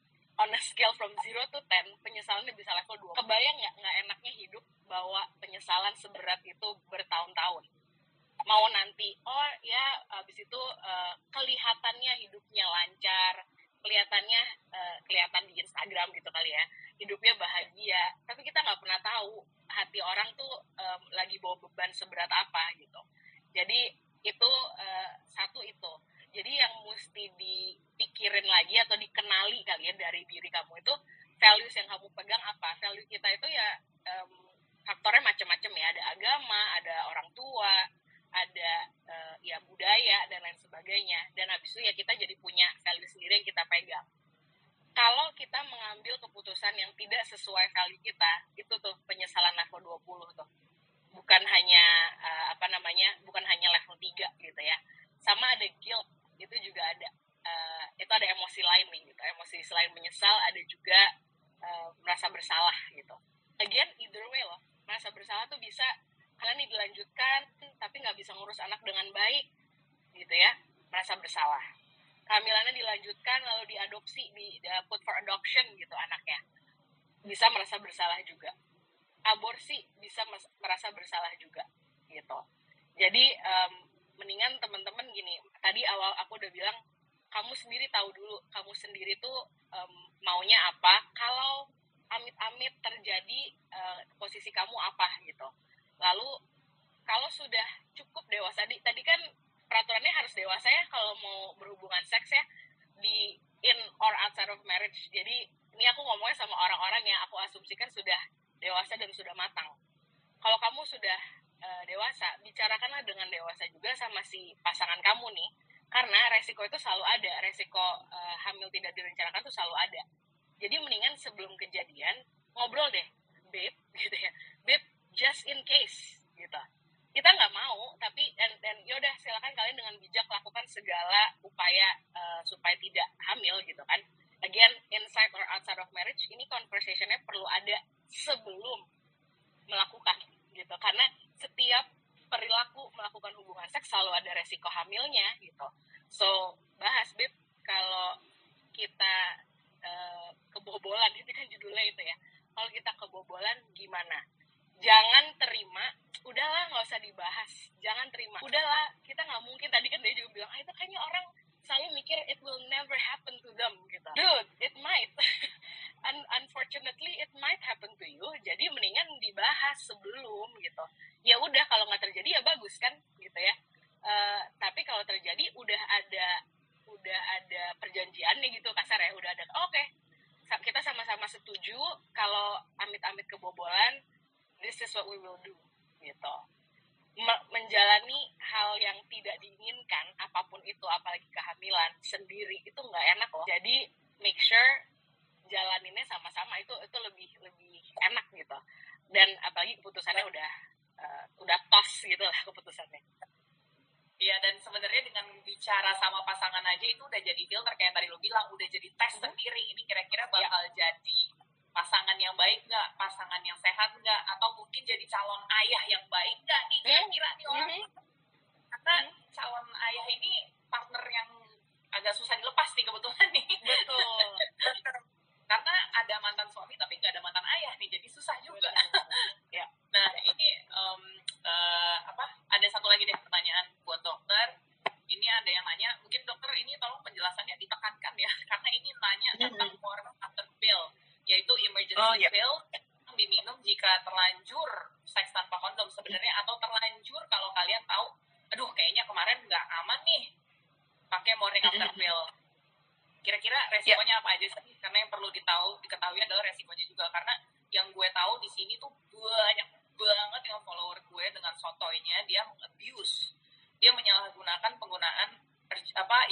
On 0.41 0.49
a 0.49 0.57
scale 0.65 0.97
from 0.97 1.13
0 1.13 1.37
to 1.53 1.61
10, 1.61 2.01
penyesalannya 2.01 2.57
bisa 2.57 2.73
level 2.73 2.97
2. 2.97 3.21
Kebayang 3.21 3.61
nggak 3.61 3.75
nggak 3.77 3.95
enaknya 4.09 4.33
hidup 4.33 4.65
bawa 4.89 5.29
penyesalan 5.37 5.93
seberat 6.01 6.41
itu 6.49 6.69
bertahun-tahun? 6.89 7.69
Mau 8.49 8.65
nanti, 8.73 9.21
oh 9.29 9.49
ya 9.61 10.01
habis 10.17 10.41
itu 10.41 10.61
uh, 10.81 11.13
kelihatannya 11.29 12.25
hidupnya 12.25 12.65
lancar, 12.65 13.45
kelihatannya 13.83 14.43
uh, 14.71 14.97
kelihatan 15.05 15.45
di 15.51 15.59
Instagram 15.61 16.09
gitu 16.15 16.31
kali 16.31 16.51
ya. 16.55 16.65
Hidupnya 17.03 17.35
bahagia. 17.37 18.03
Tapi 18.25 18.41
kita 18.47 18.63
nggak 18.63 18.79
pernah 18.79 19.01
tahu 19.03 19.43
hati 19.67 19.99
orang 19.99 20.31
tuh 20.39 20.53
um, 20.79 21.03
lagi 21.13 21.37
bawa 21.43 21.59
beban 21.59 21.91
seberat 21.91 22.31
apa 22.31 22.73
gitu. 22.79 23.01
Jadi 23.53 23.93
itu 24.23 24.51
uh, 24.79 25.11
satu 25.29 25.61
itu. 25.67 25.93
Jadi 26.33 26.49
yang 26.57 26.73
mesti 26.89 27.29
dipikirin 27.37 28.47
lagi 28.49 28.81
atau 28.81 28.97
dikenali 28.97 29.61
kali 29.69 29.93
ya 29.93 29.95
dari 29.99 30.25
diri 30.25 30.49
kamu 30.49 30.81
itu 30.81 30.95
values 31.37 31.75
yang 31.77 31.89
kamu 31.91 32.09
pegang 32.17 32.41
apa? 32.41 32.73
Value 32.81 33.05
kita 33.11 33.29
itu 33.35 33.47
ya 33.51 33.69
um, 34.09 34.33
faktornya 34.87 35.27
macam-macam 35.27 35.73
ya. 35.77 35.87
Ada 35.93 36.03
agama 36.17 36.61
ada 36.81 36.97
orang 37.13 37.29
tua 37.37 37.73
ada 38.33 38.73
uh, 39.07 39.35
ya 39.45 39.61
budaya 39.69 40.25
dan 40.33 40.41
lain 40.41 40.57
sebagainya 40.57 41.29
dan 41.37 41.53
habis 41.53 41.69
itu 41.77 41.85
ya 41.85 41.93
kita 41.93 42.17
jadi 42.17 42.35
punya 42.41 42.65
value 42.81 43.09
sendiri 43.09 43.41
yang 43.41 43.47
kita 43.47 43.63
pegang 43.69 44.07
kalau 44.93 45.33
kita 45.33 45.57
mengambil 45.73 46.21
keputusan 46.21 46.77
yang 46.77 46.93
tidak 47.01 47.25
sesuai 47.25 47.65
value 47.73 48.01
kita, 48.05 48.33
itu 48.61 48.75
tuh 48.77 48.93
penyesalan 49.09 49.57
level 49.57 49.97
20 50.05 50.37
tuh. 50.37 50.49
Bukan 51.17 51.43
hanya 51.45 51.85
uh, 52.21 52.45
apa 52.53 52.69
namanya, 52.69 53.17
bukan 53.25 53.41
hanya 53.45 53.72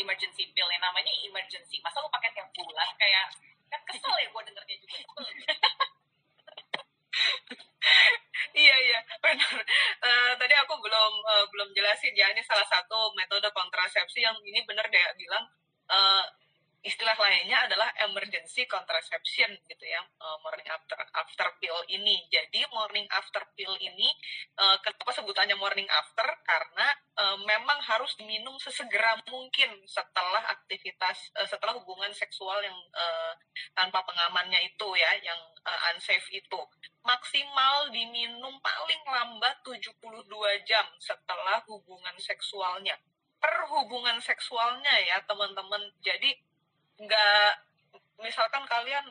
emergency 0.01 0.49
pill 0.57 0.69
yang 0.73 0.83
namanya 0.83 1.13
emergency 1.25 1.77
masa 1.85 2.01
lu 2.01 2.09
pakai 2.09 2.33
tiap 2.33 2.49
bulan 2.57 2.89
kayak 2.97 3.31
kan 3.71 3.81
kesel 3.87 4.15
ya 4.17 4.27
gue 4.27 4.43
dengernya 4.49 4.77
juga 4.81 4.97
Iya 8.51 8.77
iya 8.83 8.99
benar. 9.23 9.57
Eh, 10.01 10.33
tadi 10.37 10.55
aku 10.59 10.75
belum 10.83 11.13
eh, 11.23 11.45
belum 11.55 11.69
jelasin 11.71 12.13
ya 12.19 12.29
ini 12.35 12.43
salah 12.43 12.67
satu 12.67 13.15
metode 13.15 13.47
kontrasepsi 13.55 14.21
yang 14.27 14.37
ini 14.43 14.61
benar 14.67 14.85
deh 14.91 15.05
bilang 15.17 15.45
eh, 15.87 16.25
istilah 16.81 17.13
lainnya 17.13 17.69
adalah 17.69 17.93
emergency 18.09 18.65
contraception 18.65 19.53
gitu 19.69 19.85
ya 19.85 20.01
eh, 20.01 20.37
morning 20.41 20.69
after 20.69 20.97
after 21.13 21.49
pill 21.61 21.77
ini. 21.93 22.25
Jadi 22.33 22.65
morning 22.73 23.05
after 23.13 23.45
pill 23.53 23.77
ini 23.77 24.09
eh, 24.57 24.77
kenapa 24.81 25.13
sebutannya 25.13 25.57
morning 25.61 25.89
after 25.93 26.25
karena 26.41 26.89
eh, 27.21 27.37
memang 27.45 27.79
harus 27.85 28.17
diminum 28.17 28.57
sesegera 28.57 29.21
mungkin 29.29 29.77
setelah 29.85 30.57
aktivitas 30.57 31.33
setelah 31.49 31.77
hubungan 31.77 32.13
seksual 32.17 32.61
yang 32.65 32.77
tanpa 33.77 34.03
pengamannya 34.05 34.61
itu 34.67 34.89
ya 34.97 35.13
yang 35.25 35.41
unsafe 35.95 36.29
itu 36.33 36.61
maksimal 37.05 37.89
diminum 37.89 38.61
paling 38.61 39.03
lambat 39.09 39.57
72 39.65 39.97
jam 40.69 40.87
setelah 41.01 41.65
hubungan 41.69 42.17
seksualnya. 42.21 42.97
Per 43.41 43.57
hubungan 43.73 44.21
seksualnya 44.21 44.95
ya 45.09 45.25
teman-teman. 45.25 45.81
Jadi 46.05 46.37
nggak 47.01 47.51
misalkan 48.21 48.65
kalian 48.69 49.09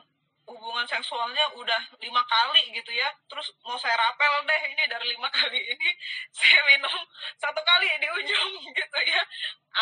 hubungan 0.50 0.82
seksualnya 0.82 1.46
udah 1.54 1.82
lima 2.02 2.22
kali 2.26 2.74
gitu 2.74 2.90
ya 2.90 3.06
terus 3.30 3.54
mau 3.62 3.78
saya 3.78 3.94
rapel 3.94 4.42
deh 4.42 4.62
ini 4.66 4.82
dari 4.90 5.14
lima 5.14 5.30
kali 5.38 5.62
ini 5.62 5.90
saya 6.34 6.60
minum 6.66 6.98
satu 7.38 7.62
kali 7.62 7.86
di 8.02 8.08
ujung 8.10 8.52
gitu 8.78 8.98
ya. 9.06 9.22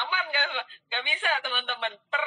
Aman 0.05 0.29
nggak 0.29 0.45
nggak 0.93 1.03
bisa 1.09 1.31
teman-teman. 1.41 1.97
Per 2.13 2.25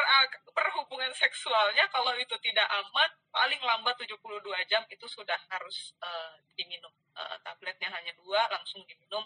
per 0.50 0.68
hubungan 0.82 1.14
seksualnya 1.14 1.86
kalau 1.94 2.18
itu 2.18 2.34
tidak 2.42 2.66
aman 2.68 3.10
paling 3.30 3.62
lambat 3.62 3.96
72 4.02 4.18
jam 4.66 4.82
itu 4.90 5.06
sudah 5.06 5.38
harus 5.54 5.94
eh, 6.02 6.34
diminum. 6.58 6.92
Eh, 7.14 7.38
tabletnya 7.46 7.94
hanya 7.94 8.12
dua 8.18 8.50
langsung 8.50 8.82
diminum 8.90 9.22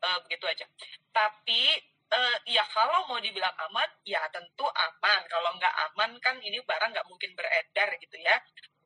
eh, 0.00 0.18
begitu 0.22 0.46
aja. 0.46 0.66
Tapi 1.10 1.74
eh, 2.10 2.36
ya 2.50 2.64
kalau 2.74 3.06
mau 3.06 3.18
dibilang 3.22 3.54
aman 3.70 3.88
ya 4.02 4.22
tentu 4.34 4.66
aman. 4.66 5.20
Kalau 5.30 5.50
nggak 5.56 5.74
aman 5.90 6.10
kan 6.18 6.36
ini 6.42 6.58
barang 6.66 6.90
nggak 6.90 7.08
mungkin 7.08 7.30
beredar 7.38 7.88
gitu 8.02 8.16
ya. 8.18 8.36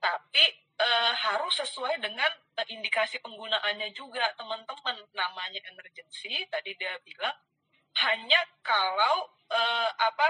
Tapi 0.01 0.45
eh, 0.79 1.12
harus 1.16 1.55
sesuai 1.64 2.01
dengan 2.05 2.31
eh, 2.61 2.66
indikasi 2.68 3.18
penggunaannya 3.25 3.89
juga 3.97 4.29
teman-teman. 4.37 4.97
Namanya 5.16 5.61
emergency 5.72 6.45
tadi 6.53 6.77
dia 6.77 6.95
bilang 7.05 7.35
hanya 8.05 8.41
kalau 8.61 9.33
eh, 9.49 9.91
apa 9.97 10.27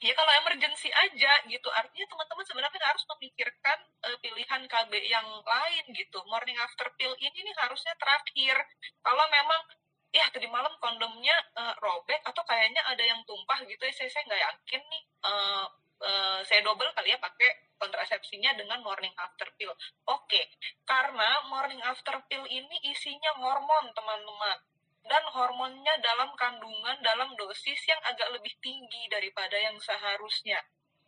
ya 0.00 0.12
kalau 0.16 0.32
emergency 0.44 0.92
aja 0.92 1.32
gitu. 1.48 1.68
Artinya 1.72 2.06
teman-teman 2.12 2.44
sebenarnya 2.44 2.80
harus 2.84 3.04
memikirkan 3.16 3.78
eh, 4.04 4.16
pilihan 4.20 4.62
KB 4.68 4.92
yang 5.08 5.28
lain 5.40 5.84
gitu. 5.96 6.20
Morning 6.28 6.58
after 6.60 6.92
pill 7.00 7.16
ini 7.16 7.38
nih 7.48 7.56
harusnya 7.64 7.96
terakhir. 7.96 8.56
Kalau 9.00 9.24
memang 9.32 9.60
ya 10.10 10.26
tadi 10.34 10.46
malam 10.50 10.74
kondomnya 10.82 11.36
eh, 11.54 11.74
robek 11.78 12.20
atau 12.26 12.42
kayaknya 12.42 12.82
ada 12.86 13.02
yang 13.02 13.22
tumpah 13.26 13.62
gitu 13.66 13.82
ya. 13.82 13.92
Saya 13.94 14.22
nggak 14.26 14.42
yakin 14.42 14.82
nih 14.82 15.02
eh, 15.26 15.66
eh, 16.02 16.38
saya 16.46 16.60
double 16.66 16.90
kali 16.94 17.14
ya 17.14 17.18
pakai 17.18 17.50
kontrasepsinya 17.80 18.58
dengan 18.58 18.82
morning 18.82 19.14
after 19.16 19.48
pill. 19.54 19.72
Oke 20.10 20.42
karena 20.84 21.46
morning 21.46 21.80
after 21.86 22.18
pill 22.26 22.44
ini 22.50 22.76
isinya 22.90 23.32
hormon 23.38 23.94
teman-teman. 23.94 24.58
Dan 25.00 25.24
hormonnya 25.32 25.96
dalam 26.04 26.36
kandungan 26.36 27.00
dalam 27.00 27.32
dosis 27.34 27.80
yang 27.88 27.98
agak 28.04 28.30
lebih 28.36 28.52
tinggi 28.60 29.08
daripada 29.08 29.56
yang 29.56 29.74
seharusnya. 29.80 30.60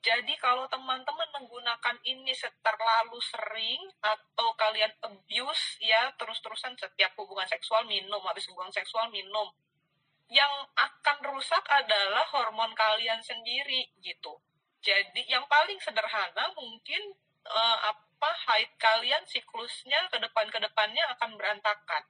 Jadi 0.02 0.34
kalau 0.42 0.66
teman-teman 0.66 1.30
menggunakan 1.30 1.96
ini 2.02 2.34
terlalu 2.58 3.22
sering 3.22 3.86
atau 4.02 4.50
kalian 4.58 4.90
abuse 4.98 5.78
ya 5.78 6.10
terus-terusan 6.18 6.74
setiap 6.74 7.14
hubungan 7.22 7.46
seksual 7.46 7.86
minum 7.86 8.18
habis 8.26 8.50
hubungan 8.50 8.74
seksual 8.74 9.06
minum 9.14 9.46
yang 10.26 10.50
akan 10.74 11.18
rusak 11.30 11.62
adalah 11.70 12.26
hormon 12.34 12.74
kalian 12.74 13.22
sendiri 13.22 13.94
gitu. 14.02 14.42
Jadi 14.82 15.22
yang 15.30 15.46
paling 15.46 15.78
sederhana 15.78 16.50
mungkin 16.58 17.14
eh, 17.46 17.78
apa 17.86 18.30
haid 18.50 18.74
kalian 18.82 19.22
siklusnya 19.30 20.10
ke 20.10 20.18
depan 20.18 20.50
ke 20.50 20.58
depannya 20.58 21.14
akan 21.14 21.38
berantakan. 21.38 22.02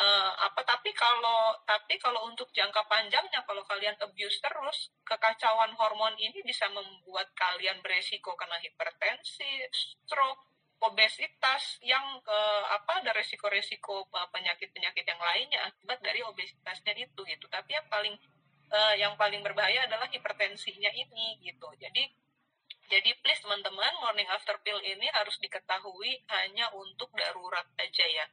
Eh, 0.00 0.32
apa 0.48 0.64
tapi 0.64 0.96
kalau 0.96 1.60
tapi 1.68 2.00
kalau 2.00 2.24
untuk 2.24 2.48
jangka 2.56 2.88
panjangnya 2.88 3.44
kalau 3.44 3.60
kalian 3.68 3.92
abuse 4.00 4.40
terus 4.40 4.88
kekacauan 5.04 5.76
hormon 5.76 6.16
ini 6.16 6.40
bisa 6.40 6.72
membuat 6.72 7.28
kalian 7.36 7.84
beresiko 7.84 8.32
kena 8.32 8.56
hipertensi, 8.64 9.68
stroke, 9.68 10.40
obesitas 10.80 11.76
yang 11.84 12.16
eh, 12.24 12.64
apa 12.72 13.04
ada 13.04 13.12
resiko-resiko 13.12 14.08
eh, 14.08 14.28
penyakit-penyakit 14.32 15.04
yang 15.04 15.20
lainnya 15.20 15.68
akibat 15.68 16.00
dari 16.00 16.24
obesitasnya 16.24 16.96
itu 16.96 17.20
gitu. 17.28 17.44
Tapi 17.52 17.76
yang 17.76 17.84
paling 17.92 18.16
eh, 18.72 18.94
yang 19.04 19.20
paling 19.20 19.44
berbahaya 19.44 19.84
adalah 19.84 20.08
hipertensinya 20.08 20.88
ini 20.96 21.44
gitu. 21.44 21.68
Jadi 21.76 22.08
jadi 22.88 23.10
please 23.20 23.44
teman-teman 23.44 23.92
morning 24.00 24.32
after 24.32 24.56
pill 24.64 24.80
ini 24.80 25.12
harus 25.12 25.36
diketahui 25.44 26.24
hanya 26.32 26.72
untuk 26.72 27.12
darurat 27.12 27.68
aja 27.76 28.06
ya 28.08 28.24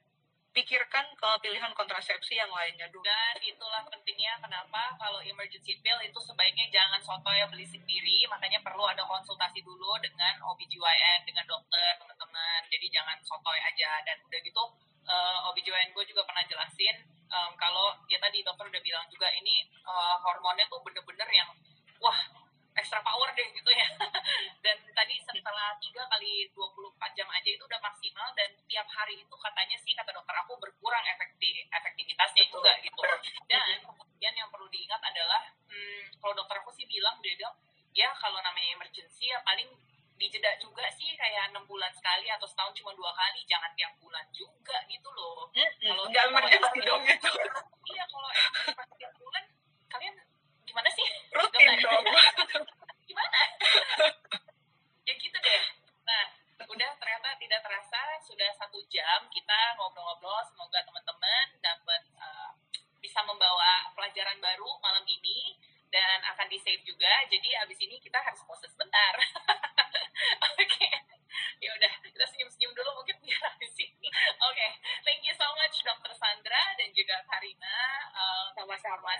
pikirkan 0.57 1.05
ke 1.13 1.29
pilihan 1.45 1.69
kontrasepsi 1.77 2.33
yang 2.33 2.49
lainnya 2.49 2.89
dulu. 2.89 3.05
dan 3.05 3.37
itulah 3.45 3.85
pentingnya 3.85 4.41
kenapa 4.41 4.97
kalau 4.97 5.21
emergency 5.21 5.77
pill 5.85 6.01
itu 6.01 6.17
sebaiknya 6.17 6.65
jangan 6.73 6.97
soto 6.97 7.29
ya 7.29 7.45
beli 7.45 7.61
sendiri 7.61 8.25
makanya 8.25 8.57
perlu 8.65 8.81
ada 8.89 9.05
konsultasi 9.05 9.61
dulu 9.61 9.93
dengan 10.01 10.41
OBGYN 10.41 11.29
dengan 11.29 11.45
dokter 11.45 12.01
teman-teman 12.01 12.65
jadi 12.73 12.89
jangan 12.89 13.21
sotoy 13.21 13.61
aja 13.61 14.01
dan 14.01 14.17
udah 14.25 14.39
gitu 14.41 14.63
eh, 15.05 15.39
OBGYN 15.53 15.93
gue 15.93 16.03
juga 16.09 16.25
pernah 16.25 16.41
jelasin 16.49 17.05
em, 17.05 17.51
kalau 17.61 17.93
ya 18.09 18.17
tadi 18.17 18.41
dokter 18.41 18.65
udah 18.65 18.81
bilang 18.81 19.05
juga 19.13 19.29
ini 19.37 19.61
eh, 19.69 20.15
hormonnya 20.25 20.65
tuh 20.73 20.81
bener-bener 20.81 21.29
yang 21.37 21.53
wah 22.01 22.17
extra 22.77 23.01
power 23.01 23.29
deh 23.33 23.47
gitu 23.51 23.71
ya. 23.73 23.87
Dan 24.65 24.77
tadi 24.93 25.15
setelah 25.21 25.73
3 25.77 26.11
kali 26.13 26.47
24 26.53 27.17
jam 27.17 27.27
aja 27.29 27.49
itu 27.49 27.63
udah 27.63 27.81
maksimal 27.81 28.29
dan 28.33 28.49
tiap 28.65 28.87
hari 28.89 29.17
itu 29.17 29.35
katanya 29.37 29.77
sih 29.81 29.93
kata 29.93 30.13
dokter 30.13 30.35
aku 30.37 30.53
berkurang 30.57 31.03
efektif 31.09 31.65
efektivitasnya 31.69 32.45
juga 32.49 32.71
gitu. 32.81 33.01
Dan 33.49 33.81
kemudian 33.81 34.33
yang 34.33 34.49
perlu 34.49 34.69
diingat 34.69 35.01
adalah 35.01 35.41
hmm, 35.69 36.17
kalau 36.21 36.33
dokter 36.33 36.57
aku 36.61 36.71
sih 36.73 36.85
bilang 36.85 37.17
dia 37.21 37.33
bilang 37.37 37.55
ya 37.93 38.13
kalau 38.21 38.37
namanya 38.41 38.77
emergency 38.77 39.29
ya 39.29 39.41
paling 39.41 39.69
dijeda 40.17 40.49
juga 40.57 40.85
sih 40.97 41.13
kayak 41.13 41.53
enam 41.53 41.61
bulan 41.69 41.93
sekali 41.93 42.25
atau 42.29 42.49
setahun 42.49 42.73
cuma 42.73 42.89
dua 42.97 43.13
kali 43.13 43.45
jangan 43.45 43.69
tiap 43.77 43.93
bulan 44.01 44.25
juga 44.33 44.77
gitu 44.89 45.09
loh. 45.13 45.45
Kalau 45.53 45.77
Kalau- 45.81 46.05
nggak 46.09 46.25
emergency 46.29 46.79
dong 46.81 47.01
gitu. 47.05 47.29
iya 47.93 48.03
kalau 48.09 48.29
tiap 48.97 49.13
bulan 49.17 49.43
kalian 49.87 50.15
gitu 51.57 51.73
Insya 51.73 51.89
Allah. 51.89 52.23
gimana? 53.07 53.41
Ya 55.07 55.13
gitu 55.17 55.37
deh. 55.39 55.63
Nah 56.05 56.23
udah 56.67 56.89
ternyata 56.99 57.29
tidak 57.39 57.59
terasa 57.63 58.01
sudah 58.21 58.49
satu 58.59 58.79
jam 58.91 59.25
kita 59.33 59.59
ngobrol-ngobrol. 59.79 60.43
Semoga 60.51 60.83
teman-teman 60.85 61.45
dapat 61.63 62.01
uh, 62.19 62.51
bisa 63.01 63.23
membawa 63.25 63.89
pelajaran 63.95 64.37
baru 64.37 64.67
malam 64.83 65.05
ini 65.07 65.57
dan 65.89 66.19
akan 66.35 66.47
di 66.51 66.59
save 66.59 66.83
juga. 66.83 67.09
Jadi 67.31 67.49
abis 67.65 67.79
ini 67.81 67.97
kita 68.03 68.19
harus 68.19 68.43
proses 68.43 68.71
bentar. 68.75 69.13
Oke. 70.53 70.67
Okay. 70.67 70.91
ya 71.57 71.73
udah 71.73 71.89
kita 72.05 72.25
senyum-senyum 72.29 72.73
dulu 72.77 73.01
mungkin 73.01 73.17
biar 73.23 73.41
abis 73.57 73.73
ini. 73.81 74.09
Oke. 74.11 74.53
Okay. 74.53 74.69
thank 75.07 75.21
you 75.23 75.33
so 75.33 75.47
much 75.57 75.81
dokter 75.81 76.13
Sandra 76.13 76.63
dan 76.77 76.89
juga 76.93 77.23
Karina. 77.25 77.77
Uh, 78.13 78.47
sama-sama 78.53 79.13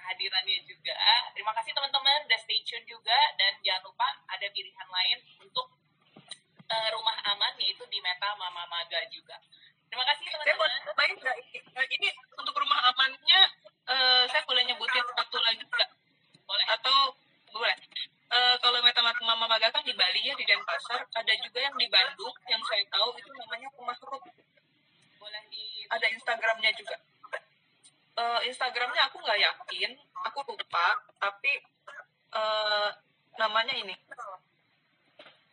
kehadirannya 0.00 0.64
juga. 0.64 0.96
Terima 1.36 1.52
kasih 1.52 1.76
teman-teman 1.76 2.24
udah 2.24 2.40
stay 2.40 2.64
tune 2.64 2.88
juga 2.88 3.18
dan 3.36 3.52
jangan 3.60 3.84
lupa 3.84 4.08
ada 4.32 4.46
pilihan 4.48 4.88
lain 4.88 5.18
untuk 5.44 5.66
uh, 6.72 6.88
rumah 6.96 7.16
aman 7.36 7.52
yaitu 7.60 7.84
di 7.92 8.00
Meta 8.00 8.32
Mama 8.40 8.64
Maga 8.64 9.04
juga. 9.12 9.36
Terima 9.92 10.04
kasih 10.08 10.24
teman-teman. 10.24 10.70
Saya 10.80 11.12
boleh? 11.20 11.86
Ini 11.90 12.08
untuk 12.38 12.54
rumah 12.56 12.80
amannya 12.88 13.40
uh, 13.90 14.24
saya 14.30 14.42
boleh 14.48 14.62
nyebutin 14.64 15.04
satu 15.04 15.38
lagi 15.44 15.60
nggak? 15.66 15.90
Boleh. 16.48 16.66
Atau 16.72 16.96
boleh. 17.52 17.76
Uh, 18.30 18.54
kalau 18.62 18.78
Meta 18.80 19.02
Mama 19.02 19.44
Maga 19.50 19.68
kan 19.74 19.82
di 19.82 19.92
Bali 19.92 20.22
ya 20.22 20.32
di 20.38 20.46
Denpasar, 20.46 21.02
ada 21.02 21.32
juga 21.42 21.58
yang 21.58 21.74
di 21.74 21.90
Bandung 21.90 22.34
yang 22.46 22.62
saya 22.64 22.86
tahu 22.88 23.10
itu 23.18 23.30
namanya 23.34 23.68
rumah 23.74 23.98
rup. 24.06 24.22
Boleh 25.18 25.42
di. 25.50 25.84
Ada 25.90 26.06
Instagramnya 26.14 26.70
juga 26.78 26.96
uh, 28.20 28.40
Instagramnya 28.44 29.08
aku 29.08 29.16
nggak 29.24 29.40
yakin 29.40 29.90
aku 30.28 30.44
lupa 30.44 30.86
tapi 31.16 31.52
uh, 32.36 32.92
namanya 33.40 33.72
ini. 33.72 33.96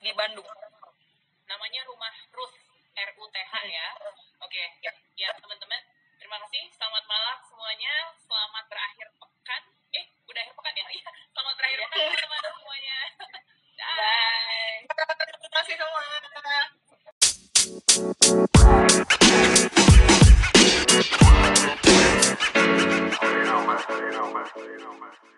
Di 0.04 0.12
Bandung. 0.14 0.46
Namanya 1.48 1.82
rumah 1.88 2.14
Ruth 2.36 2.56
R 2.98 3.10
U 3.16 3.26
T 3.32 3.38
H 3.40 3.54
ya. 3.64 3.88
Oke 4.44 4.60
okay. 4.84 4.92
ya, 5.16 5.32
teman-teman 5.40 5.80
terima 6.20 6.38
kasih. 6.44 6.68
Selamat 6.76 7.04
malam 7.08 7.38
semuanya. 7.48 8.12
Selamat 8.20 8.64
berakhir 8.68 9.08
pekan. 9.16 9.64
Eh 9.96 10.06
udah 10.28 10.42
akhir 10.44 10.56
pekan 10.60 10.74
ya? 10.76 10.86
Iya 10.98 11.10
selamat 11.32 11.54
terakhir 11.56 11.80
iya. 11.80 11.88
pekan 11.88 12.00
teman-teman 12.04 12.42
semuanya. 12.52 12.98
Bye. 13.98 14.84
Terima 14.90 15.50
kasih 15.64 15.76
semua. 15.80 16.04
Thank 22.08 22.46
you. 22.46 22.57
Barcelona. 23.68 25.37